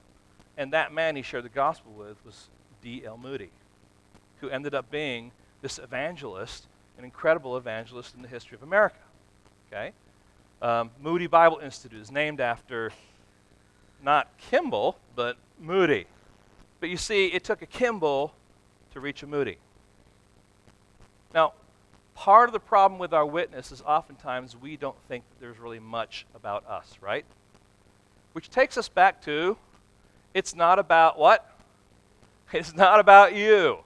And 0.57 0.73
that 0.73 0.93
man 0.93 1.15
he 1.15 1.23
shared 1.23 1.45
the 1.45 1.49
gospel 1.49 1.93
with 1.93 2.17
was 2.25 2.49
D.L. 2.83 3.19
Moody, 3.19 3.51
who 4.41 4.49
ended 4.49 4.75
up 4.75 4.91
being 4.91 5.33
this 5.63 5.79
evangelist 5.79 6.68
an 6.99 7.05
incredible 7.05 7.57
evangelist 7.57 8.15
in 8.15 8.23
the 8.23 8.29
history 8.29 8.57
of 8.57 8.63
America. 8.63 8.99
Okay? 9.69 9.93
Um, 10.61 10.91
Moody 11.01 11.29
Bible 11.29 11.59
Institute 11.63 12.01
is 12.01 12.11
named 12.11 12.41
after 12.41 12.91
not 14.03 14.29
Kimball, 14.39 14.99
but 15.15 15.37
Moody. 15.61 16.07
But 16.81 16.89
you 16.89 16.97
see, 16.97 17.27
it 17.27 17.45
took 17.45 17.63
a 17.63 17.67
Kimball 17.67 18.35
to 18.93 19.01
reach 19.01 19.23
a 19.23 19.27
Moody. 19.27 19.59
Now, 21.33 21.53
part 22.15 22.49
of 22.49 22.53
the 22.53 22.61
problem 22.61 22.99
with 22.99 23.13
our 23.13 23.27
witness 23.27 23.71
is 23.71 23.83
oftentimes 23.83 24.57
we 24.57 24.77
don't 24.77 25.01
think 25.07 25.25
that 25.29 25.41
there's 25.41 25.59
really 25.59 25.81
much 25.81 26.27
about 26.35 26.67
us, 26.67 26.97
right? 27.01 27.25
Which 28.33 28.51
takes 28.51 28.77
us 28.77 28.89
back 28.89 29.23
to 29.23 29.57
it's 30.35 30.55
not 30.55 30.79
about 30.79 31.19
what? 31.19 31.45
It's 32.51 32.75
not 32.75 32.99
about 32.99 33.35
you. 33.35 33.81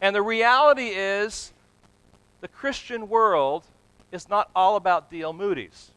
And 0.00 0.14
the 0.14 0.22
reality 0.22 0.88
is, 0.88 1.52
the 2.40 2.48
Christian 2.48 3.08
world 3.08 3.64
is 4.12 4.28
not 4.28 4.50
all 4.54 4.76
about 4.76 5.10
D.L. 5.10 5.32
Moody's. 5.32 5.90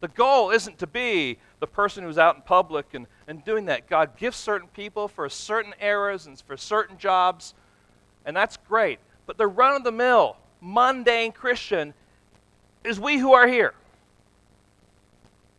The 0.00 0.08
goal 0.08 0.50
isn't 0.50 0.78
to 0.78 0.86
be 0.86 1.38
the 1.58 1.66
person 1.66 2.04
who's 2.04 2.18
out 2.18 2.36
in 2.36 2.42
public 2.42 2.94
and, 2.94 3.06
and 3.26 3.44
doing 3.44 3.64
that. 3.66 3.88
God 3.88 4.16
gives 4.16 4.36
certain 4.36 4.68
people 4.68 5.08
for 5.08 5.28
certain 5.28 5.74
eras 5.80 6.26
and 6.26 6.40
for 6.40 6.56
certain 6.56 6.98
jobs, 6.98 7.54
and 8.24 8.36
that's 8.36 8.56
great. 8.68 8.98
But 9.26 9.38
the 9.38 9.46
run 9.46 9.74
of 9.74 9.84
the 9.84 9.92
mill, 9.92 10.36
mundane 10.60 11.32
Christian 11.32 11.94
is 12.84 13.00
we 13.00 13.18
who 13.18 13.32
are 13.32 13.48
here, 13.48 13.74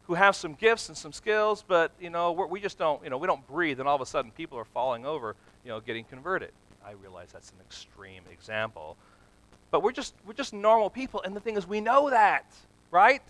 who 0.05 0.13
have 0.13 0.35
some 0.35 0.53
gifts 0.53 0.87
and 0.87 0.97
some 0.97 1.11
skills, 1.11 1.63
but 1.67 1.91
you 1.99 2.09
know 2.09 2.31
we 2.31 2.61
just 2.61 2.77
don't 2.77 3.03
you 3.03 3.09
know 3.09 3.17
we 3.17 3.27
don't 3.27 3.45
breathe, 3.47 3.79
and 3.79 3.89
all 3.89 3.95
of 3.95 4.01
a 4.01 4.05
sudden 4.05 4.31
people 4.31 4.57
are 4.57 4.65
falling 4.65 5.05
over, 5.05 5.35
you 5.65 5.69
know, 5.69 5.81
getting 5.81 6.05
converted. 6.05 6.51
I 6.87 6.91
realize 6.91 7.29
that's 7.33 7.49
an 7.49 7.57
extreme 7.65 8.23
example. 8.31 8.95
But 9.71 9.83
we're 9.83 9.91
just, 9.91 10.13
we're 10.25 10.33
just 10.33 10.53
normal 10.53 10.89
people. 10.89 11.21
And 11.21 11.35
the 11.35 11.41
thing 11.41 11.57
is, 11.57 11.67
we 11.67 11.81
know 11.81 12.09
that, 12.09 12.45
right? 12.91 13.23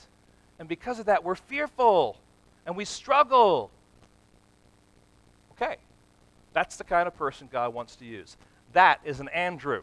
And 0.60 0.70
because 0.70 1.00
of 1.00 1.08
that, 1.08 1.24
we're 1.24 1.36
fearful 1.36 2.18
and 2.68 2.78
we 2.78 2.86
struggle. 2.86 3.72
Okay. 5.54 5.78
That's 6.54 6.78
the 6.78 6.84
kind 6.84 7.08
of 7.08 7.18
person 7.18 7.50
God 7.52 7.74
wants 7.74 7.96
to 7.96 8.06
use. 8.06 8.38
That 8.74 9.00
is 9.04 9.20
an 9.20 9.30
Andrew. 9.30 9.82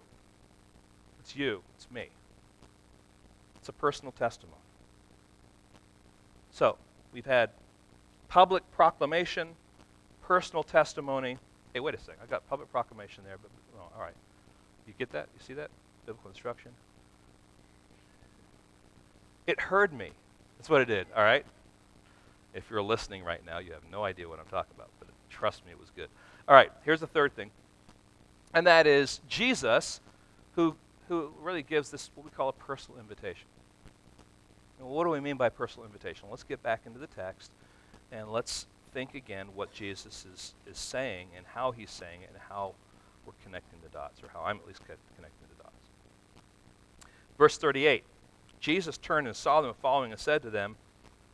It's 1.19 1.35
you, 1.35 1.63
it's 1.77 1.91
me. 1.91 2.11
It's 3.57 3.69
a 3.69 3.73
personal 3.73 4.13
testimony. 4.13 4.61
So, 6.53 6.77
we've 7.13 7.27
had 7.27 7.51
public 8.29 8.63
proclamation, 8.71 9.49
personal 10.23 10.63
testimony, 10.63 11.39
Hey, 11.75 11.81
wait 11.81 11.93
a 11.93 11.99
second. 11.99 12.23
I 12.23 12.27
got 12.27 12.49
public 12.49 12.71
proclamation 12.71 13.25
there, 13.25 13.37
but 13.37 13.51
all 13.95 14.03
right. 14.03 14.15
You 14.87 14.95
get 14.99 15.11
that? 15.13 15.29
You 15.37 15.45
see 15.45 15.55
that? 15.55 15.71
Biblical 16.07 16.31
instruction. 16.31 16.73
It 19.47 19.61
heard 19.61 19.93
me. 19.93 20.11
That's 20.59 20.71
what 20.71 20.81
it 20.81 20.87
did, 20.87 21.07
all 21.17 21.23
right? 21.23 21.45
If 22.55 22.71
you're 22.71 22.83
listening 22.83 23.25
right 23.25 23.45
now, 23.45 23.59
you 23.59 23.73
have 23.73 23.83
no 23.91 24.05
idea 24.05 24.29
what 24.29 24.39
I'm 24.39 24.47
talking 24.47 24.73
about, 24.75 24.89
but 24.99 25.09
trust 25.29 25.65
me, 25.67 25.73
it 25.73 25.81
was 25.81 25.91
good. 25.91 26.09
All 26.49 26.55
right, 26.55 26.71
here's 26.85 27.01
the 27.01 27.07
third 27.07 27.35
thing. 27.35 27.51
And 28.55 28.67
that 28.67 28.87
is 28.87 29.21
Jesus, 29.29 30.01
who, 30.55 30.77
who 31.09 31.33
really 31.43 31.63
gives 31.63 31.91
this 31.91 32.11
what 32.15 32.25
we 32.25 32.31
call 32.31 32.49
a 32.49 32.53
personal 32.53 33.01
invitation. 33.01 33.47
And 34.79 34.89
what 34.89 35.05
do 35.05 35.11
we 35.11 35.21
mean 35.21 35.37
by 35.37 35.49
personal 35.49 35.87
invitation? 35.87 36.29
Let's 36.31 36.45
get 36.45 36.63
back 36.63 36.83
into 36.87 36.99
the 36.99 37.07
text 37.07 37.51
and 38.13 38.31
let's 38.31 38.67
think 38.93 39.15
again 39.15 39.49
what 39.55 39.73
Jesus 39.73 40.25
is, 40.33 40.55
is 40.71 40.79
saying 40.79 41.29
and 41.37 41.45
how 41.47 41.73
he's 41.73 41.91
saying 41.91 42.23
it 42.23 42.31
and 42.33 42.39
how 42.49 42.75
we're 43.27 43.33
connecting 43.43 43.81
dots, 43.95 44.23
or 44.23 44.29
how 44.35 44.43
I'm 44.43 44.57
at 44.57 44.67
least 44.67 44.81
connecting 44.85 45.49
the 45.57 45.63
dots. 45.63 45.89
Verse 47.39 47.57
38 47.57 48.05
Jesus 48.61 48.97
turned 48.99 49.27
and 49.27 49.37
saw 49.37 49.61
them 49.61 49.75
following 49.81 50.11
and 50.11 50.21
said 50.21 50.43
to 50.43 50.51
them, 50.51 50.77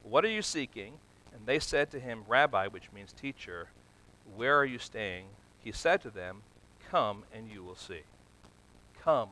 What 0.02 0.24
are 0.24 0.30
you 0.30 0.42
seeking? 0.42 0.94
And 1.32 1.46
they 1.46 1.58
said 1.58 1.90
to 1.92 2.00
him, 2.00 2.24
Rabbi, 2.28 2.66
which 2.66 2.92
means 2.92 3.12
teacher, 3.12 3.68
where 4.36 4.56
are 4.56 4.64
you 4.64 4.78
staying? 4.78 5.26
He 5.62 5.72
said 5.72 6.00
to 6.02 6.10
them, 6.10 6.42
Come 6.90 7.24
and 7.32 7.48
you 7.48 7.62
will 7.62 7.76
see. 7.76 8.02
Come 9.00 9.28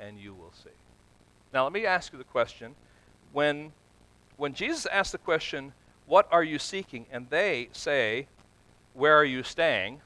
and 0.00 0.18
you 0.18 0.34
will 0.34 0.52
see. 0.52 0.70
Now, 1.52 1.64
let 1.64 1.72
me 1.72 1.84
ask 1.84 2.12
you 2.12 2.18
the 2.18 2.24
question. 2.24 2.74
When, 3.32 3.72
when 4.36 4.54
Jesus 4.54 4.86
asked 4.86 5.12
the 5.12 5.18
question, 5.18 5.72
what 6.06 6.28
are 6.30 6.44
you 6.44 6.58
seeking? 6.58 7.06
And 7.10 7.28
they 7.30 7.68
say, 7.72 8.28
Where 8.94 9.16
are 9.16 9.24
you 9.24 9.42
staying? 9.42 10.00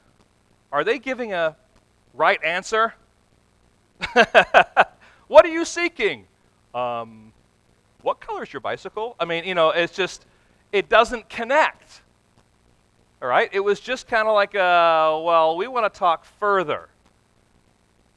Are 0.71 0.83
they 0.83 0.97
giving 0.99 1.33
a 1.33 1.55
right 2.13 2.43
answer? 2.43 2.93
what 5.27 5.45
are 5.45 5.49
you 5.49 5.65
seeking? 5.65 6.25
Um, 6.73 7.33
what 8.01 8.19
color 8.19 8.43
is 8.43 8.51
your 8.51 8.61
bicycle? 8.61 9.15
I 9.19 9.25
mean, 9.25 9.43
you 9.43 9.55
know, 9.55 9.69
it's 9.69 9.93
just, 9.93 10.25
it 10.71 10.89
doesn't 10.89 11.29
connect. 11.29 12.01
All 13.21 13.27
right? 13.27 13.49
It 13.51 13.59
was 13.59 13.79
just 13.79 14.07
kind 14.07 14.27
of 14.27 14.33
like, 14.33 14.55
a, 14.55 15.21
well, 15.23 15.55
we 15.55 15.67
want 15.67 15.91
to 15.91 15.99
talk 15.99 16.25
further. 16.25 16.89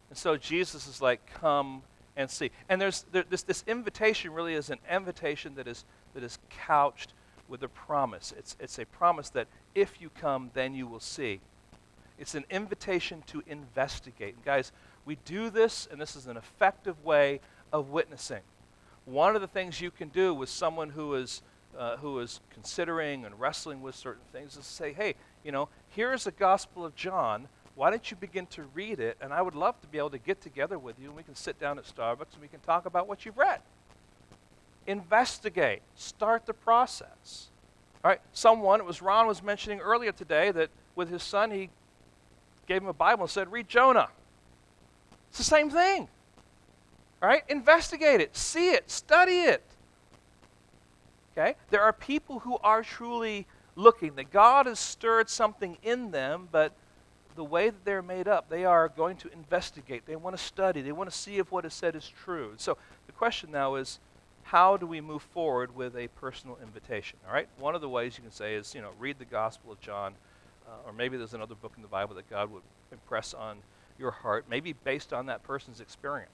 And 0.08 0.18
so 0.18 0.36
Jesus 0.36 0.86
is 0.86 1.02
like, 1.02 1.20
come 1.40 1.82
and 2.16 2.30
see. 2.30 2.50
And 2.68 2.80
there's 2.80 3.04
there, 3.12 3.24
this, 3.28 3.42
this 3.42 3.64
invitation 3.66 4.32
really 4.32 4.54
is 4.54 4.70
an 4.70 4.78
invitation 4.90 5.54
that 5.56 5.66
is, 5.66 5.84
that 6.14 6.22
is 6.22 6.38
couched 6.48 7.12
with 7.48 7.62
a 7.62 7.68
promise. 7.68 8.32
It's, 8.38 8.56
it's 8.60 8.78
a 8.78 8.86
promise 8.86 9.30
that 9.30 9.48
if 9.74 10.00
you 10.00 10.10
come, 10.10 10.50
then 10.54 10.74
you 10.74 10.86
will 10.86 11.00
see. 11.00 11.40
It's 12.18 12.34
an 12.34 12.44
invitation 12.50 13.22
to 13.28 13.42
investigate. 13.46 14.34
And 14.34 14.44
guys, 14.44 14.72
we 15.04 15.16
do 15.24 15.50
this, 15.50 15.88
and 15.90 16.00
this 16.00 16.16
is 16.16 16.26
an 16.26 16.36
effective 16.36 17.02
way 17.04 17.40
of 17.72 17.90
witnessing. 17.90 18.42
One 19.04 19.34
of 19.34 19.42
the 19.42 19.48
things 19.48 19.80
you 19.80 19.90
can 19.90 20.08
do 20.08 20.32
with 20.32 20.48
someone 20.48 20.90
who 20.90 21.14
is, 21.14 21.42
uh, 21.78 21.96
who 21.96 22.18
is 22.20 22.40
considering 22.50 23.24
and 23.24 23.38
wrestling 23.38 23.82
with 23.82 23.94
certain 23.94 24.22
things 24.32 24.56
is 24.56 24.64
say, 24.64 24.92
hey, 24.92 25.14
you 25.44 25.52
know, 25.52 25.68
here's 25.90 26.24
the 26.24 26.30
Gospel 26.30 26.84
of 26.84 26.94
John. 26.94 27.48
Why 27.74 27.90
don't 27.90 28.10
you 28.10 28.16
begin 28.16 28.46
to 28.46 28.62
read 28.74 29.00
it? 29.00 29.16
And 29.20 29.32
I 29.32 29.42
would 29.42 29.54
love 29.54 29.80
to 29.80 29.88
be 29.88 29.98
able 29.98 30.10
to 30.10 30.18
get 30.18 30.40
together 30.40 30.78
with 30.78 30.98
you, 30.98 31.08
and 31.08 31.16
we 31.16 31.22
can 31.22 31.34
sit 31.34 31.58
down 31.58 31.78
at 31.78 31.84
Starbucks 31.84 32.32
and 32.32 32.40
we 32.40 32.48
can 32.48 32.60
talk 32.60 32.86
about 32.86 33.08
what 33.08 33.26
you've 33.26 33.36
read 33.36 33.60
investigate, 34.86 35.82
start 35.94 36.46
the 36.46 36.54
process. 36.54 37.48
All 38.04 38.10
right, 38.10 38.20
someone, 38.32 38.80
it 38.80 38.86
was 38.86 39.00
Ron 39.00 39.26
was 39.26 39.42
mentioning 39.42 39.80
earlier 39.80 40.12
today 40.12 40.50
that 40.52 40.70
with 40.94 41.08
his 41.08 41.22
son, 41.22 41.50
he 41.50 41.70
gave 42.66 42.82
him 42.82 42.88
a 42.88 42.92
Bible 42.94 43.22
and 43.22 43.30
said, 43.30 43.50
read 43.50 43.68
Jonah. 43.68 44.08
It's 45.28 45.38
the 45.38 45.44
same 45.44 45.70
thing. 45.70 46.08
Right? 47.20 47.42
investigate 47.48 48.20
it, 48.20 48.36
see 48.36 48.70
it, 48.72 48.90
study 48.90 49.40
it. 49.40 49.62
Okay? 51.32 51.54
There 51.70 51.80
are 51.80 51.92
people 51.92 52.40
who 52.40 52.58
are 52.58 52.82
truly 52.82 53.46
looking, 53.76 54.14
that 54.16 54.30
God 54.30 54.66
has 54.66 54.78
stirred 54.78 55.30
something 55.30 55.78
in 55.82 56.10
them, 56.10 56.48
but 56.52 56.72
the 57.34 57.44
way 57.44 57.70
that 57.70 57.84
they're 57.84 58.02
made 58.02 58.28
up, 58.28 58.48
they 58.48 58.64
are 58.64 58.88
going 58.88 59.16
to 59.18 59.32
investigate. 59.32 60.06
They 60.06 60.16
want 60.16 60.36
to 60.36 60.42
study. 60.42 60.82
They 60.82 60.92
want 60.92 61.10
to 61.10 61.16
see 61.16 61.38
if 61.38 61.50
what 61.50 61.64
is 61.64 61.74
said 61.74 61.96
is 61.96 62.08
true. 62.24 62.52
So 62.56 62.76
the 63.06 63.12
question 63.12 63.50
now 63.50 63.74
is 63.74 63.98
how 64.44 64.76
do 64.76 64.86
we 64.86 65.00
move 65.00 65.22
forward 65.22 65.74
with 65.74 65.96
a 65.96 66.08
personal 66.08 66.58
invitation? 66.62 67.18
All 67.26 67.34
right, 67.34 67.48
one 67.58 67.74
of 67.74 67.80
the 67.80 67.88
ways 67.88 68.16
you 68.16 68.22
can 68.22 68.32
say 68.32 68.54
is, 68.54 68.74
you 68.74 68.82
know, 68.82 68.90
read 68.98 69.18
the 69.18 69.24
Gospel 69.24 69.72
of 69.72 69.80
John, 69.80 70.14
uh, 70.66 70.86
or 70.86 70.92
maybe 70.92 71.16
there's 71.16 71.34
another 71.34 71.54
book 71.54 71.72
in 71.76 71.82
the 71.82 71.88
Bible 71.88 72.14
that 72.16 72.28
God 72.28 72.50
would 72.50 72.62
impress 72.92 73.34
on 73.34 73.58
your 73.98 74.10
heart, 74.10 74.46
maybe 74.48 74.72
based 74.72 75.12
on 75.12 75.26
that 75.26 75.42
person's 75.42 75.80
experience. 75.80 76.30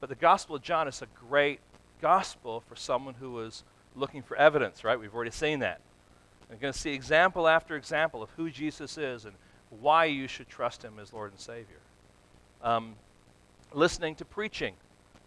But 0.00 0.08
the 0.08 0.14
Gospel 0.14 0.56
of 0.56 0.62
John 0.62 0.88
is 0.88 1.02
a 1.02 1.06
great 1.28 1.60
gospel 2.00 2.62
for 2.68 2.76
someone 2.76 3.14
who 3.14 3.40
is 3.40 3.64
looking 3.96 4.22
for 4.22 4.36
evidence, 4.36 4.84
right? 4.84 4.98
We've 4.98 5.14
already 5.14 5.30
seen 5.30 5.58
that. 5.60 5.80
We're 6.48 6.56
going 6.56 6.72
to 6.72 6.78
see 6.78 6.92
example 6.92 7.46
after 7.48 7.76
example 7.76 8.22
of 8.22 8.30
who 8.30 8.50
Jesus 8.50 8.96
is 8.96 9.24
and 9.24 9.34
why 9.80 10.06
you 10.06 10.28
should 10.28 10.48
trust 10.48 10.82
him 10.82 10.94
as 11.00 11.12
Lord 11.12 11.32
and 11.32 11.40
Savior. 11.40 11.80
Um, 12.62 12.94
listening 13.74 14.14
to 14.16 14.24
preaching 14.24 14.74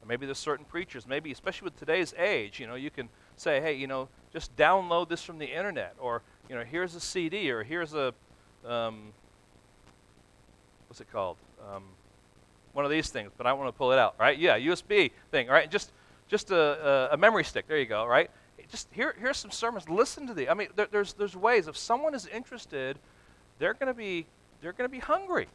maybe 0.07 0.25
there's 0.25 0.37
certain 0.37 0.65
preachers, 0.65 1.07
maybe 1.07 1.31
especially 1.31 1.65
with 1.65 1.77
today's 1.77 2.13
age, 2.17 2.59
you 2.59 2.67
know, 2.67 2.75
you 2.75 2.89
can 2.89 3.09
say, 3.35 3.61
hey, 3.61 3.73
you 3.73 3.87
know, 3.87 4.09
just 4.31 4.55
download 4.55 5.09
this 5.09 5.23
from 5.23 5.37
the 5.37 5.45
internet, 5.45 5.95
or 5.99 6.21
you 6.51 6.57
know, 6.57 6.65
here's 6.65 6.95
a 6.95 6.99
CD, 6.99 7.49
or 7.49 7.63
here's 7.63 7.93
a, 7.93 8.13
um, 8.67 9.13
what's 10.89 10.99
it 10.99 11.09
called? 11.09 11.37
Um, 11.73 11.83
one 12.73 12.83
of 12.83 12.91
these 12.91 13.09
things, 13.09 13.31
but 13.37 13.47
I 13.47 13.53
want 13.53 13.69
to 13.69 13.71
pull 13.71 13.93
it 13.93 13.97
out, 13.97 14.15
right? 14.19 14.37
Yeah, 14.37 14.59
USB 14.59 15.11
thing, 15.31 15.47
right? 15.47 15.71
Just 15.71 15.93
just 16.27 16.51
a, 16.51 17.09
a, 17.13 17.17
memory 17.17 17.45
stick. 17.45 17.69
There 17.69 17.77
you 17.77 17.85
go, 17.85 18.05
right? 18.05 18.29
Just 18.69 18.89
here, 18.91 19.15
here's 19.17 19.37
some 19.37 19.51
sermons. 19.51 19.87
Listen 19.87 20.27
to 20.27 20.33
these. 20.33 20.49
I 20.49 20.53
mean, 20.53 20.67
there, 20.75 20.87
there's 20.91 21.13
there's 21.13 21.37
ways. 21.37 21.69
If 21.69 21.77
someone 21.77 22.13
is 22.13 22.27
interested, 22.27 22.99
they're 23.57 23.73
going 23.73 23.87
to 23.87 23.93
be 23.93 24.25
they're 24.61 24.73
going 24.73 24.89
to 24.89 24.91
be 24.91 24.99
hungry. 24.99 25.47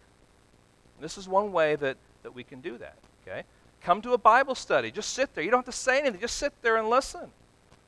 This 0.98 1.18
is 1.18 1.28
one 1.28 1.52
way 1.52 1.76
that 1.76 1.98
that 2.22 2.34
we 2.34 2.42
can 2.42 2.62
do 2.62 2.78
that. 2.78 2.96
Okay, 3.26 3.42
come 3.82 4.00
to 4.00 4.14
a 4.14 4.18
Bible 4.18 4.54
study. 4.54 4.90
Just 4.90 5.10
sit 5.10 5.34
there. 5.34 5.44
You 5.44 5.50
don't 5.50 5.58
have 5.58 5.74
to 5.74 5.78
say 5.78 5.98
anything. 5.98 6.20
Just 6.20 6.38
sit 6.38 6.54
there 6.62 6.78
and 6.78 6.88
listen, 6.88 7.28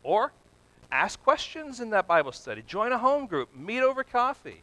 or 0.02 0.30
ask 0.90 1.22
questions 1.22 1.80
in 1.80 1.90
that 1.90 2.06
Bible 2.06 2.32
study. 2.32 2.62
Join 2.66 2.92
a 2.92 2.98
home 2.98 3.26
group. 3.26 3.54
Meet 3.54 3.82
over 3.82 4.02
coffee. 4.02 4.62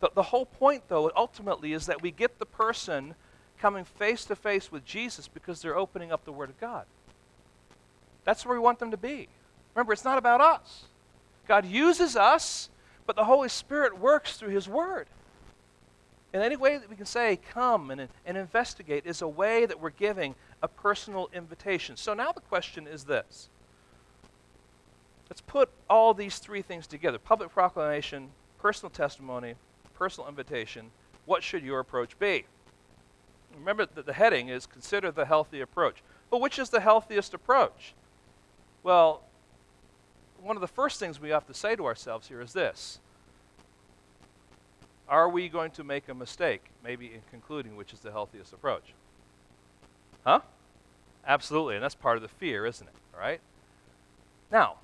The, 0.00 0.10
the 0.14 0.22
whole 0.22 0.46
point, 0.46 0.84
though, 0.88 1.10
ultimately, 1.16 1.72
is 1.72 1.86
that 1.86 2.02
we 2.02 2.10
get 2.10 2.38
the 2.38 2.46
person 2.46 3.14
coming 3.58 3.84
face 3.84 4.24
to 4.26 4.36
face 4.36 4.70
with 4.70 4.84
Jesus 4.84 5.26
because 5.26 5.60
they're 5.60 5.76
opening 5.76 6.12
up 6.12 6.24
the 6.24 6.32
Word 6.32 6.50
of 6.50 6.60
God. 6.60 6.84
That's 8.24 8.46
where 8.46 8.54
we 8.54 8.60
want 8.60 8.78
them 8.78 8.90
to 8.92 8.96
be. 8.96 9.28
Remember, 9.74 9.92
it's 9.92 10.04
not 10.04 10.18
about 10.18 10.40
us. 10.40 10.84
God 11.46 11.64
uses 11.64 12.14
us, 12.14 12.70
but 13.06 13.16
the 13.16 13.24
Holy 13.24 13.48
Spirit 13.48 13.98
works 13.98 14.36
through 14.36 14.50
His 14.50 14.68
Word. 14.68 15.06
And 16.32 16.42
any 16.42 16.56
way 16.56 16.76
that 16.76 16.90
we 16.90 16.96
can 16.96 17.06
say, 17.06 17.38
come 17.52 17.90
and, 17.90 18.08
and 18.26 18.36
investigate, 18.36 19.04
is 19.06 19.22
a 19.22 19.28
way 19.28 19.66
that 19.66 19.80
we're 19.80 19.90
giving 19.90 20.34
a 20.62 20.68
personal 20.68 21.30
invitation. 21.32 21.96
So 21.96 22.12
now 22.12 22.32
the 22.32 22.40
question 22.42 22.86
is 22.86 23.04
this 23.04 23.48
let's 25.28 25.40
put 25.40 25.70
all 25.88 26.14
these 26.14 26.38
three 26.38 26.62
things 26.62 26.86
together 26.86 27.18
public 27.18 27.50
proclamation, 27.50 28.30
personal 28.58 28.90
testimony, 28.90 29.54
personal 29.94 30.28
invitation. 30.28 30.90
What 31.26 31.42
should 31.42 31.62
your 31.62 31.80
approach 31.80 32.18
be? 32.18 32.46
Remember 33.56 33.86
that 33.86 34.06
the 34.06 34.12
heading 34.12 34.48
is 34.48 34.66
consider 34.66 35.10
the 35.10 35.26
healthy 35.26 35.60
approach. 35.60 36.02
But 36.30 36.40
which 36.40 36.58
is 36.58 36.70
the 36.70 36.80
healthiest 36.80 37.34
approach? 37.34 37.94
Well, 38.82 39.22
one 40.40 40.56
of 40.56 40.60
the 40.60 40.68
first 40.68 41.00
things 41.00 41.20
we 41.20 41.30
have 41.30 41.46
to 41.46 41.54
say 41.54 41.74
to 41.76 41.86
ourselves 41.86 42.28
here 42.28 42.40
is 42.40 42.52
this 42.52 43.00
Are 45.08 45.28
we 45.28 45.48
going 45.48 45.70
to 45.72 45.84
make 45.84 46.08
a 46.08 46.14
mistake, 46.14 46.66
maybe 46.84 47.06
in 47.06 47.22
concluding 47.30 47.76
which 47.76 47.92
is 47.92 48.00
the 48.00 48.12
healthiest 48.12 48.52
approach? 48.52 48.94
Huh? 50.24 50.40
Absolutely, 51.26 51.74
and 51.74 51.84
that's 51.84 51.94
part 51.94 52.16
of 52.16 52.22
the 52.22 52.28
fear, 52.28 52.64
isn't 52.66 52.86
it? 52.86 52.94
All 53.14 53.20
right? 53.20 53.40
Now, 54.50 54.76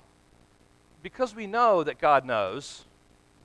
because 1.05 1.35
we 1.35 1.45
know 1.45 1.83
that 1.83 1.99
God 1.99 2.25
knows 2.25 2.83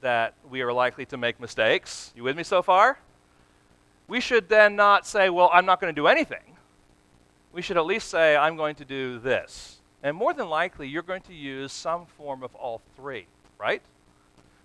that 0.00 0.32
we 0.48 0.62
are 0.62 0.72
likely 0.72 1.04
to 1.04 1.18
make 1.18 1.38
mistakes, 1.38 2.10
you 2.16 2.22
with 2.22 2.34
me 2.34 2.42
so 2.42 2.62
far? 2.62 2.98
we 4.10 4.20
should 4.20 4.48
then 4.48 4.74
not 4.74 5.06
say, 5.06 5.30
well, 5.30 5.48
I'm 5.52 5.64
not 5.64 5.80
going 5.80 5.94
to 5.94 5.98
do 5.98 6.08
anything. 6.08 6.56
We 7.52 7.62
should 7.62 7.76
at 7.76 7.86
least 7.86 8.08
say, 8.08 8.34
I'm 8.34 8.56
going 8.56 8.74
to 8.76 8.84
do 8.84 9.20
this. 9.20 9.78
And 10.02 10.16
more 10.16 10.34
than 10.34 10.48
likely, 10.48 10.88
you're 10.88 11.04
going 11.04 11.22
to 11.22 11.34
use 11.34 11.72
some 11.72 12.06
form 12.06 12.42
of 12.42 12.52
all 12.56 12.80
three, 12.96 13.28
right? 13.56 13.82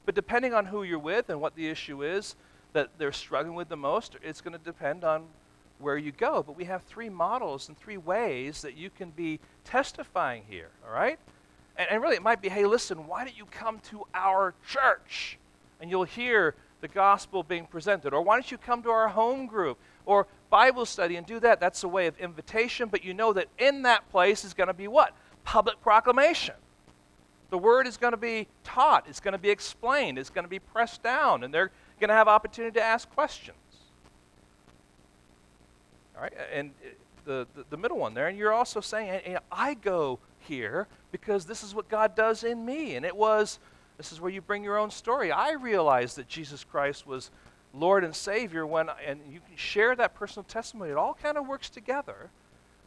But 0.03 0.15
depending 0.15 0.55
on 0.55 0.65
who 0.65 0.81
you're 0.81 0.97
with 0.97 1.29
and 1.29 1.39
what 1.39 1.55
the 1.55 1.67
issue 1.67 2.03
is 2.03 2.35
that 2.73 2.89
they're 2.97 3.11
struggling 3.11 3.55
with 3.55 3.69
the 3.69 3.77
most, 3.77 4.15
it's 4.23 4.41
going 4.41 4.57
to 4.57 4.63
depend 4.63 5.03
on 5.03 5.25
where 5.77 5.97
you 5.97 6.11
go. 6.11 6.41
But 6.41 6.57
we 6.57 6.65
have 6.65 6.81
three 6.81 7.09
models 7.09 7.67
and 7.67 7.77
three 7.77 7.97
ways 7.97 8.63
that 8.63 8.75
you 8.75 8.89
can 8.89 9.11
be 9.11 9.39
testifying 9.63 10.41
here, 10.49 10.69
all 10.83 10.93
right? 10.93 11.19
And, 11.78 11.89
and 11.89 12.01
really, 12.01 12.15
it 12.15 12.23
might 12.23 12.41
be, 12.41 12.49
hey, 12.49 12.65
listen, 12.65 13.07
why 13.07 13.23
don't 13.23 13.38
you 13.38 13.45
come 13.45 13.80
to 13.91 14.05
our 14.13 14.53
church? 14.67 15.38
And 15.80 15.89
you'll 15.89 16.03
hear 16.03 16.55
the 16.82 16.88
gospel 16.88 17.43
being 17.43 17.65
presented. 17.65 18.13
Or 18.13 18.21
why 18.21 18.36
don't 18.36 18.51
you 18.51 18.57
come 18.57 18.84
to 18.84 18.89
our 18.89 19.07
home 19.07 19.47
group 19.47 19.78
or 20.05 20.28
Bible 20.49 20.86
study 20.86 21.15
and 21.15 21.26
do 21.26 21.39
that? 21.39 21.59
That's 21.59 21.84
a 21.84 21.88
way 21.88 22.07
of 22.07 22.17
invitation, 22.17 22.89
but 22.89 23.03
you 23.03 23.13
know 23.13 23.34
that 23.34 23.47
in 23.57 23.82
that 23.84 24.09
place 24.11 24.45
is 24.45 24.53
going 24.53 24.67
to 24.67 24.73
be 24.73 24.88
what? 24.88 25.13
Public 25.43 25.82
proclamation. 25.82 26.55
The 27.49 27.57
word 27.57 27.88
is 27.88 27.97
going 27.97 28.11
to 28.11 28.17
be 28.17 28.47
taught, 28.63 29.05
it's 29.07 29.19
going 29.19 29.34
to 29.34 29.38
be 29.38 29.49
explained, 29.49 30.17
it's 30.17 30.30
going 30.30 30.45
to 30.45 30.49
be 30.49 30.59
pressed 30.59 31.03
down, 31.03 31.43
and 31.43 31.53
they're 31.53 31.71
going 31.99 32.09
to 32.09 32.15
have 32.15 32.28
opportunity 32.28 32.73
to 32.80 32.84
ask 32.84 33.09
questions. 33.11 33.57
All 36.15 36.23
right, 36.23 36.34
and 36.51 36.71
the, 37.26 37.47
the, 37.69 37.78
middle 37.78 37.97
one 37.97 38.13
there, 38.13 38.28
and 38.28 38.38
you're 38.38 38.53
also 38.53 38.80
saying, 38.82 39.38
I 39.51 39.73
go 39.73 40.19
here 40.39 40.88
because 41.11 41.45
this 41.45 41.63
is 41.63 41.73
what 41.73 41.89
God 41.89 42.15
does 42.15 42.43
in 42.43 42.65
me. 42.65 42.95
And 42.95 43.05
it 43.05 43.15
was 43.15 43.59
this 43.97 44.11
is 44.11 44.19
where 44.19 44.32
you 44.32 44.41
bring 44.41 44.63
your 44.63 44.78
own 44.78 44.91
story. 44.91 45.32
I 45.32 45.51
realized 45.51 46.17
that 46.17 46.28
Jesus 46.28 46.63
Christ 46.63 47.07
was 47.07 47.32
Lord 47.73 48.03
and 48.03 48.15
Savior 48.15 48.65
when, 48.65 48.89
and 49.05 49.21
you 49.30 49.39
can 49.39 49.55
share 49.55 49.95
that 49.95 50.15
personal 50.15 50.43
testimony. 50.43 50.91
It 50.91 50.97
all 50.97 51.13
kind 51.13 51.38
of 51.38 51.47
works 51.47 51.69
together. 51.69 52.30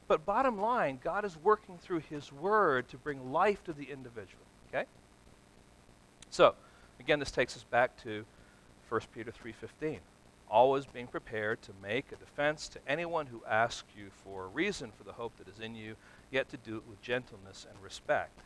But 0.06 0.24
bottom 0.24 0.60
line, 0.60 0.98
God 1.02 1.24
is 1.24 1.36
working 1.36 1.78
through 1.78 2.00
His 2.10 2.32
Word 2.32 2.88
to 2.88 2.96
bring 2.96 3.32
life 3.32 3.62
to 3.64 3.72
the 3.72 3.84
individual. 3.84 4.42
Okay? 4.68 4.84
So, 6.30 6.54
again, 7.00 7.18
this 7.18 7.30
takes 7.30 7.56
us 7.56 7.64
back 7.64 8.02
to 8.04 8.24
1 8.88 9.00
Peter 9.14 9.32
3.15. 9.32 9.98
Always 10.50 10.86
being 10.86 11.06
prepared 11.06 11.62
to 11.62 11.72
make 11.82 12.12
a 12.12 12.16
defense 12.16 12.68
to 12.68 12.80
anyone 12.86 13.26
who 13.26 13.42
asks 13.48 13.88
you 13.96 14.06
for 14.24 14.44
a 14.44 14.48
reason 14.48 14.90
for 14.96 15.04
the 15.04 15.12
hope 15.12 15.36
that 15.36 15.48
is 15.48 15.60
in 15.60 15.74
you, 15.74 15.96
yet 16.30 16.48
to 16.50 16.56
do 16.56 16.76
it 16.76 16.82
with 16.88 17.02
gentleness 17.02 17.66
and 17.70 17.82
respect 17.82 18.40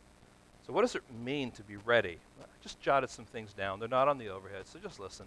so, 0.67 0.73
what 0.73 0.83
does 0.83 0.95
it 0.95 1.03
mean 1.25 1.51
to 1.53 1.63
be 1.63 1.77
ready? 1.77 2.19
I 2.41 2.45
just 2.63 2.81
jotted 2.81 3.11
some 3.11 3.25
things 3.25 3.53
down. 3.53 3.81
They're 3.81 3.89
not 3.89 4.09
on 4.09 4.19
the 4.19 4.29
overhead, 4.29 4.67
so 4.67 4.79
just 4.79 5.01
listen. 5.01 5.27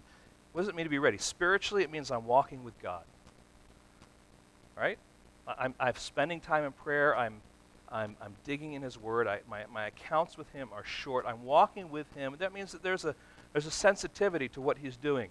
What 0.52 0.62
does 0.62 0.68
it 0.68 0.74
mean 0.74 0.86
to 0.86 0.90
be 0.90 0.98
ready? 0.98 1.18
Spiritually, 1.18 1.82
it 1.82 1.90
means 1.90 2.10
I'm 2.10 2.26
walking 2.26 2.64
with 2.64 2.80
God. 2.80 3.04
Right? 4.76 4.98
I'm, 5.46 5.74
I'm 5.78 5.94
spending 5.96 6.40
time 6.40 6.64
in 6.64 6.72
prayer. 6.72 7.16
I'm, 7.16 7.42
I'm, 7.92 8.16
I'm 8.22 8.34
digging 8.44 8.72
in 8.72 8.82
His 8.82 8.98
Word. 8.98 9.26
I, 9.26 9.40
my, 9.48 9.64
my 9.70 9.88
accounts 9.88 10.38
with 10.38 10.50
Him 10.52 10.70
are 10.72 10.84
short. 10.84 11.26
I'm 11.26 11.44
walking 11.44 11.90
with 11.90 12.10
Him. 12.14 12.36
That 12.38 12.54
means 12.54 12.72
that 12.72 12.82
there's 12.82 13.04
a, 13.04 13.14
there's 13.52 13.66
a 13.66 13.70
sensitivity 13.70 14.48
to 14.50 14.62
what 14.62 14.78
He's 14.78 14.96
doing. 14.96 15.28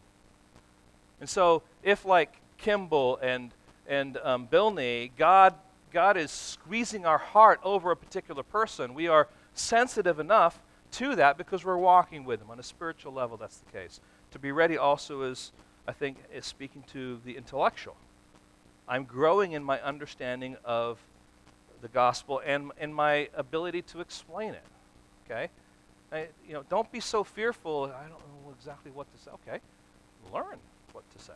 And 1.20 1.30
so, 1.30 1.63
if 1.84 2.05
like 2.05 2.41
Kimball 2.57 3.18
and, 3.18 3.53
and 3.88 4.18
um, 4.24 4.47
Bilney, 4.47 5.11
God, 5.18 5.55
God 5.91 6.18
is 6.18 6.32
squeezing 6.32 7.05
our 7.05 7.18
heart 7.18 7.59
over 7.63 7.91
a 7.91 7.95
particular 7.95 8.43
person, 8.43 8.93
we 8.93 9.07
are 9.07 9.28
sensitive 9.53 10.20
enough 10.20 10.61
to 10.91 11.16
that 11.16 11.38
because 11.38 11.63
we're 11.63 11.78
walking 11.78 12.26
with 12.26 12.41
Him. 12.41 12.49
On 12.49 12.59
a 12.59 12.63
spiritual 12.63 13.13
level, 13.13 13.38
that's 13.38 13.57
the 13.57 13.72
case. 13.72 13.99
To 14.32 14.39
be 14.39 14.51
ready 14.51 14.78
also 14.78 15.22
is, 15.22 15.51
I 15.88 15.91
think, 15.91 16.18
is 16.34 16.45
speaking 16.45 16.84
to 16.93 17.20
the 17.26 17.38
intellectual. 17.38 17.95
I'm 18.88 19.05
growing 19.05 19.53
in 19.53 19.63
my 19.63 19.82
understanding 19.82 20.57
of 20.63 20.99
the 21.82 21.88
gospel 21.88 22.41
and 22.45 22.72
in 22.80 22.93
my 22.93 23.30
ability 23.36 23.82
to 23.84 24.01
explain 24.01 24.53
it. 24.53 24.63
Okay? 25.26 25.49
I, 26.11 26.28
you 26.47 26.53
know, 26.53 26.63
don't 26.70 26.91
be 26.91 26.99
so 26.99 27.24
fearful. 27.24 27.86
I 27.86 28.03
don't 28.03 28.20
know 28.20 28.53
exactly 28.57 28.91
what 28.91 29.11
to 29.13 29.24
say. 29.24 29.32
Okay, 29.32 29.59
learn 30.34 30.57
what 30.95 31.03
to 31.17 31.23
say. 31.23 31.33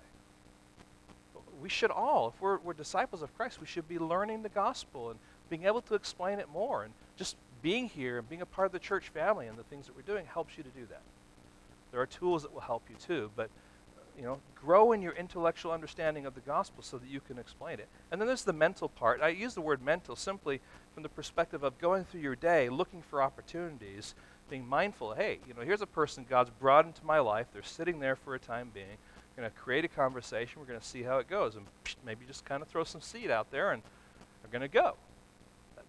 We 1.62 1.70
should 1.70 1.91
all, 1.91 2.30
if 2.30 2.41
we're, 2.41 2.57
we're 2.60 2.74
disciples 2.74 3.22
of 3.22 3.36
Christ, 3.36 3.60
we 3.60 3.68
should 3.68 3.88
be 3.88 3.99
learning 3.99 4.43
the 4.43 4.49
gospel 4.49 5.10
and 5.10 5.20
being 5.49 5.66
able 5.66 5.82
to 5.82 5.95
explain 5.95 6.39
it 6.39 6.47
more 6.49 6.84
and 6.84 6.93
just 7.18 7.36
being 7.62 7.89
here 7.89 8.20
and 8.20 8.30
being 8.30 8.41
a 8.41 8.45
part 8.45 8.66
of 8.66 8.72
the 8.72 8.80
church 8.80 9.10
family 9.10 9.47
and 9.47 9.57
the 9.57 9.64
things 9.64 9.86
that 9.88 9.95
we're 9.95 10.01
doing 10.01 10.26
helps 10.26 10.57
you 10.57 10.64
to 10.64 10.70
do 10.70 10.86
that. 10.89 11.01
There 11.91 11.99
are 11.99 12.05
tools 12.05 12.43
that 12.43 12.53
will 12.53 12.62
help 12.62 12.84
you 12.89 12.95
too, 12.95 13.30
but 13.36 13.49
you 14.18 14.26
know, 14.26 14.39
grow 14.53 14.91
in 14.91 15.01
your 15.01 15.14
intellectual 15.14 15.72
understanding 15.72 16.26
of 16.26 16.36
the 16.36 16.41
gospel 16.41 16.84
so 16.84 16.97
that 16.97 17.10
you 17.10 17.22
can 17.22 17.38
explain 17.38 17.80
it. 17.80 17.88
And 18.12 18.20
then 18.20 18.28
there's 18.28 18.43
the 18.43 18.51
mental 18.51 18.89
part. 18.89 19.22
I 19.22 19.30
use 19.30 19.53
the 19.53 19.62
word 19.62 19.82
mental 19.82 20.16
simply 20.16 20.60
from 20.93 21.03
the 21.03 21.10
perspective 21.10 21.64
of 21.64 21.78
going 21.80 22.03
through 22.03 22.20
your 22.22 22.36
day, 22.36 22.68
looking 22.68 23.01
for 23.01 23.22
opportunities, 23.22 24.16
being 24.49 24.68
mindful. 24.68 25.14
Hey, 25.14 25.39
you 25.47 25.53
know, 25.53 25.62
here's 25.62 25.82
a 25.82 25.88
person 25.88 26.26
God's 26.30 26.49
brought 26.49 26.86
into 26.86 27.05
my 27.05 27.20
life. 27.20 27.47
They're 27.53 27.64
sitting 27.64 27.99
there 27.99 28.18
for 28.18 28.36
a 28.36 28.39
time 28.39 28.72
being. 28.74 28.97
Going 29.40 29.50
to 29.50 29.58
create 29.58 29.86
a 29.86 29.88
conversation. 29.88 30.60
We're 30.60 30.68
going 30.68 30.82
to 30.82 30.86
see 30.86 31.02
how 31.02 31.20
it 31.20 31.30
goes, 31.30 31.56
and 31.56 31.66
maybe 32.06 32.26
just 32.26 32.44
kind 32.44 32.62
of 32.62 32.68
throw 32.68 32.84
some 32.84 33.00
seed 33.00 33.32
out 33.32 33.50
there, 33.52 33.72
and 33.72 33.82
they're 34.42 34.52
going 34.52 34.70
to 34.70 34.74
go. 34.74 34.96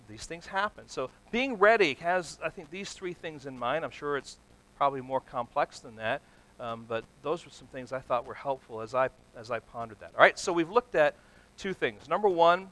These 0.08 0.24
things 0.24 0.46
happen. 0.46 0.84
So 0.86 1.10
being 1.32 1.56
ready 1.56 1.94
has, 1.94 2.38
I 2.44 2.50
think, 2.50 2.70
these 2.70 2.92
three 2.92 3.12
things 3.12 3.46
in 3.46 3.58
mind. 3.58 3.84
I'm 3.84 3.90
sure 3.90 4.16
it's 4.16 4.38
probably 4.76 5.00
more 5.00 5.20
complex 5.20 5.80
than 5.80 5.96
that, 5.96 6.22
um, 6.60 6.84
but 6.88 7.02
those 7.24 7.44
were 7.44 7.50
some 7.50 7.66
things 7.66 7.92
I 7.92 7.98
thought 7.98 8.24
were 8.24 8.34
helpful 8.34 8.82
as 8.82 8.94
I 8.94 9.08
as 9.36 9.50
I 9.50 9.58
pondered 9.58 9.98
that. 9.98 10.12
All 10.14 10.20
right, 10.20 10.38
so 10.38 10.52
we've 10.52 10.70
looked 10.70 10.94
at 10.94 11.16
two 11.56 11.74
things. 11.74 12.08
Number 12.08 12.28
one, 12.28 12.68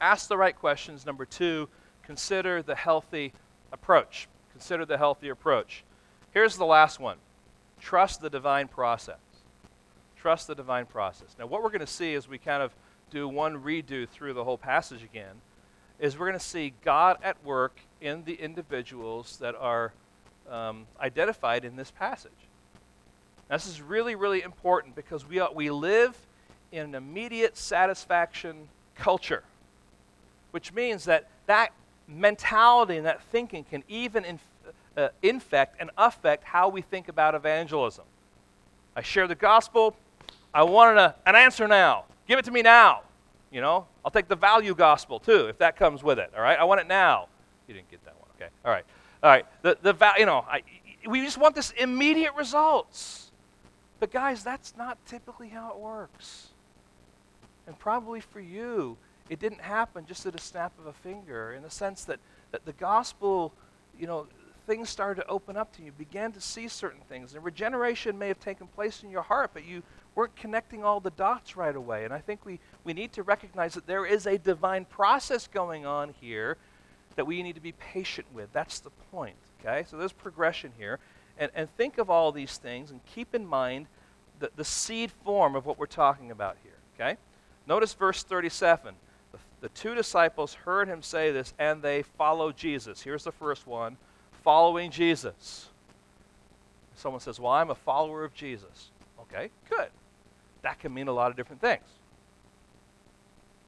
ask 0.00 0.26
the 0.26 0.36
right 0.36 0.56
questions. 0.56 1.06
Number 1.06 1.24
two, 1.24 1.68
consider 2.02 2.60
the 2.60 2.74
healthy 2.74 3.32
approach. 3.70 4.26
Consider 4.50 4.84
the 4.84 4.98
healthy 4.98 5.28
approach. 5.28 5.84
Here's 6.32 6.56
the 6.56 6.66
last 6.66 6.98
one 6.98 7.18
trust 7.80 8.20
the 8.20 8.30
divine 8.30 8.66
process. 8.66 9.18
Trust 10.16 10.46
the 10.46 10.54
divine 10.54 10.86
process. 10.86 11.36
Now, 11.38 11.46
what 11.46 11.62
we're 11.62 11.70
going 11.70 11.80
to 11.80 11.86
see 11.86 12.14
as 12.14 12.28
we 12.28 12.38
kind 12.38 12.62
of 12.62 12.72
do 13.10 13.28
one 13.28 13.62
redo 13.62 14.08
through 14.08 14.34
the 14.34 14.44
whole 14.44 14.58
passage 14.58 15.02
again 15.02 15.40
is 15.98 16.18
we're 16.18 16.26
going 16.26 16.38
to 16.38 16.44
see 16.44 16.74
God 16.84 17.18
at 17.22 17.42
work 17.44 17.80
in 18.00 18.24
the 18.24 18.34
individuals 18.34 19.38
that 19.38 19.54
are 19.54 19.92
um, 20.50 20.86
identified 21.00 21.64
in 21.64 21.76
this 21.76 21.90
passage. 21.90 22.32
Now, 23.48 23.56
this 23.56 23.66
is 23.66 23.80
really, 23.80 24.14
really 24.14 24.42
important 24.42 24.94
because 24.94 25.26
we, 25.26 25.38
are, 25.38 25.52
we 25.52 25.70
live 25.70 26.16
in 26.72 26.80
an 26.80 26.94
immediate 26.94 27.56
satisfaction 27.56 28.68
culture, 28.94 29.44
which 30.50 30.72
means 30.72 31.04
that 31.04 31.28
that 31.46 31.72
mentality 32.08 32.96
and 32.96 33.06
that 33.06 33.22
thinking 33.22 33.64
can 33.64 33.84
even 33.88 34.24
inf- 34.24 34.48
uh, 34.96 35.08
infect 35.22 35.76
and 35.80 35.90
affect 35.96 36.44
how 36.44 36.68
we 36.68 36.82
think 36.82 37.08
about 37.08 37.34
evangelism. 37.34 38.04
I 38.94 39.02
share 39.02 39.28
the 39.28 39.34
gospel. 39.34 39.96
I 40.56 40.62
want 40.62 40.98
an, 40.98 41.12
an 41.26 41.36
answer 41.36 41.68
now. 41.68 42.06
Give 42.26 42.38
it 42.38 42.46
to 42.46 42.50
me 42.50 42.62
now. 42.62 43.02
You 43.50 43.60
know, 43.60 43.86
I'll 44.02 44.10
take 44.10 44.26
the 44.26 44.36
value 44.36 44.74
gospel 44.74 45.20
too, 45.20 45.48
if 45.48 45.58
that 45.58 45.76
comes 45.76 46.02
with 46.02 46.18
it. 46.18 46.32
All 46.34 46.40
right, 46.40 46.58
I 46.58 46.64
want 46.64 46.80
it 46.80 46.88
now. 46.88 47.28
You 47.68 47.74
didn't 47.74 47.90
get 47.90 48.02
that 48.06 48.14
one. 48.18 48.30
Okay. 48.36 48.50
All 48.64 48.70
right. 48.72 48.84
All 49.22 49.30
right. 49.30 49.44
The 49.60 49.76
the 49.82 49.92
va- 49.92 50.14
you 50.18 50.24
know, 50.24 50.46
I, 50.48 50.62
we 51.06 51.22
just 51.22 51.36
want 51.36 51.54
this 51.54 51.72
immediate 51.72 52.34
results. 52.34 53.30
But 54.00 54.10
guys, 54.10 54.42
that's 54.42 54.74
not 54.78 54.96
typically 55.06 55.48
how 55.48 55.72
it 55.72 55.78
works. 55.78 56.48
And 57.66 57.78
probably 57.78 58.20
for 58.20 58.40
you, 58.40 58.96
it 59.28 59.38
didn't 59.38 59.60
happen 59.60 60.06
just 60.06 60.24
at 60.24 60.34
a 60.34 60.40
snap 60.40 60.72
of 60.78 60.86
a 60.86 60.92
finger 60.92 61.52
in 61.52 61.62
the 61.62 61.70
sense 61.70 62.04
that, 62.04 62.18
that 62.52 62.64
the 62.64 62.72
gospel, 62.74 63.52
you 63.98 64.06
know, 64.06 64.26
things 64.66 64.88
started 64.90 65.22
to 65.22 65.28
open 65.28 65.56
up 65.56 65.74
to. 65.76 65.82
You 65.82 65.92
began 65.92 66.32
to 66.32 66.40
see 66.40 66.68
certain 66.68 67.00
things. 67.08 67.34
And 67.34 67.44
regeneration 67.44 68.18
may 68.18 68.28
have 68.28 68.40
taken 68.40 68.66
place 68.66 69.02
in 69.02 69.10
your 69.10 69.22
heart, 69.22 69.50
but 69.54 69.64
you 69.64 69.82
weren't 70.16 70.34
connecting 70.34 70.82
all 70.82 70.98
the 70.98 71.10
dots 71.10 71.56
right 71.56 71.76
away. 71.76 72.04
And 72.04 72.12
I 72.12 72.18
think 72.18 72.44
we, 72.44 72.58
we 72.82 72.92
need 72.92 73.12
to 73.12 73.22
recognize 73.22 73.74
that 73.74 73.86
there 73.86 74.04
is 74.04 74.26
a 74.26 74.38
divine 74.38 74.86
process 74.86 75.46
going 75.46 75.86
on 75.86 76.14
here 76.20 76.56
that 77.14 77.26
we 77.26 77.42
need 77.42 77.54
to 77.54 77.60
be 77.60 77.72
patient 77.72 78.26
with. 78.34 78.52
That's 78.52 78.80
the 78.80 78.90
point. 79.12 79.36
Okay? 79.60 79.84
So 79.88 79.96
there's 79.96 80.12
progression 80.12 80.72
here. 80.78 80.98
And, 81.38 81.52
and 81.54 81.68
think 81.76 81.98
of 81.98 82.08
all 82.08 82.32
these 82.32 82.56
things 82.56 82.90
and 82.90 83.00
keep 83.14 83.34
in 83.34 83.46
mind 83.46 83.86
the, 84.38 84.50
the 84.56 84.64
seed 84.64 85.12
form 85.24 85.54
of 85.54 85.66
what 85.66 85.78
we're 85.78 85.86
talking 85.86 86.30
about 86.30 86.56
here. 86.62 86.72
Okay? 86.98 87.18
Notice 87.66 87.92
verse 87.92 88.22
37. 88.22 88.94
The, 89.32 89.38
the 89.60 89.68
two 89.68 89.94
disciples 89.94 90.54
heard 90.54 90.88
him 90.88 91.02
say 91.02 91.30
this 91.30 91.52
and 91.58 91.82
they 91.82 92.02
followed 92.02 92.56
Jesus. 92.56 93.02
Here's 93.02 93.24
the 93.24 93.32
first 93.32 93.66
one 93.66 93.98
following 94.42 94.90
Jesus. 94.90 95.68
Someone 96.94 97.20
says, 97.20 97.38
Well, 97.38 97.52
I'm 97.52 97.68
a 97.68 97.74
follower 97.74 98.24
of 98.24 98.32
Jesus. 98.32 98.90
Okay, 99.20 99.50
good. 99.68 99.88
That 100.66 100.80
can 100.80 100.92
mean 100.92 101.06
a 101.06 101.12
lot 101.12 101.30
of 101.30 101.36
different 101.36 101.60
things. 101.60 101.84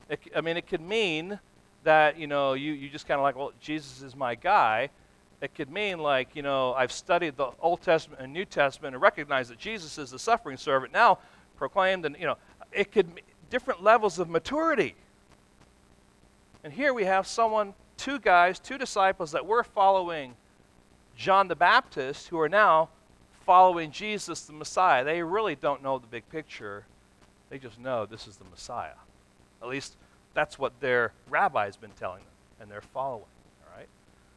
It, 0.09 0.19
I 0.35 0.41
mean, 0.41 0.57
it 0.57 0.67
could 0.67 0.81
mean 0.81 1.39
that, 1.85 2.19
you 2.19 2.27
know, 2.27 2.55
you, 2.55 2.73
you 2.73 2.89
just 2.89 3.07
kind 3.07 3.21
of 3.21 3.23
like, 3.23 3.37
well, 3.37 3.53
Jesus 3.61 4.03
is 4.03 4.17
my 4.17 4.35
guy. 4.35 4.91
It 5.41 5.55
could 5.55 5.71
mean 5.71 6.01
like, 6.01 6.35
you 6.35 6.43
know, 6.43 6.75
I've 6.75 6.91
studied 6.91 7.37
the 7.37 7.53
Old 7.61 7.83
Testament 7.83 8.21
and 8.21 8.33
New 8.33 8.45
Testament 8.45 8.97
and 8.97 9.01
recognize 9.01 9.49
that 9.49 9.59
Jesus 9.59 9.97
is 9.97 10.11
the 10.11 10.19
suffering 10.19 10.57
servant 10.57 10.93
now 10.93 11.21
proclaimed 11.57 12.05
and, 12.05 12.17
you 12.19 12.27
know, 12.27 12.37
it 12.73 12.91
could 12.91 13.07
different 13.49 13.81
levels 13.81 14.19
of 14.19 14.29
maturity. 14.29 14.97
And 16.65 16.73
here 16.73 16.93
we 16.93 17.05
have 17.05 17.29
someone, 17.29 17.75
two 17.97 18.19
guys, 18.19 18.59
two 18.59 18.77
disciples 18.77 19.31
that 19.31 19.47
were 19.47 19.63
following 19.63 20.35
John 21.15 21.47
the 21.47 21.55
Baptist 21.55 22.27
who 22.27 22.41
are 22.41 22.49
now 22.49 22.89
following 23.49 23.91
Jesus 23.91 24.43
the 24.43 24.53
Messiah. 24.53 25.03
They 25.03 25.23
really 25.23 25.55
don't 25.55 25.83
know 25.83 25.99
the 25.99 26.07
big 26.07 26.29
picture. 26.29 26.85
They 27.49 27.59
just 27.59 27.81
know 27.81 28.05
this 28.05 28.27
is 28.27 28.37
the 28.37 28.45
Messiah. 28.45 28.99
At 29.63 29.69
least 29.69 29.97
that's 30.35 30.59
what 30.59 30.79
their 30.81 31.13
rabbi's 31.31 31.75
been 31.75 31.93
telling 31.99 32.19
them, 32.19 32.33
and 32.61 32.71
they're 32.71 32.83
following. 32.83 33.25
All 33.65 33.75
right? 33.75 33.89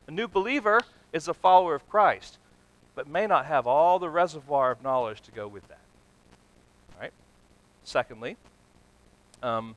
A 0.07 0.11
new 0.11 0.29
believer 0.29 0.79
is 1.11 1.27
a 1.27 1.33
follower 1.33 1.75
of 1.75 1.89
Christ, 1.89 2.37
but 2.95 3.05
may 3.05 3.27
not 3.27 3.47
have 3.47 3.67
all 3.67 3.99
the 3.99 4.09
reservoir 4.09 4.71
of 4.71 4.81
knowledge 4.81 5.19
to 5.23 5.31
go 5.31 5.45
with 5.45 5.67
that. 5.67 5.83
All 6.95 7.01
right? 7.01 7.11
Secondly, 7.83 8.37
um, 9.43 9.75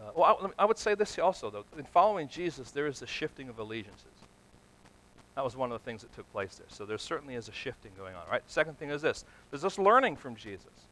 uh, 0.00 0.10
well, 0.16 0.52
I, 0.58 0.62
I, 0.64 0.64
would 0.64 0.78
say 0.78 0.96
this 0.96 1.20
also, 1.20 1.50
though. 1.50 1.64
In 1.78 1.84
following 1.84 2.26
Jesus, 2.26 2.72
there 2.72 2.88
is 2.88 3.00
a 3.00 3.06
shifting 3.06 3.48
of 3.48 3.60
allegiances. 3.60 4.10
That 5.34 5.44
was 5.44 5.56
one 5.56 5.72
of 5.72 5.80
the 5.80 5.84
things 5.84 6.02
that 6.02 6.12
took 6.14 6.30
place 6.32 6.56
there. 6.56 6.66
So 6.68 6.86
there 6.86 6.98
certainly 6.98 7.34
is 7.34 7.48
a 7.48 7.52
shifting 7.52 7.92
going 7.96 8.14
on, 8.14 8.22
right? 8.30 8.42
Second 8.46 8.78
thing 8.78 8.90
is 8.90 9.02
this 9.02 9.24
there's 9.50 9.62
this 9.62 9.78
learning 9.78 10.16
from 10.16 10.36
Jesus. 10.36 10.88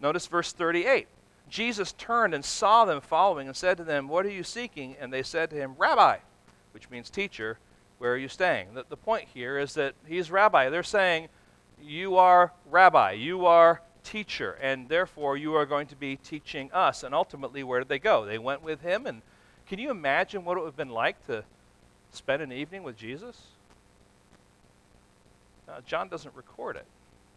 Notice 0.00 0.26
verse 0.26 0.52
38. 0.52 1.06
Jesus 1.48 1.92
turned 1.92 2.34
and 2.34 2.44
saw 2.44 2.84
them 2.84 3.00
following 3.00 3.46
and 3.46 3.56
said 3.56 3.76
to 3.76 3.84
them, 3.84 4.08
What 4.08 4.26
are 4.26 4.30
you 4.30 4.42
seeking? 4.42 4.96
And 5.00 5.12
they 5.12 5.22
said 5.22 5.50
to 5.50 5.56
him, 5.56 5.74
Rabbi, 5.78 6.18
which 6.72 6.90
means 6.90 7.08
teacher, 7.08 7.58
where 7.98 8.12
are 8.12 8.18
you 8.18 8.28
staying? 8.28 8.74
The, 8.74 8.84
the 8.88 8.96
point 8.96 9.28
here 9.32 9.58
is 9.58 9.74
that 9.74 9.94
he's 10.06 10.30
rabbi. 10.30 10.68
They're 10.68 10.82
saying, 10.82 11.28
You 11.80 12.16
are 12.16 12.52
rabbi, 12.68 13.12
you 13.12 13.46
are 13.46 13.80
teacher, 14.02 14.58
and 14.60 14.88
therefore 14.88 15.36
you 15.36 15.54
are 15.54 15.66
going 15.66 15.86
to 15.88 15.96
be 15.96 16.16
teaching 16.16 16.70
us. 16.72 17.02
And 17.02 17.14
ultimately, 17.14 17.62
where 17.62 17.80
did 17.80 17.88
they 17.88 17.98
go? 17.98 18.24
They 18.24 18.38
went 18.38 18.62
with 18.62 18.80
him. 18.80 19.06
And 19.06 19.22
can 19.66 19.78
you 19.78 19.90
imagine 19.90 20.44
what 20.44 20.56
it 20.56 20.60
would 20.60 20.68
have 20.68 20.76
been 20.76 20.90
like 20.90 21.24
to 21.26 21.44
spend 22.10 22.42
an 22.42 22.52
evening 22.52 22.82
with 22.82 22.96
Jesus? 22.96 23.40
Now, 25.66 25.78
John 25.84 26.08
doesn't 26.08 26.34
record 26.34 26.76
it. 26.76 26.86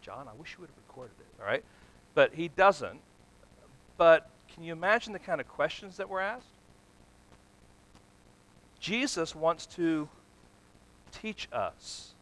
John, 0.02 0.28
I 0.28 0.34
wish 0.38 0.54
you 0.54 0.60
would 0.60 0.70
have 0.70 0.76
recorded 0.88 1.14
it, 1.20 1.40
all 1.40 1.46
right? 1.46 1.64
But 2.14 2.34
he 2.34 2.48
doesn't. 2.48 3.00
But 3.96 4.30
can 4.52 4.62
you 4.62 4.72
imagine 4.72 5.12
the 5.12 5.18
kind 5.18 5.40
of 5.40 5.48
questions 5.48 5.96
that 5.98 6.08
were 6.08 6.20
asked? 6.20 6.46
Jesus 8.78 9.34
wants 9.34 9.66
to 9.66 10.08
teach 11.12 11.48
us. 11.52 12.14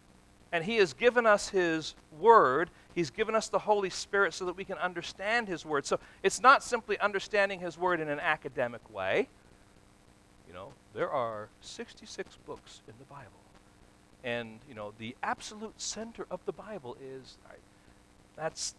And 0.51 0.65
he 0.65 0.77
has 0.77 0.93
given 0.93 1.27
us 1.27 1.51
his 1.51 1.95
word. 2.19 2.71
He's 2.95 3.11
given 3.11 3.35
us 3.35 3.49
the 3.49 3.59
Holy 3.59 3.91
Spirit 3.91 4.33
so 4.35 4.47
that 4.47 4.57
we 4.57 4.65
can 4.65 4.79
understand 4.79 5.47
his 5.47 5.65
word. 5.65 5.87
So 5.87 6.01
it's 6.23 6.41
not 6.41 6.65
simply 6.65 6.99
understanding 6.99 7.61
his 7.61 7.79
word 7.79 8.01
in 8.01 8.09
an 8.09 8.19
academic 8.19 8.81
way. 8.93 9.29
You 10.49 10.55
know, 10.55 10.73
there 10.95 11.11
are 11.11 11.49
66 11.61 12.39
books 12.47 12.81
in 12.89 12.95
the 12.99 13.05
Bible. 13.05 13.38
And, 14.25 14.59
you 14.69 14.75
know, 14.75 14.93
the 14.99 15.17
absolute 15.23 15.81
center 15.81 16.27
of 16.31 16.41
the 16.45 16.53
Bible 16.53 16.97
is 17.03 17.39
right, 17.49 17.61
that's 18.37 18.75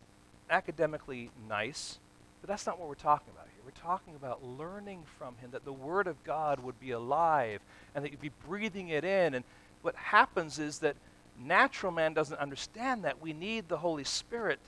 academically 0.49 1.31
nice, 1.47 1.99
but 2.41 2.49
that's 2.49 2.65
not 2.65 2.79
what 2.79 2.87
we're 2.87 2.95
talking 2.95 3.31
about 3.33 3.45
here. 3.45 3.61
We're 3.65 3.71
talking 3.71 4.15
about 4.15 4.43
learning 4.43 5.03
from 5.17 5.35
him 5.37 5.51
that 5.51 5.65
the 5.65 5.73
Word 5.73 6.07
of 6.07 6.23
God 6.23 6.59
would 6.59 6.79
be 6.79 6.91
alive 6.91 7.61
and 7.93 8.03
that 8.03 8.11
you'd 8.11 8.21
be 8.21 8.31
breathing 8.47 8.89
it 8.89 9.03
in. 9.03 9.33
And 9.33 9.45
what 9.81 9.95
happens 9.95 10.59
is 10.59 10.79
that 10.79 10.95
natural 11.39 11.91
man 11.91 12.13
doesn't 12.13 12.39
understand 12.39 13.03
that. 13.03 13.21
We 13.21 13.33
need 13.33 13.69
the 13.69 13.77
Holy 13.77 14.03
Spirit 14.03 14.59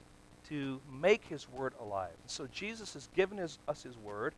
to 0.49 0.80
make 0.91 1.26
his 1.26 1.49
Word 1.49 1.74
alive. 1.82 2.11
And 2.22 2.30
so 2.30 2.47
Jesus 2.51 2.93
has 2.93 3.07
given 3.15 3.38
his, 3.38 3.57
us 3.67 3.84
his 3.84 3.97
Word. 3.97 4.34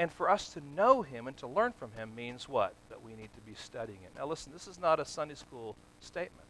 And 0.00 0.10
for 0.10 0.30
us 0.30 0.48
to 0.54 0.62
know 0.74 1.02
him 1.02 1.26
and 1.28 1.36
to 1.36 1.46
learn 1.46 1.72
from 1.72 1.92
him 1.92 2.14
means 2.14 2.48
what? 2.48 2.72
That 2.88 3.02
we 3.02 3.14
need 3.14 3.28
to 3.34 3.40
be 3.42 3.52
studying 3.52 3.98
it. 4.02 4.12
Now, 4.16 4.24
listen, 4.24 4.50
this 4.50 4.66
is 4.66 4.80
not 4.80 4.98
a 4.98 5.04
Sunday 5.04 5.34
school 5.34 5.76
statement. 6.00 6.46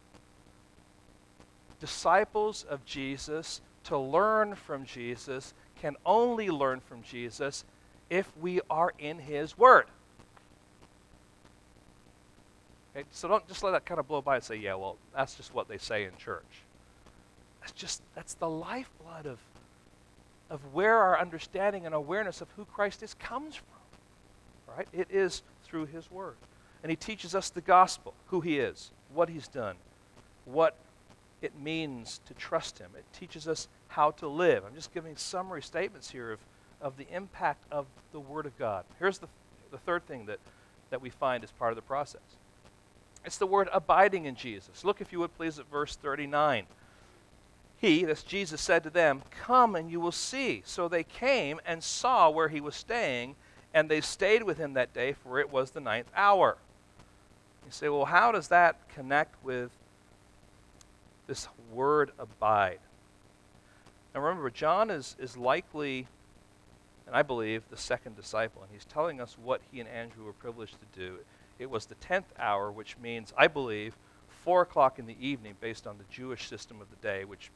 Disciples 1.81 2.63
of 2.71 2.85
Jesus, 2.85 3.61
to 3.83 3.99
learn 3.99 4.55
from 4.55 4.85
Jesus, 4.85 5.53
can 5.83 5.97
only 6.07 6.49
learn 6.49 6.79
from 6.79 7.03
Jesus 7.03 7.65
if 8.09 8.31
we 8.41 8.61
are 8.71 8.93
in 9.01 9.19
his 9.19 9.59
word. 9.59 9.87
Okay, 12.95 13.05
so 13.11 13.27
don't 13.27 13.49
just 13.49 13.65
let 13.65 13.73
that 13.73 13.85
kind 13.85 13.99
of 13.99 14.07
blow 14.07 14.23
by 14.23 14.37
and 14.37 14.45
say, 14.45 14.55
yeah, 14.55 14.77
well, 14.77 14.97
that's 15.13 15.35
just 15.35 15.53
what 15.53 15.67
they 15.67 15.79
say 15.79 16.05
in 16.05 16.17
church. 16.19 16.63
That's 17.59 17.73
just, 17.73 18.01
that's 18.15 18.35
the 18.35 18.49
lifeblood 18.49 19.27
of 19.27 19.41
of 20.51 20.61
where 20.75 20.97
our 20.97 21.19
understanding 21.19 21.87
and 21.87 21.95
awareness 21.95 22.41
of 22.41 22.49
who 22.57 22.65
Christ 22.65 23.03
is 23.03 23.15
comes 23.15 23.57
from. 23.57 24.77
Right? 24.77 24.89
It 24.93 25.09
is 25.11 25.43
through 25.65 25.87
his 25.87 26.11
word. 26.11 26.37
And 26.83 26.91
he 26.91 26.97
teaches 26.97 27.35
us 27.35 27.51
the 27.51 27.61
gospel, 27.61 28.15
who 28.27 28.41
he 28.41 28.59
is, 28.59 28.91
what 29.15 29.29
he's 29.29 29.49
done, 29.49 29.77
what 30.45 30.77
it 31.43 31.59
means 31.59 32.21
to 32.27 32.35
trust 32.35 32.79
him. 32.79 32.91
It 32.97 33.05
teaches 33.13 33.49
us 33.49 33.69
how 33.89 34.11
to 34.13 34.29
live. 34.29 34.65
I'm 34.65 34.75
just 34.75 34.93
giving 34.93 35.17
summary 35.17 35.63
statements 35.63 36.11
here 36.11 36.33
of, 36.33 36.41
of 36.81 36.97
the 36.97 37.07
impact 37.13 37.65
of 37.71 37.87
the 38.13 38.21
word 38.21 38.47
of 38.47 38.59
God. 38.59 38.85
Here's 38.99 39.19
the, 39.19 39.29
the 39.71 39.79
third 39.79 40.07
thing 40.07 40.27
that, 40.27 40.39
that 40.91 41.01
we 41.01 41.11
find 41.11 41.45
as 41.45 41.51
part 41.53 41.73
of 41.73 41.77
the 41.77 41.83
process. 41.83 42.21
It's 43.25 43.39
the 43.39 43.47
word 43.47 43.69
abiding 43.73 44.25
in 44.25 44.35
Jesus. 44.35 44.85
Look, 44.85 45.01
if 45.01 45.13
you 45.13 45.19
would 45.21 45.37
please, 45.37 45.59
at 45.59 45.71
verse 45.71 45.97
39. 45.97 46.67
He, 47.81 48.05
that's 48.05 48.23
Jesus, 48.23 48.61
said 48.61 48.83
to 48.83 48.91
them, 48.91 49.23
Come 49.31 49.75
and 49.75 49.91
you 49.91 50.01
will 50.01 50.13
see. 50.13 50.63
So 50.67 50.87
they 50.87 51.03
came 51.03 51.61
and 51.65 51.83
saw 51.83 52.29
where 52.29 52.49
he 52.49 52.61
was 52.61 52.75
staying, 52.75 53.37
and 53.73 53.89
they 53.89 54.03
stayed 54.03 54.43
with 54.43 54.59
him 54.59 54.75
that 54.75 54.93
day, 54.93 55.15
for 55.15 55.39
it 55.39 55.51
was 55.51 55.71
the 55.71 55.81
ninth 55.81 56.11
hour. 56.15 56.59
You 57.65 57.73
say, 57.73 57.89
Well, 57.89 58.05
how 58.05 58.33
does 58.33 58.49
that 58.49 58.77
connect 58.91 59.43
with 59.43 59.71
this 61.27 61.49
word 61.73 62.11
abide? 62.19 62.81
Now 64.15 64.21
remember, 64.21 64.51
John 64.51 64.91
is, 64.91 65.17
is 65.19 65.39
likely, 65.39 66.07
and 67.07 67.17
I 67.17 67.23
believe, 67.23 67.63
the 67.71 67.79
second 67.79 68.15
disciple, 68.15 68.63
and 68.63 68.71
he's 68.73 68.85
telling 68.85 69.23
us 69.23 69.39
what 69.43 69.63
he 69.73 69.81
and 69.81 69.89
Andrew 69.89 70.25
were 70.25 70.33
privileged 70.35 70.77
to 70.81 70.99
do. 70.99 71.19
It 71.59 71.71
was 71.71 71.87
the 71.87 71.95
tenth 71.95 72.31
hour, 72.39 72.71
which 72.71 72.99
means, 72.99 73.33
I 73.39 73.47
believe, 73.47 73.95
4 74.45 74.63
o'clock 74.63 74.99
in 74.99 75.07
the 75.07 75.17
evening 75.19 75.55
based 75.61 75.87
on 75.87 75.97
the 75.97 76.05
Jewish 76.11 76.49
system 76.49 76.81
of 76.81 76.91
the 76.91 76.97
day, 76.97 77.25
which 77.25 77.51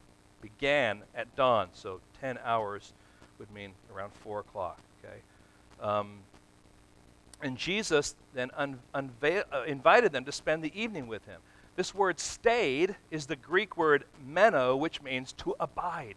began 0.45 1.03
at 1.15 1.35
dawn, 1.37 1.69
so 1.73 2.01
10 2.21 2.39
hours 2.45 2.93
would 3.39 3.51
mean 3.51 3.73
around 3.95 4.13
4 4.23 4.41
o'clock. 4.41 4.79
Okay? 5.03 5.19
Um, 5.81 6.19
and 7.43 7.57
Jesus 7.57 8.15
then 8.35 8.51
un- 8.57 8.81
unveil- 8.95 9.45
uh, 9.53 9.63
invited 9.67 10.13
them 10.13 10.25
to 10.25 10.33
spend 10.33 10.63
the 10.63 10.79
evening 10.79 11.07
with 11.07 11.25
him. 11.25 11.41
This 11.77 11.95
word 11.95 12.21
stayed 12.21 12.97
is 13.11 13.27
the 13.27 13.37
Greek 13.37 13.77
word 13.77 14.05
meno, 14.25 14.77
which 14.77 15.03
means 15.03 15.33
to 15.35 15.57
abide. 15.59 16.17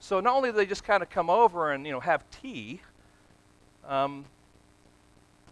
So 0.00 0.20
not 0.20 0.34
only 0.34 0.50
do 0.50 0.56
they 0.56 0.66
just 0.66 0.84
kind 0.84 1.02
of 1.02 1.08
come 1.08 1.30
over 1.30 1.72
and 1.72 1.86
you 1.86 1.92
know 1.92 2.00
have 2.00 2.28
tea, 2.30 2.80
um, 3.86 4.24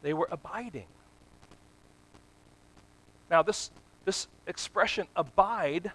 they 0.02 0.12
were 0.12 0.28
abiding. 0.30 0.86
Now 3.30 3.42
this 3.42 3.70
this 4.04 4.26
expression 4.46 5.06
abide 5.16 5.92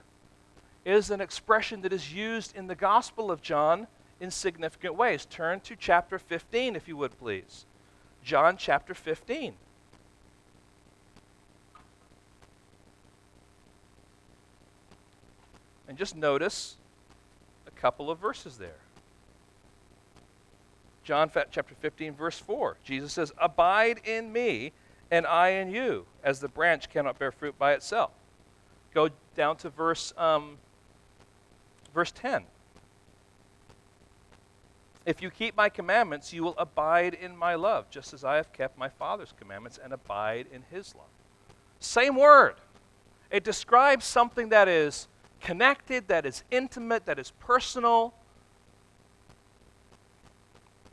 is 0.88 1.12
an 1.12 1.20
expression 1.20 1.82
that 1.82 1.92
is 1.92 2.14
used 2.14 2.56
in 2.56 2.68
the 2.68 2.76
Gospel 2.76 3.30
of 3.30 3.42
John 3.42 3.88
in 4.22 4.32
significant 4.32 4.96
ways. 4.96 5.26
Turn 5.26 5.60
to 5.62 5.76
chapter 5.76 6.18
15, 6.18 6.78
if 6.78 6.88
you 6.88 6.96
would 6.96 7.20
please. 7.20 7.66
John 8.24 8.56
chapter 8.56 8.94
15. 8.94 9.54
And 15.90 15.98
just 15.98 16.16
notice 16.16 16.78
a 17.68 17.72
couple 17.72 18.10
of 18.10 18.20
verses 18.20 18.58
there. 18.58 18.80
John 21.04 21.30
chapter 21.52 21.76
15, 21.82 22.16
verse 22.16 22.40
4. 22.40 22.78
Jesus 22.86 23.12
says, 23.12 23.34
Abide 23.38 24.00
in 24.06 24.32
me, 24.32 24.72
and 25.12 25.26
I 25.26 25.50
in 25.50 25.70
you, 25.70 26.06
as 26.24 26.40
the 26.40 26.50
branch 26.50 26.90
cannot 26.90 27.20
bear 27.20 27.32
fruit 27.32 27.58
by 27.60 27.74
itself. 27.74 28.12
Go 28.94 29.10
down 29.36 29.58
to 29.58 29.70
verse, 29.70 30.14
um, 30.18 30.58
verse 31.98 32.12
10. 32.12 32.44
If 35.08 35.20
you 35.20 35.32
keep 35.32 35.58
my 35.58 35.68
commandments, 35.68 36.32
you 36.32 36.44
will 36.44 36.54
abide 36.60 37.16
in 37.16 37.36
my 37.36 37.56
love, 37.56 37.90
just 37.90 38.14
as 38.14 38.24
I 38.24 38.36
have 38.36 38.54
kept 38.54 38.78
my 38.78 38.88
Father's 38.88 39.34
commandments 39.40 39.80
and 39.84 39.92
abide 39.92 40.46
in 40.54 40.62
his 40.70 40.94
love. 40.94 41.08
Same 41.80 42.16
word. 42.16 42.54
It 43.32 43.44
describes 43.44 44.06
something 44.06 44.50
that 44.50 44.68
is 44.68 45.08
connected, 45.42 46.08
that 46.08 46.28
is 46.28 46.44
intimate, 46.52 47.08
that 47.08 47.18
is 47.18 47.32
personal. 47.40 48.14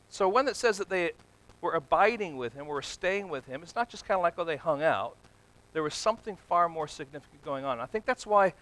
So 0.09 0.27
when 0.27 0.47
it 0.47 0.55
says 0.55 0.79
that 0.79 0.89
they 0.89 1.11
were 1.61 1.73
abiding 1.73 2.35
with 2.37 2.55
him, 2.55 2.65
were 2.65 2.81
staying 2.81 3.29
with 3.29 3.45
him, 3.45 3.61
it's 3.61 3.75
not 3.75 3.89
just 3.89 4.07
kind 4.07 4.17
of 4.17 4.23
like, 4.23 4.33
oh, 4.39 4.43
they 4.43 4.57
hung 4.57 4.81
out. 4.81 5.17
There 5.73 5.83
was 5.83 5.93
something 5.93 6.35
far 6.35 6.67
more 6.67 6.87
significant 6.87 7.45
going 7.45 7.63
on. 7.63 7.79
I 7.79 7.85
think 7.85 8.05
that's 8.05 8.25
why, 8.25 8.55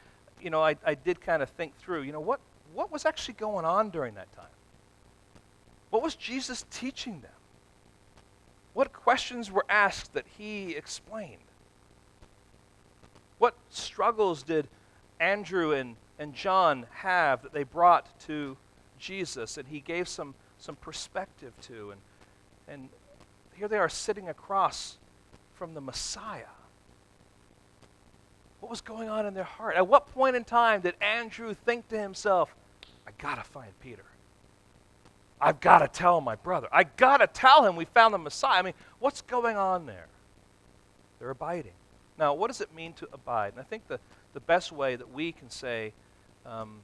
you 0.43 0.49
know, 0.49 0.61
I, 0.61 0.75
I 0.85 0.95
did 0.95 1.21
kind 1.21 1.41
of 1.41 1.49
think 1.49 1.77
through, 1.77 2.01
you 2.01 2.11
know, 2.11 2.19
what, 2.19 2.39
what 2.73 2.91
was 2.91 3.05
actually 3.05 3.35
going 3.35 3.65
on 3.65 3.89
during 3.89 4.15
that 4.15 4.31
time? 4.33 4.45
What 5.89 6.03
was 6.03 6.15
Jesus 6.15 6.65
teaching 6.69 7.21
them? 7.21 7.31
What 8.73 8.91
questions 8.91 9.51
were 9.51 9.65
asked 9.69 10.13
that 10.13 10.25
he 10.37 10.75
explained? 10.75 11.37
What 13.37 13.55
struggles 13.69 14.43
did 14.43 14.67
Andrew 15.19 15.73
and, 15.73 15.95
and 16.19 16.33
John 16.33 16.87
have 16.91 17.43
that 17.43 17.53
they 17.53 17.63
brought 17.63 18.19
to 18.21 18.57
Jesus 18.99 19.57
and 19.57 19.67
he 19.67 19.79
gave 19.79 20.07
some, 20.07 20.33
some 20.57 20.75
perspective 20.75 21.53
to? 21.63 21.91
And, 21.91 22.01
and 22.67 22.89
here 23.55 23.67
they 23.67 23.77
are 23.77 23.89
sitting 23.89 24.29
across 24.29 24.97
from 25.53 25.73
the 25.73 25.81
Messiah. 25.81 26.45
What 28.63 28.69
was 28.69 28.79
going 28.79 29.09
on 29.09 29.25
in 29.25 29.33
their 29.33 29.43
heart? 29.43 29.75
At 29.75 29.89
what 29.89 30.07
point 30.13 30.37
in 30.37 30.45
time 30.45 30.79
did 30.79 30.95
Andrew 31.01 31.53
think 31.53 31.89
to 31.89 31.99
himself, 31.99 32.55
I 33.05 33.11
got 33.17 33.35
to 33.35 33.43
find 33.43 33.77
Peter? 33.81 34.05
I've 35.41 35.59
got 35.59 35.79
to 35.79 35.89
tell 35.89 36.21
my 36.21 36.35
brother. 36.35 36.69
I 36.71 36.85
got 36.85 37.17
to 37.17 37.27
tell 37.27 37.65
him 37.65 37.75
we 37.75 37.83
found 37.83 38.13
the 38.13 38.17
Messiah. 38.17 38.59
I 38.59 38.61
mean, 38.61 38.73
what's 38.99 39.21
going 39.21 39.57
on 39.57 39.85
there? 39.85 40.05
They're 41.19 41.29
abiding. 41.31 41.73
Now, 42.17 42.35
what 42.35 42.47
does 42.47 42.61
it 42.61 42.73
mean 42.73 42.93
to 42.93 43.09
abide? 43.11 43.51
And 43.51 43.59
I 43.59 43.63
think 43.63 43.85
the, 43.89 43.99
the 44.33 44.39
best 44.39 44.71
way 44.71 44.95
that 44.95 45.11
we 45.11 45.33
can 45.33 45.49
say 45.49 45.91
um, 46.45 46.77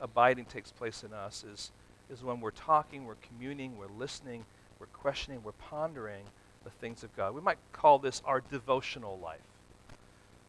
abiding 0.00 0.46
takes 0.46 0.72
place 0.72 1.04
in 1.04 1.12
us 1.12 1.44
is, 1.44 1.72
is 2.10 2.24
when 2.24 2.40
we're 2.40 2.52
talking, 2.52 3.04
we're 3.04 3.16
communing, 3.16 3.76
we're 3.76 3.98
listening, 3.98 4.46
we're 4.78 4.86
questioning, 4.86 5.42
we're 5.44 5.52
pondering 5.52 6.24
the 6.64 6.70
things 6.70 7.04
of 7.04 7.14
God. 7.14 7.34
We 7.34 7.42
might 7.42 7.58
call 7.72 7.98
this 7.98 8.22
our 8.24 8.40
devotional 8.40 9.18
life. 9.22 9.40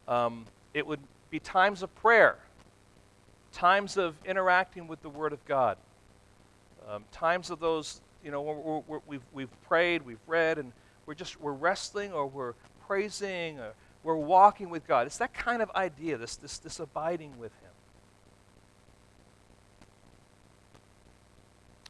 Um, 0.06 0.44
it 0.72 0.86
would 0.86 1.00
be 1.30 1.38
times 1.38 1.82
of 1.82 1.94
prayer, 1.96 2.38
times 3.52 3.96
of 3.96 4.14
interacting 4.24 4.86
with 4.86 5.02
the 5.02 5.08
Word 5.08 5.32
of 5.32 5.44
God 5.44 5.76
um, 6.88 7.04
times 7.12 7.50
of 7.50 7.60
those, 7.60 8.00
you 8.22 8.30
know, 8.30 8.42
we're, 8.42 8.82
we're, 8.86 9.00
we've, 9.06 9.22
we've 9.32 9.62
prayed, 9.66 10.02
we've 10.02 10.18
read, 10.26 10.58
and 10.58 10.72
we're 11.06 11.14
just, 11.14 11.40
we're 11.40 11.52
wrestling 11.52 12.12
or 12.12 12.26
we're 12.26 12.54
praising 12.86 13.58
or 13.58 13.72
we're 14.02 14.16
walking 14.16 14.70
with 14.70 14.86
God. 14.86 15.06
It's 15.06 15.18
that 15.18 15.32
kind 15.32 15.62
of 15.62 15.70
idea, 15.74 16.18
this, 16.18 16.36
this, 16.36 16.58
this 16.58 16.80
abiding 16.80 17.38
with 17.38 17.52
Him. 17.52 17.70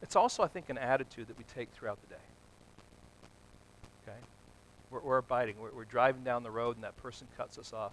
It's 0.01 0.15
also, 0.15 0.43
I 0.43 0.47
think, 0.47 0.69
an 0.69 0.77
attitude 0.77 1.27
that 1.27 1.37
we 1.37 1.43
take 1.55 1.71
throughout 1.71 1.99
the 2.01 2.15
day. 2.15 2.21
Okay? 4.03 4.17
We're, 4.91 4.99
we're 4.99 5.17
abiding. 5.17 5.55
We're, 5.59 5.71
we're 5.71 5.85
driving 5.85 6.23
down 6.23 6.43
the 6.43 6.51
road 6.51 6.77
and 6.77 6.83
that 6.83 6.95
person 7.01 7.27
cuts 7.37 7.57
us 7.57 7.73
off. 7.73 7.91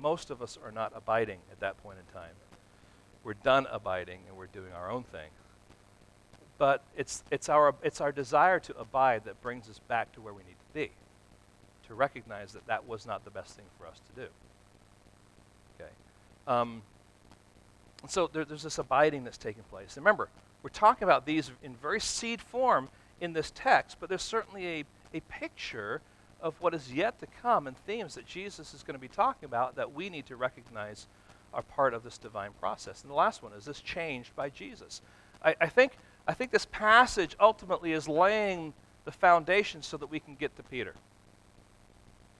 Most 0.00 0.30
of 0.30 0.42
us 0.42 0.58
are 0.62 0.72
not 0.72 0.92
abiding 0.94 1.38
at 1.50 1.60
that 1.60 1.82
point 1.82 1.98
in 1.98 2.14
time. 2.14 2.32
We're 3.22 3.34
done 3.34 3.66
abiding 3.70 4.20
and 4.28 4.36
we're 4.36 4.46
doing 4.46 4.72
our 4.72 4.90
own 4.90 5.04
thing 5.04 5.30
but 6.58 6.82
it's, 6.96 7.24
it's, 7.30 7.48
our, 7.48 7.74
it's 7.82 8.00
our 8.00 8.12
desire 8.12 8.60
to 8.60 8.76
abide 8.78 9.24
that 9.24 9.40
brings 9.42 9.68
us 9.68 9.80
back 9.88 10.12
to 10.12 10.20
where 10.20 10.32
we 10.32 10.42
need 10.44 10.52
to 10.52 10.74
be, 10.74 10.90
to 11.88 11.94
recognize 11.94 12.52
that 12.52 12.66
that 12.66 12.86
was 12.86 13.06
not 13.06 13.24
the 13.24 13.30
best 13.30 13.56
thing 13.56 13.64
for 13.78 13.86
us 13.86 14.00
to 14.08 14.22
do. 14.22 14.28
Okay. 15.80 15.90
Um, 16.46 16.82
so 18.08 18.30
there, 18.32 18.44
there's 18.44 18.62
this 18.62 18.78
abiding 18.78 19.24
that's 19.24 19.38
taking 19.38 19.64
place. 19.64 19.96
And 19.96 20.04
remember, 20.04 20.28
we're 20.62 20.70
talking 20.70 21.04
about 21.04 21.26
these 21.26 21.50
in 21.62 21.74
very 21.74 22.00
seed 22.00 22.40
form 22.40 22.88
in 23.20 23.32
this 23.32 23.50
text, 23.54 23.96
but 23.98 24.08
there's 24.08 24.22
certainly 24.22 24.66
a, 24.66 24.84
a 25.14 25.20
picture 25.22 26.00
of 26.44 26.54
what 26.60 26.74
is 26.74 26.92
yet 26.92 27.18
to 27.18 27.26
come 27.42 27.66
and 27.66 27.74
themes 27.78 28.14
that 28.14 28.26
Jesus 28.26 28.74
is 28.74 28.82
going 28.82 28.94
to 28.94 29.00
be 29.00 29.08
talking 29.08 29.46
about 29.46 29.76
that 29.76 29.94
we 29.94 30.10
need 30.10 30.26
to 30.26 30.36
recognize 30.36 31.06
are 31.54 31.62
part 31.62 31.94
of 31.94 32.02
this 32.04 32.18
divine 32.18 32.50
process. 32.60 33.00
And 33.02 33.10
the 33.10 33.14
last 33.14 33.42
one 33.42 33.52
is 33.54 33.64
this 33.64 33.80
changed 33.80 34.36
by 34.36 34.50
Jesus. 34.50 35.00
I, 35.42 35.56
I 35.60 35.66
think 35.68 35.92
I 36.26 36.34
think 36.34 36.50
this 36.50 36.66
passage 36.66 37.34
ultimately 37.40 37.92
is 37.92 38.08
laying 38.08 38.74
the 39.04 39.12
foundation 39.12 39.82
so 39.82 39.96
that 39.96 40.06
we 40.06 40.20
can 40.20 40.34
get 40.34 40.54
to 40.56 40.62
Peter. 40.62 40.94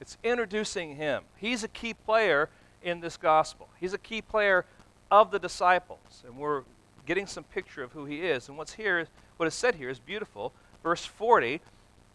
It's 0.01 0.19
introducing 0.23 0.97
him. 0.97 1.23
He's 1.37 1.65
a 1.65 1.69
key 1.69 1.95
player 1.95 2.49
in 2.83 3.01
this 3.01 3.17
gospel. 3.17 3.69
He's 3.79 3.93
a 3.93 3.99
key 3.99 4.23
player 4.23 4.65
of 5.11 5.31
the 5.31 5.39
disciples, 5.39 6.23
and 6.27 6.37
we're 6.37 6.63
getting 7.07 7.27
some 7.27 7.45
picture 7.45 7.83
of 7.83 7.93
who 7.93 8.05
he 8.07 8.23
is. 8.23 8.49
And 8.49 8.57
what's 8.57 8.75
here, 8.75 9.07
what 9.37 9.47
is 9.47 9.55
said 9.55 9.75
here 9.75 9.91
is 9.91 9.99
beautiful. 9.99 10.53
Verse 10.83 11.05
40, 11.05 11.61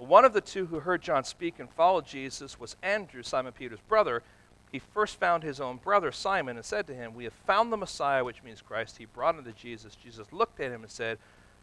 one 0.08 0.26
of 0.26 0.34
the 0.34 0.42
two 0.42 0.66
who 0.68 0.80
heard 0.80 1.02
John 1.02 1.24
speak 1.24 1.60
and 1.60 1.70
followed 1.70 2.06
Jesus 2.06 2.60
was 2.60 2.76
Andrew, 2.82 3.22
Simon 3.22 3.54
Peter's 3.54 3.82
brother. 3.82 4.24
He 4.72 4.80
first 4.80 5.20
found 5.20 5.44
his 5.44 5.60
own 5.60 5.78
brother 5.78 6.12
Simon 6.12 6.56
and 6.56 6.66
said 6.66 6.88
to 6.88 6.96
him, 6.96 7.14
We 7.14 7.26
have 7.26 7.34
found 7.34 7.72
the 7.72 7.78
Messiah, 7.78 8.24
which 8.24 8.44
means 8.44 8.62
Christ. 8.62 8.98
He 8.98 9.06
brought 9.06 9.36
him 9.36 9.44
to 9.44 9.52
Jesus. 9.52 9.96
Jesus 9.96 10.32
looked 10.32 10.60
at 10.60 10.72
him 10.72 10.84
and 10.84 10.92
said, 10.92 11.18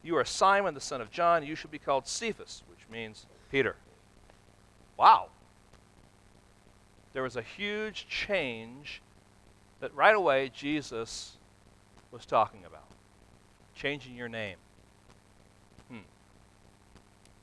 you 0.06 0.16
are 0.16 0.24
Simon, 0.24 0.74
the 0.74 0.80
son 0.80 1.00
of 1.00 1.10
John. 1.10 1.44
You 1.44 1.56
shall 1.56 1.70
be 1.70 1.80
called 1.80 2.06
Cephas, 2.06 2.62
which 2.68 2.88
means 2.88 3.26
Peter. 3.50 3.74
Wow. 4.96 5.30
There 7.12 7.24
was 7.24 7.34
a 7.34 7.42
huge 7.42 8.06
change 8.06 9.02
that 9.80 9.92
right 9.96 10.14
away 10.14 10.48
Jesus 10.54 11.36
was 12.12 12.24
talking 12.24 12.64
about 12.64 12.86
changing 13.74 14.14
your 14.14 14.28
name. 14.28 14.56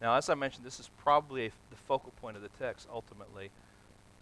Now, 0.03 0.15
as 0.15 0.29
I 0.29 0.35
mentioned, 0.35 0.65
this 0.65 0.81
is 0.81 0.89
probably 1.01 1.45
a, 1.45 1.51
the 1.69 1.77
focal 1.87 2.11
point 2.21 2.35
of 2.35 2.43
the 2.43 2.49
text 2.49 2.89
ultimately. 2.93 3.49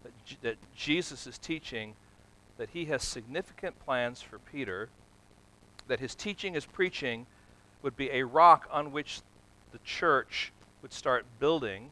That, 0.04 0.24
G- 0.24 0.38
that 0.42 0.56
Jesus 0.76 1.26
is 1.26 1.38
teaching 1.38 1.94
that 2.56 2.70
he 2.70 2.84
has 2.84 3.02
significant 3.02 3.76
plans 3.84 4.22
for 4.22 4.38
Peter, 4.38 4.88
that 5.88 5.98
his 5.98 6.14
teaching, 6.14 6.54
his 6.54 6.64
preaching, 6.64 7.26
would 7.82 7.96
be 7.96 8.10
a 8.10 8.22
rock 8.22 8.68
on 8.70 8.92
which 8.92 9.22
the 9.72 9.78
church 9.78 10.52
would 10.82 10.92
start 10.92 11.26
building. 11.40 11.90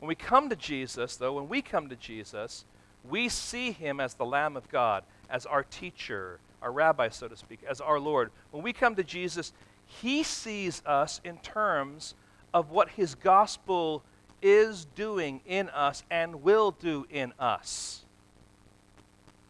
When 0.00 0.08
we 0.08 0.16
come 0.16 0.48
to 0.48 0.56
Jesus, 0.56 1.14
though, 1.14 1.34
when 1.34 1.48
we 1.48 1.62
come 1.62 1.88
to 1.88 1.96
Jesus, 1.96 2.64
we 3.08 3.28
see 3.28 3.70
him 3.70 4.00
as 4.00 4.14
the 4.14 4.24
Lamb 4.24 4.56
of 4.56 4.68
God, 4.68 5.04
as 5.30 5.46
our 5.46 5.62
teacher, 5.62 6.40
our 6.60 6.72
rabbi, 6.72 7.10
so 7.10 7.28
to 7.28 7.36
speak, 7.36 7.60
as 7.68 7.80
our 7.80 8.00
Lord. 8.00 8.32
When 8.50 8.64
we 8.64 8.72
come 8.72 8.96
to 8.96 9.04
Jesus, 9.04 9.52
he 9.86 10.24
sees 10.24 10.82
us 10.84 11.20
in 11.22 11.38
terms 11.38 12.14
of 12.54 12.70
what 12.70 12.90
his 12.90 13.16
gospel 13.16 14.04
is 14.40 14.86
doing 14.94 15.40
in 15.44 15.68
us 15.70 16.04
and 16.10 16.42
will 16.42 16.70
do 16.70 17.04
in 17.10 17.32
us. 17.38 18.04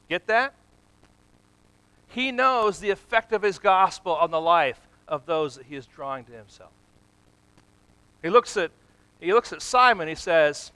Get 0.09 0.27
that? 0.27 0.55
He 2.09 2.33
knows 2.33 2.79
the 2.79 2.91
effect 2.91 3.33
of 3.33 3.43
his 3.43 3.59
gospel 3.59 4.13
on 4.13 4.31
the 4.31 4.41
life 4.41 4.81
of 5.07 5.27
those 5.27 5.57
that 5.57 5.67
he 5.67 5.77
is 5.77 5.85
drawing 5.85 6.25
to 6.25 6.33
himself. 6.33 6.71
He 8.23 8.31
looks 8.31 8.57
at, 8.57 8.71
he 9.21 9.35
looks 9.35 9.53
at 9.53 9.61
Simon, 9.61 10.09
he 10.09 10.15
says, 10.15 10.73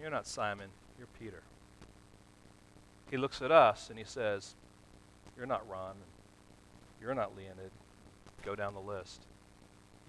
You're 0.00 0.10
not 0.10 0.26
Simon, 0.26 0.68
you're 0.98 1.08
Peter. 1.20 1.42
He 3.10 3.16
looks 3.16 3.40
at 3.40 3.52
us 3.52 3.88
and 3.90 3.98
he 3.98 4.04
says, 4.04 4.54
You're 5.36 5.46
not 5.46 5.68
Ron, 5.68 5.94
you're 7.00 7.14
not 7.14 7.36
Leonid. 7.36 7.70
Go 8.44 8.56
down 8.56 8.74
the 8.74 8.80
list. 8.80 9.26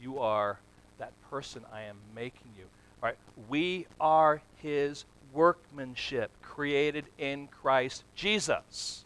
You 0.02 0.20
are 0.20 0.60
that 1.00 1.14
person 1.30 1.64
I 1.74 1.84
am 1.84 1.98
making 2.16 2.52
you. 2.58 2.66
All 3.02 3.10
right? 3.10 3.18
We 3.50 3.88
are 4.00 4.42
his 4.58 5.06
workmanship 5.34 6.32
created 6.42 7.06
in 7.18 7.48
Christ 7.48 8.04
Jesus. 8.16 9.06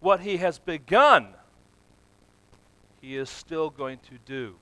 What 0.00 0.20
he 0.20 0.36
has 0.38 0.58
begun, 0.58 1.28
he 3.00 3.16
is 3.16 3.28
still 3.28 3.70
going 3.70 3.98
to 4.10 4.18
do. 4.24 4.56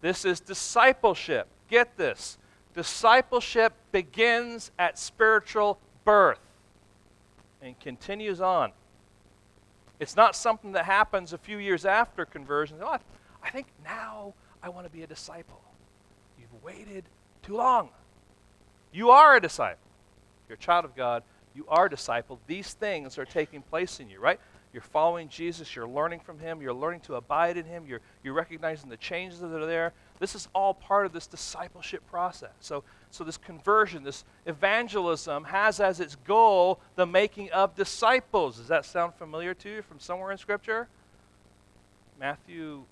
This 0.00 0.24
is 0.24 0.40
discipleship. 0.40 1.48
Get 1.68 1.96
this. 1.96 2.38
Discipleship 2.74 3.72
begins 3.90 4.70
at 4.78 4.98
spiritual 4.98 5.78
birth 6.04 6.40
and 7.60 7.78
continues 7.78 8.40
on. 8.40 8.72
It's 10.00 10.16
not 10.16 10.34
something 10.34 10.72
that 10.72 10.84
happens 10.84 11.32
a 11.32 11.38
few 11.38 11.58
years 11.58 11.84
after 11.84 12.24
conversion. 12.24 12.78
Oh, 12.80 12.98
I 13.42 13.50
think 13.50 13.68
now 13.84 14.34
I 14.62 14.68
want 14.68 14.86
to 14.86 14.92
be 14.92 15.02
a 15.02 15.06
disciple. 15.06 15.60
You've 16.38 16.62
waited 16.62 17.04
too 17.42 17.56
long. 17.56 17.90
You 18.92 19.10
are 19.10 19.36
a 19.36 19.40
disciple. 19.40 19.78
You're 20.48 20.56
a 20.56 20.60
child 20.60 20.84
of 20.84 20.94
God. 20.94 21.22
You 21.54 21.66
are 21.68 21.86
a 21.86 21.90
disciple. 21.90 22.38
These 22.46 22.74
things 22.74 23.18
are 23.18 23.24
taking 23.24 23.62
place 23.62 24.00
in 24.00 24.08
you, 24.08 24.20
right? 24.20 24.38
You're 24.72 24.82
following 24.82 25.28
Jesus. 25.28 25.74
You're 25.76 25.88
learning 25.88 26.20
from 26.20 26.38
Him. 26.38 26.62
You're 26.62 26.72
learning 26.72 27.00
to 27.00 27.16
abide 27.16 27.56
in 27.58 27.66
Him. 27.66 27.84
You're, 27.86 28.00
you're 28.24 28.32
recognizing 28.32 28.88
the 28.88 28.96
changes 28.96 29.40
that 29.40 29.52
are 29.52 29.66
there. 29.66 29.92
This 30.18 30.34
is 30.34 30.48
all 30.54 30.72
part 30.72 31.04
of 31.04 31.12
this 31.12 31.26
discipleship 31.26 32.06
process. 32.10 32.52
So, 32.60 32.84
so 33.10 33.24
this 33.24 33.36
conversion, 33.36 34.02
this 34.02 34.24
evangelism, 34.46 35.44
has 35.44 35.80
as 35.80 36.00
its 36.00 36.16
goal 36.16 36.80
the 36.96 37.06
making 37.06 37.50
of 37.50 37.74
disciples. 37.74 38.56
Does 38.56 38.68
that 38.68 38.86
sound 38.86 39.14
familiar 39.14 39.52
to 39.54 39.68
you 39.68 39.82
from 39.82 39.98
somewhere 39.98 40.30
in 40.30 40.38
Scripture? 40.38 40.88
Matthew 42.18 42.84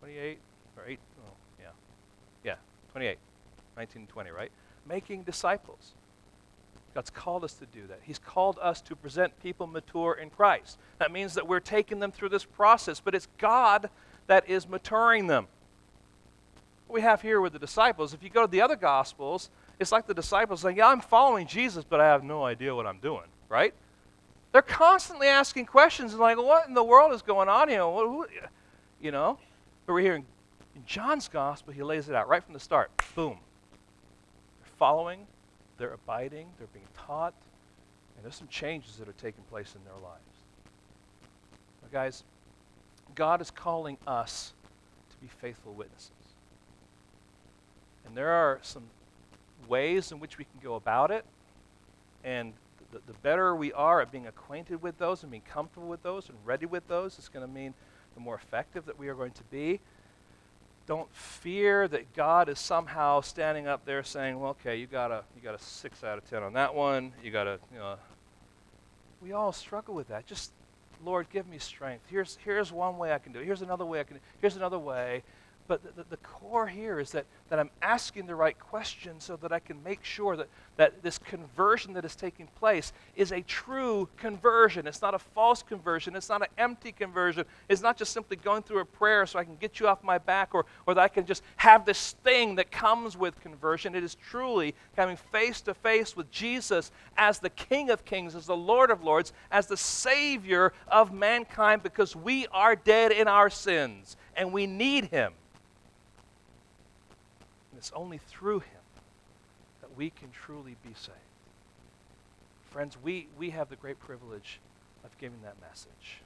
28 0.00 0.38
or 0.76 0.84
8? 0.86 0.98
Oh, 1.26 1.32
yeah. 1.60 1.66
Yeah, 2.44 2.54
28, 2.92 3.18
19 3.76 4.06
20, 4.06 4.30
right? 4.30 4.50
Making 4.86 5.22
disciples. 5.22 5.92
God's 6.94 7.10
called 7.10 7.44
us 7.44 7.54
to 7.54 7.66
do 7.66 7.86
that. 7.86 8.00
He's 8.02 8.18
called 8.18 8.58
us 8.60 8.80
to 8.82 8.96
present 8.96 9.40
people 9.42 9.66
mature 9.66 10.14
in 10.14 10.30
Christ. 10.30 10.78
That 10.98 11.12
means 11.12 11.34
that 11.34 11.46
we're 11.46 11.60
taking 11.60 12.00
them 12.00 12.10
through 12.10 12.30
this 12.30 12.44
process, 12.44 12.98
but 13.00 13.14
it's 13.14 13.28
God 13.38 13.90
that 14.26 14.48
is 14.48 14.68
maturing 14.68 15.28
them. 15.28 15.46
What 16.86 16.94
we 16.94 17.00
have 17.02 17.22
here 17.22 17.40
with 17.40 17.52
the 17.52 17.58
disciples, 17.60 18.12
if 18.12 18.22
you 18.22 18.30
go 18.30 18.44
to 18.44 18.50
the 18.50 18.60
other 18.60 18.74
Gospels, 18.74 19.50
it's 19.78 19.92
like 19.92 20.06
the 20.06 20.14
disciples 20.14 20.60
saying, 20.60 20.76
Yeah, 20.76 20.88
I'm 20.88 21.00
following 21.00 21.46
Jesus, 21.46 21.84
but 21.88 22.00
I 22.00 22.06
have 22.06 22.24
no 22.24 22.44
idea 22.44 22.74
what 22.74 22.86
I'm 22.86 22.98
doing, 22.98 23.26
right? 23.48 23.72
They're 24.52 24.62
constantly 24.62 25.28
asking 25.28 25.66
questions 25.66 26.12
and 26.12 26.20
like, 26.20 26.36
What 26.36 26.66
in 26.66 26.74
the 26.74 26.82
world 26.82 27.12
is 27.12 27.22
going 27.22 27.48
on 27.48 27.68
here? 27.68 27.84
You 29.00 29.12
know? 29.12 29.38
But 29.86 29.92
we're 29.92 30.00
hearing 30.00 30.26
in 30.80 30.86
John's 30.86 31.28
Gospel, 31.28 31.72
he 31.72 31.82
lays 31.82 32.08
it 32.08 32.14
out 32.14 32.28
right 32.28 32.42
from 32.42 32.54
the 32.54 32.60
start. 32.60 32.90
Boom. 33.14 33.38
They're 34.60 34.72
following 34.78 35.26
they're 35.80 35.94
abiding, 35.94 36.46
they're 36.58 36.68
being 36.74 36.86
taught, 36.94 37.32
and 38.14 38.22
there's 38.22 38.36
some 38.36 38.48
changes 38.48 38.96
that 38.98 39.08
are 39.08 39.14
taking 39.14 39.42
place 39.44 39.74
in 39.74 39.82
their 39.82 39.94
lives. 39.94 40.20
Now, 41.80 41.88
guys, 41.90 42.22
God 43.14 43.40
is 43.40 43.50
calling 43.50 43.96
us 44.06 44.52
to 45.10 45.16
be 45.16 45.26
faithful 45.26 45.72
witnesses. 45.72 46.12
And 48.04 48.14
there 48.14 48.28
are 48.28 48.58
some 48.60 48.84
ways 49.68 50.12
in 50.12 50.20
which 50.20 50.36
we 50.36 50.44
can 50.44 50.60
go 50.62 50.74
about 50.74 51.10
it. 51.10 51.24
And 52.22 52.52
the, 52.92 53.00
the 53.06 53.18
better 53.22 53.56
we 53.56 53.72
are 53.72 54.02
at 54.02 54.12
being 54.12 54.26
acquainted 54.26 54.82
with 54.82 54.98
those 54.98 55.22
and 55.22 55.30
being 55.30 55.42
comfortable 55.50 55.88
with 55.88 56.02
those 56.02 56.28
and 56.28 56.36
ready 56.44 56.66
with 56.66 56.86
those, 56.88 57.18
it's 57.18 57.30
going 57.30 57.46
to 57.46 57.50
mean 57.50 57.72
the 58.14 58.20
more 58.20 58.34
effective 58.34 58.84
that 58.84 58.98
we 58.98 59.08
are 59.08 59.14
going 59.14 59.32
to 59.32 59.44
be. 59.44 59.80
Don't 60.90 61.14
fear 61.14 61.86
that 61.86 62.14
God 62.14 62.48
is 62.48 62.58
somehow 62.58 63.20
standing 63.20 63.68
up 63.68 63.84
there 63.84 64.02
saying, 64.02 64.40
"Well, 64.40 64.50
okay, 64.50 64.74
you 64.74 64.88
got 64.88 65.12
a 65.12 65.22
you 65.36 65.40
got 65.40 65.54
a 65.54 65.62
six 65.62 66.02
out 66.02 66.18
of 66.18 66.28
ten 66.28 66.42
on 66.42 66.54
that 66.54 66.74
one. 66.74 67.12
You 67.22 67.30
got 67.30 67.46
a 67.46 67.60
you 67.72 67.78
know." 67.78 67.94
We 69.22 69.30
all 69.30 69.52
struggle 69.52 69.94
with 69.94 70.08
that. 70.08 70.26
Just 70.26 70.50
Lord, 71.04 71.30
give 71.30 71.46
me 71.46 71.58
strength. 71.58 72.06
Here's 72.08 72.38
here's 72.44 72.72
one 72.72 72.98
way 72.98 73.12
I 73.12 73.18
can 73.18 73.32
do 73.32 73.38
it. 73.38 73.44
Here's 73.44 73.62
another 73.62 73.84
way 73.84 74.00
I 74.00 74.02
can. 74.02 74.16
Do 74.16 74.18
it. 74.18 74.22
Here's 74.40 74.56
another 74.56 74.80
way. 74.80 75.22
But 75.70 75.94
the, 75.94 76.04
the, 76.10 76.16
core 76.16 76.66
here 76.66 76.98
is 76.98 77.12
that, 77.12 77.26
that 77.48 77.60
I'm 77.60 77.70
asking 77.80 78.26
the 78.26 78.34
right 78.34 78.58
questions 78.58 79.22
so 79.22 79.36
that 79.36 79.52
I 79.52 79.60
can 79.60 79.80
make 79.84 80.02
sure 80.02 80.36
that, 80.36 80.48
that 80.78 81.00
this 81.00 81.16
conversion 81.16 81.92
that 81.92 82.04
is 82.04 82.16
taking 82.16 82.48
place 82.58 82.92
is 83.14 83.30
a 83.30 83.42
true 83.42 84.08
conversion. 84.16 84.88
It's 84.88 85.00
not 85.00 85.14
a 85.14 85.20
false 85.20 85.62
conversion. 85.62 86.16
It's 86.16 86.28
not 86.28 86.42
an 86.42 86.48
empty 86.58 86.90
conversion. 86.90 87.44
It's 87.68 87.82
not 87.82 87.96
just 87.96 88.12
simply 88.12 88.36
going 88.36 88.64
through 88.64 88.80
a 88.80 88.84
prayer 88.84 89.26
so 89.26 89.38
I 89.38 89.44
can 89.44 89.54
get 89.60 89.78
you 89.78 89.86
off 89.86 90.02
my 90.02 90.18
back 90.18 90.56
or, 90.56 90.66
or 90.88 90.94
that 90.94 91.00
I 91.00 91.06
can 91.06 91.24
just 91.24 91.44
have 91.54 91.84
this 91.84 92.16
thing 92.24 92.56
that 92.56 92.72
comes 92.72 93.16
with 93.16 93.40
conversion. 93.40 93.94
It 93.94 94.02
is 94.02 94.16
truly 94.16 94.74
coming 94.96 95.16
face 95.16 95.60
to 95.60 95.74
face 95.74 96.16
with 96.16 96.32
Jesus 96.32 96.90
as 97.16 97.38
the 97.38 97.50
King 97.50 97.90
of 97.90 98.04
Kings, 98.04 98.34
as 98.34 98.46
the 98.46 98.56
Lord 98.56 98.90
of 98.90 99.04
Lords, 99.04 99.32
as 99.52 99.68
the 99.68 99.76
Savior 99.76 100.72
of 100.88 101.12
mankind 101.12 101.84
because 101.84 102.16
we 102.16 102.48
are 102.48 102.74
dead 102.74 103.12
in 103.12 103.28
our 103.28 103.48
sins 103.48 104.16
and 104.34 104.52
we 104.52 104.66
need 104.66 105.04
Him. 105.04 105.32
It's 107.80 107.92
only 107.96 108.18
through 108.18 108.60
him 108.60 108.82
that 109.80 109.96
we 109.96 110.10
can 110.10 110.28
truly 110.32 110.76
be 110.84 110.92
saved. 110.92 111.16
Friends, 112.70 112.98
we, 113.02 113.26
we 113.38 113.48
have 113.48 113.70
the 113.70 113.76
great 113.76 113.98
privilege 113.98 114.60
of 115.02 115.16
giving 115.16 115.40
that 115.44 115.54
message 115.62 116.20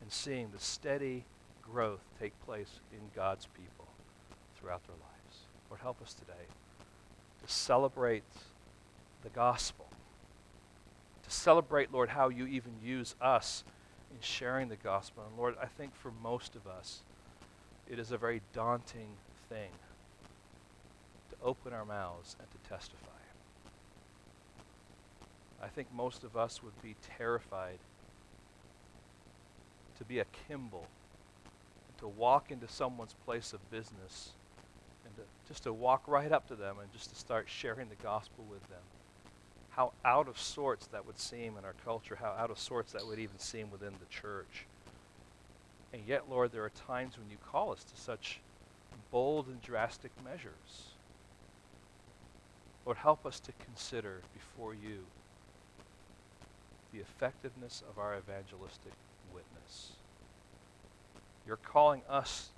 and 0.00 0.10
seeing 0.10 0.50
the 0.50 0.58
steady 0.58 1.26
growth 1.62 2.00
take 2.18 2.32
place 2.44 2.80
in 2.92 2.98
God's 3.14 3.46
people 3.46 3.86
throughout 4.58 4.84
their 4.88 4.96
lives. 4.96 5.44
Lord, 5.70 5.80
help 5.80 6.02
us 6.02 6.12
today 6.12 6.48
to 7.40 7.52
celebrate 7.52 8.24
the 9.22 9.30
gospel, 9.30 9.86
to 11.22 11.30
celebrate, 11.30 11.92
Lord, 11.92 12.08
how 12.08 12.30
you 12.30 12.46
even 12.46 12.72
use 12.82 13.14
us 13.20 13.62
in 14.10 14.16
sharing 14.22 14.68
the 14.68 14.74
gospel. 14.74 15.22
And 15.28 15.38
Lord, 15.38 15.54
I 15.62 15.66
think 15.66 15.94
for 15.94 16.10
most 16.20 16.56
of 16.56 16.66
us, 16.66 17.02
it 17.88 18.00
is 18.00 18.10
a 18.10 18.18
very 18.18 18.42
daunting 18.52 19.10
thing 19.48 19.70
open 21.44 21.72
our 21.72 21.84
mouths 21.84 22.36
and 22.38 22.48
to 22.50 22.68
testify. 22.68 23.06
I 25.62 25.68
think 25.68 25.88
most 25.94 26.24
of 26.24 26.36
us 26.36 26.62
would 26.62 26.80
be 26.82 26.96
terrified 27.16 27.78
to 29.98 30.04
be 30.04 30.18
a 30.18 30.24
Kimball 30.48 30.86
to 32.00 32.08
walk 32.08 32.50
into 32.50 32.66
someone's 32.66 33.14
place 33.26 33.52
of 33.52 33.70
business 33.70 34.30
and 35.04 35.14
to, 35.16 35.22
just 35.48 35.64
to 35.64 35.72
walk 35.72 36.02
right 36.06 36.32
up 36.32 36.48
to 36.48 36.56
them 36.56 36.76
and 36.80 36.90
just 36.92 37.10
to 37.10 37.16
start 37.16 37.46
sharing 37.46 37.88
the 37.88 38.02
gospel 38.02 38.44
with 38.50 38.66
them. 38.68 38.80
How 39.70 39.92
out 40.04 40.26
of 40.26 40.38
sorts 40.38 40.86
that 40.88 41.06
would 41.06 41.18
seem 41.18 41.56
in 41.58 41.64
our 41.64 41.74
culture, 41.84 42.16
how 42.16 42.34
out 42.38 42.50
of 42.50 42.58
sorts 42.58 42.92
that 42.92 43.06
would 43.06 43.18
even 43.18 43.38
seem 43.38 43.70
within 43.70 43.92
the 43.92 44.06
church. 44.08 44.66
And 45.92 46.02
yet, 46.06 46.30
Lord, 46.30 46.52
there 46.52 46.64
are 46.64 46.70
times 46.70 47.18
when 47.18 47.30
you 47.30 47.36
call 47.52 47.72
us 47.72 47.84
to 47.84 48.00
such 48.00 48.40
bold 49.10 49.46
and 49.48 49.60
drastic 49.60 50.12
measures. 50.24 50.89
Lord, 52.84 52.98
help 52.98 53.26
us 53.26 53.40
to 53.40 53.52
consider 53.64 54.22
before 54.32 54.74
you 54.74 55.04
the 56.92 57.00
effectiveness 57.00 57.82
of 57.88 57.98
our 57.98 58.16
evangelistic 58.16 58.92
witness. 59.32 59.92
You're 61.46 61.56
calling 61.56 62.02
us, 62.08 62.50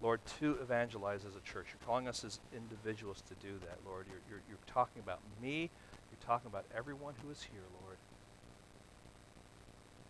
Lord, 0.00 0.20
to 0.40 0.58
evangelize 0.60 1.24
as 1.24 1.36
a 1.36 1.40
church. 1.40 1.66
You're 1.68 1.86
calling 1.86 2.08
us 2.08 2.24
as 2.24 2.40
individuals 2.54 3.22
to 3.28 3.34
do 3.46 3.58
that, 3.60 3.78
Lord. 3.86 4.06
You're, 4.08 4.20
you're, 4.28 4.42
you're 4.48 4.58
talking 4.66 5.02
about 5.02 5.20
me. 5.40 5.70
You're 6.10 6.26
talking 6.26 6.48
about 6.48 6.64
everyone 6.76 7.14
who 7.22 7.30
is 7.30 7.42
here, 7.42 7.62
Lord. 7.82 7.96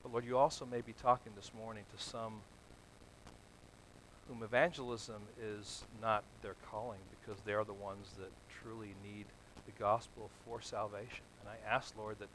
But 0.02 0.12
Lord, 0.12 0.24
you 0.24 0.38
also 0.38 0.66
may 0.66 0.80
be 0.80 0.92
talking 0.92 1.32
this 1.36 1.52
morning 1.56 1.84
to 1.96 2.02
some 2.02 2.40
whom 4.28 4.42
evangelism 4.42 5.22
is 5.40 5.84
not 6.00 6.24
their 6.42 6.54
calling 6.70 7.00
because 7.24 7.40
they're 7.44 7.64
the 7.64 7.72
ones 7.72 8.14
that 8.18 8.30
truly 8.62 8.94
need 9.02 9.26
the 9.66 9.72
gospel 9.78 10.30
for 10.44 10.60
salvation. 10.60 11.24
And 11.40 11.48
I 11.48 11.74
ask, 11.74 11.94
Lord, 11.96 12.18
that 12.18 12.28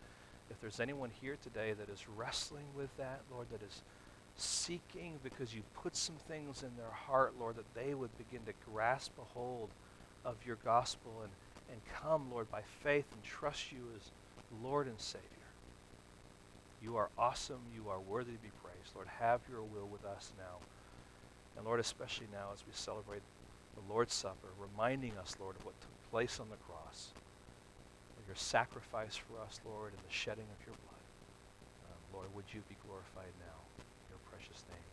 if 0.50 0.60
there's 0.62 0.80
anyone 0.80 1.12
here 1.22 1.38
today 1.42 1.74
that 1.74 1.90
is 1.90 2.08
wrestling 2.16 2.66
with 2.76 2.96
that, 2.98 3.22
Lord, 3.32 3.48
that 3.52 3.62
is 3.62 3.82
seeking 4.36 5.20
because 5.24 5.54
you 5.54 5.62
put 5.82 5.96
some 5.96 6.16
things 6.28 6.64
in 6.64 6.70
their 6.78 6.92
heart, 6.92 7.34
Lord, 7.40 7.56
that 7.58 7.74
they 7.74 7.94
would 7.94 8.16
begin 8.18 8.46
to 8.46 8.54
grasp 8.72 9.12
a 9.20 9.34
hold 9.34 9.70
of 10.24 10.36
your 10.46 10.58
gospel 10.64 11.12
and, 11.24 11.32
and 11.72 11.82
come, 12.02 12.32
Lord, 12.32 12.50
by 12.52 12.62
faith 12.84 13.06
and 13.12 13.24
trust 13.24 13.72
you 13.72 13.80
as 13.96 14.12
Lord 14.64 14.88
and 14.88 15.00
Savior. 15.00 15.24
You 16.82 16.96
are 16.96 17.10
awesome. 17.18 17.60
You 17.76 17.90
are 17.90 18.00
worthy 18.00 18.34
to 18.34 18.38
be 18.38 18.52
praised. 18.64 18.96
Lord, 18.96 19.08
have 19.20 19.42
your 19.50 19.64
will 19.64 19.88
with 19.88 20.06
us 20.06 20.32
now. 20.38 20.60
And 21.58 21.66
Lord, 21.66 21.80
especially 21.80 22.28
now 22.32 22.50
as 22.54 22.64
we 22.66 22.72
celebrate 22.74 23.22
the 23.78 23.94
Lord's 23.94 24.14
Supper, 24.14 24.50
reminding 24.58 25.14
us, 25.18 25.36
Lord, 25.40 25.56
of 25.56 25.66
what 25.66 25.80
took 25.82 26.12
place 26.12 26.40
on 26.40 26.50
the 26.50 26.58
cross, 26.58 27.14
of 28.18 28.28
your 28.28 28.36
sacrifice 28.36 29.16
for 29.16 29.40
us, 29.46 29.62
Lord, 29.66 29.94
and 29.94 30.02
the 30.02 30.14
shedding 30.14 30.50
of 30.50 30.66
your 30.66 30.76
blood. 30.76 31.06
Um, 31.86 32.02
Lord, 32.14 32.28
would 32.36 32.46
you 32.54 32.62
be 32.68 32.76
glorified 32.86 33.34
now 33.40 33.60
in 33.78 33.86
your 34.10 34.20
precious 34.32 34.64
name. 34.70 34.87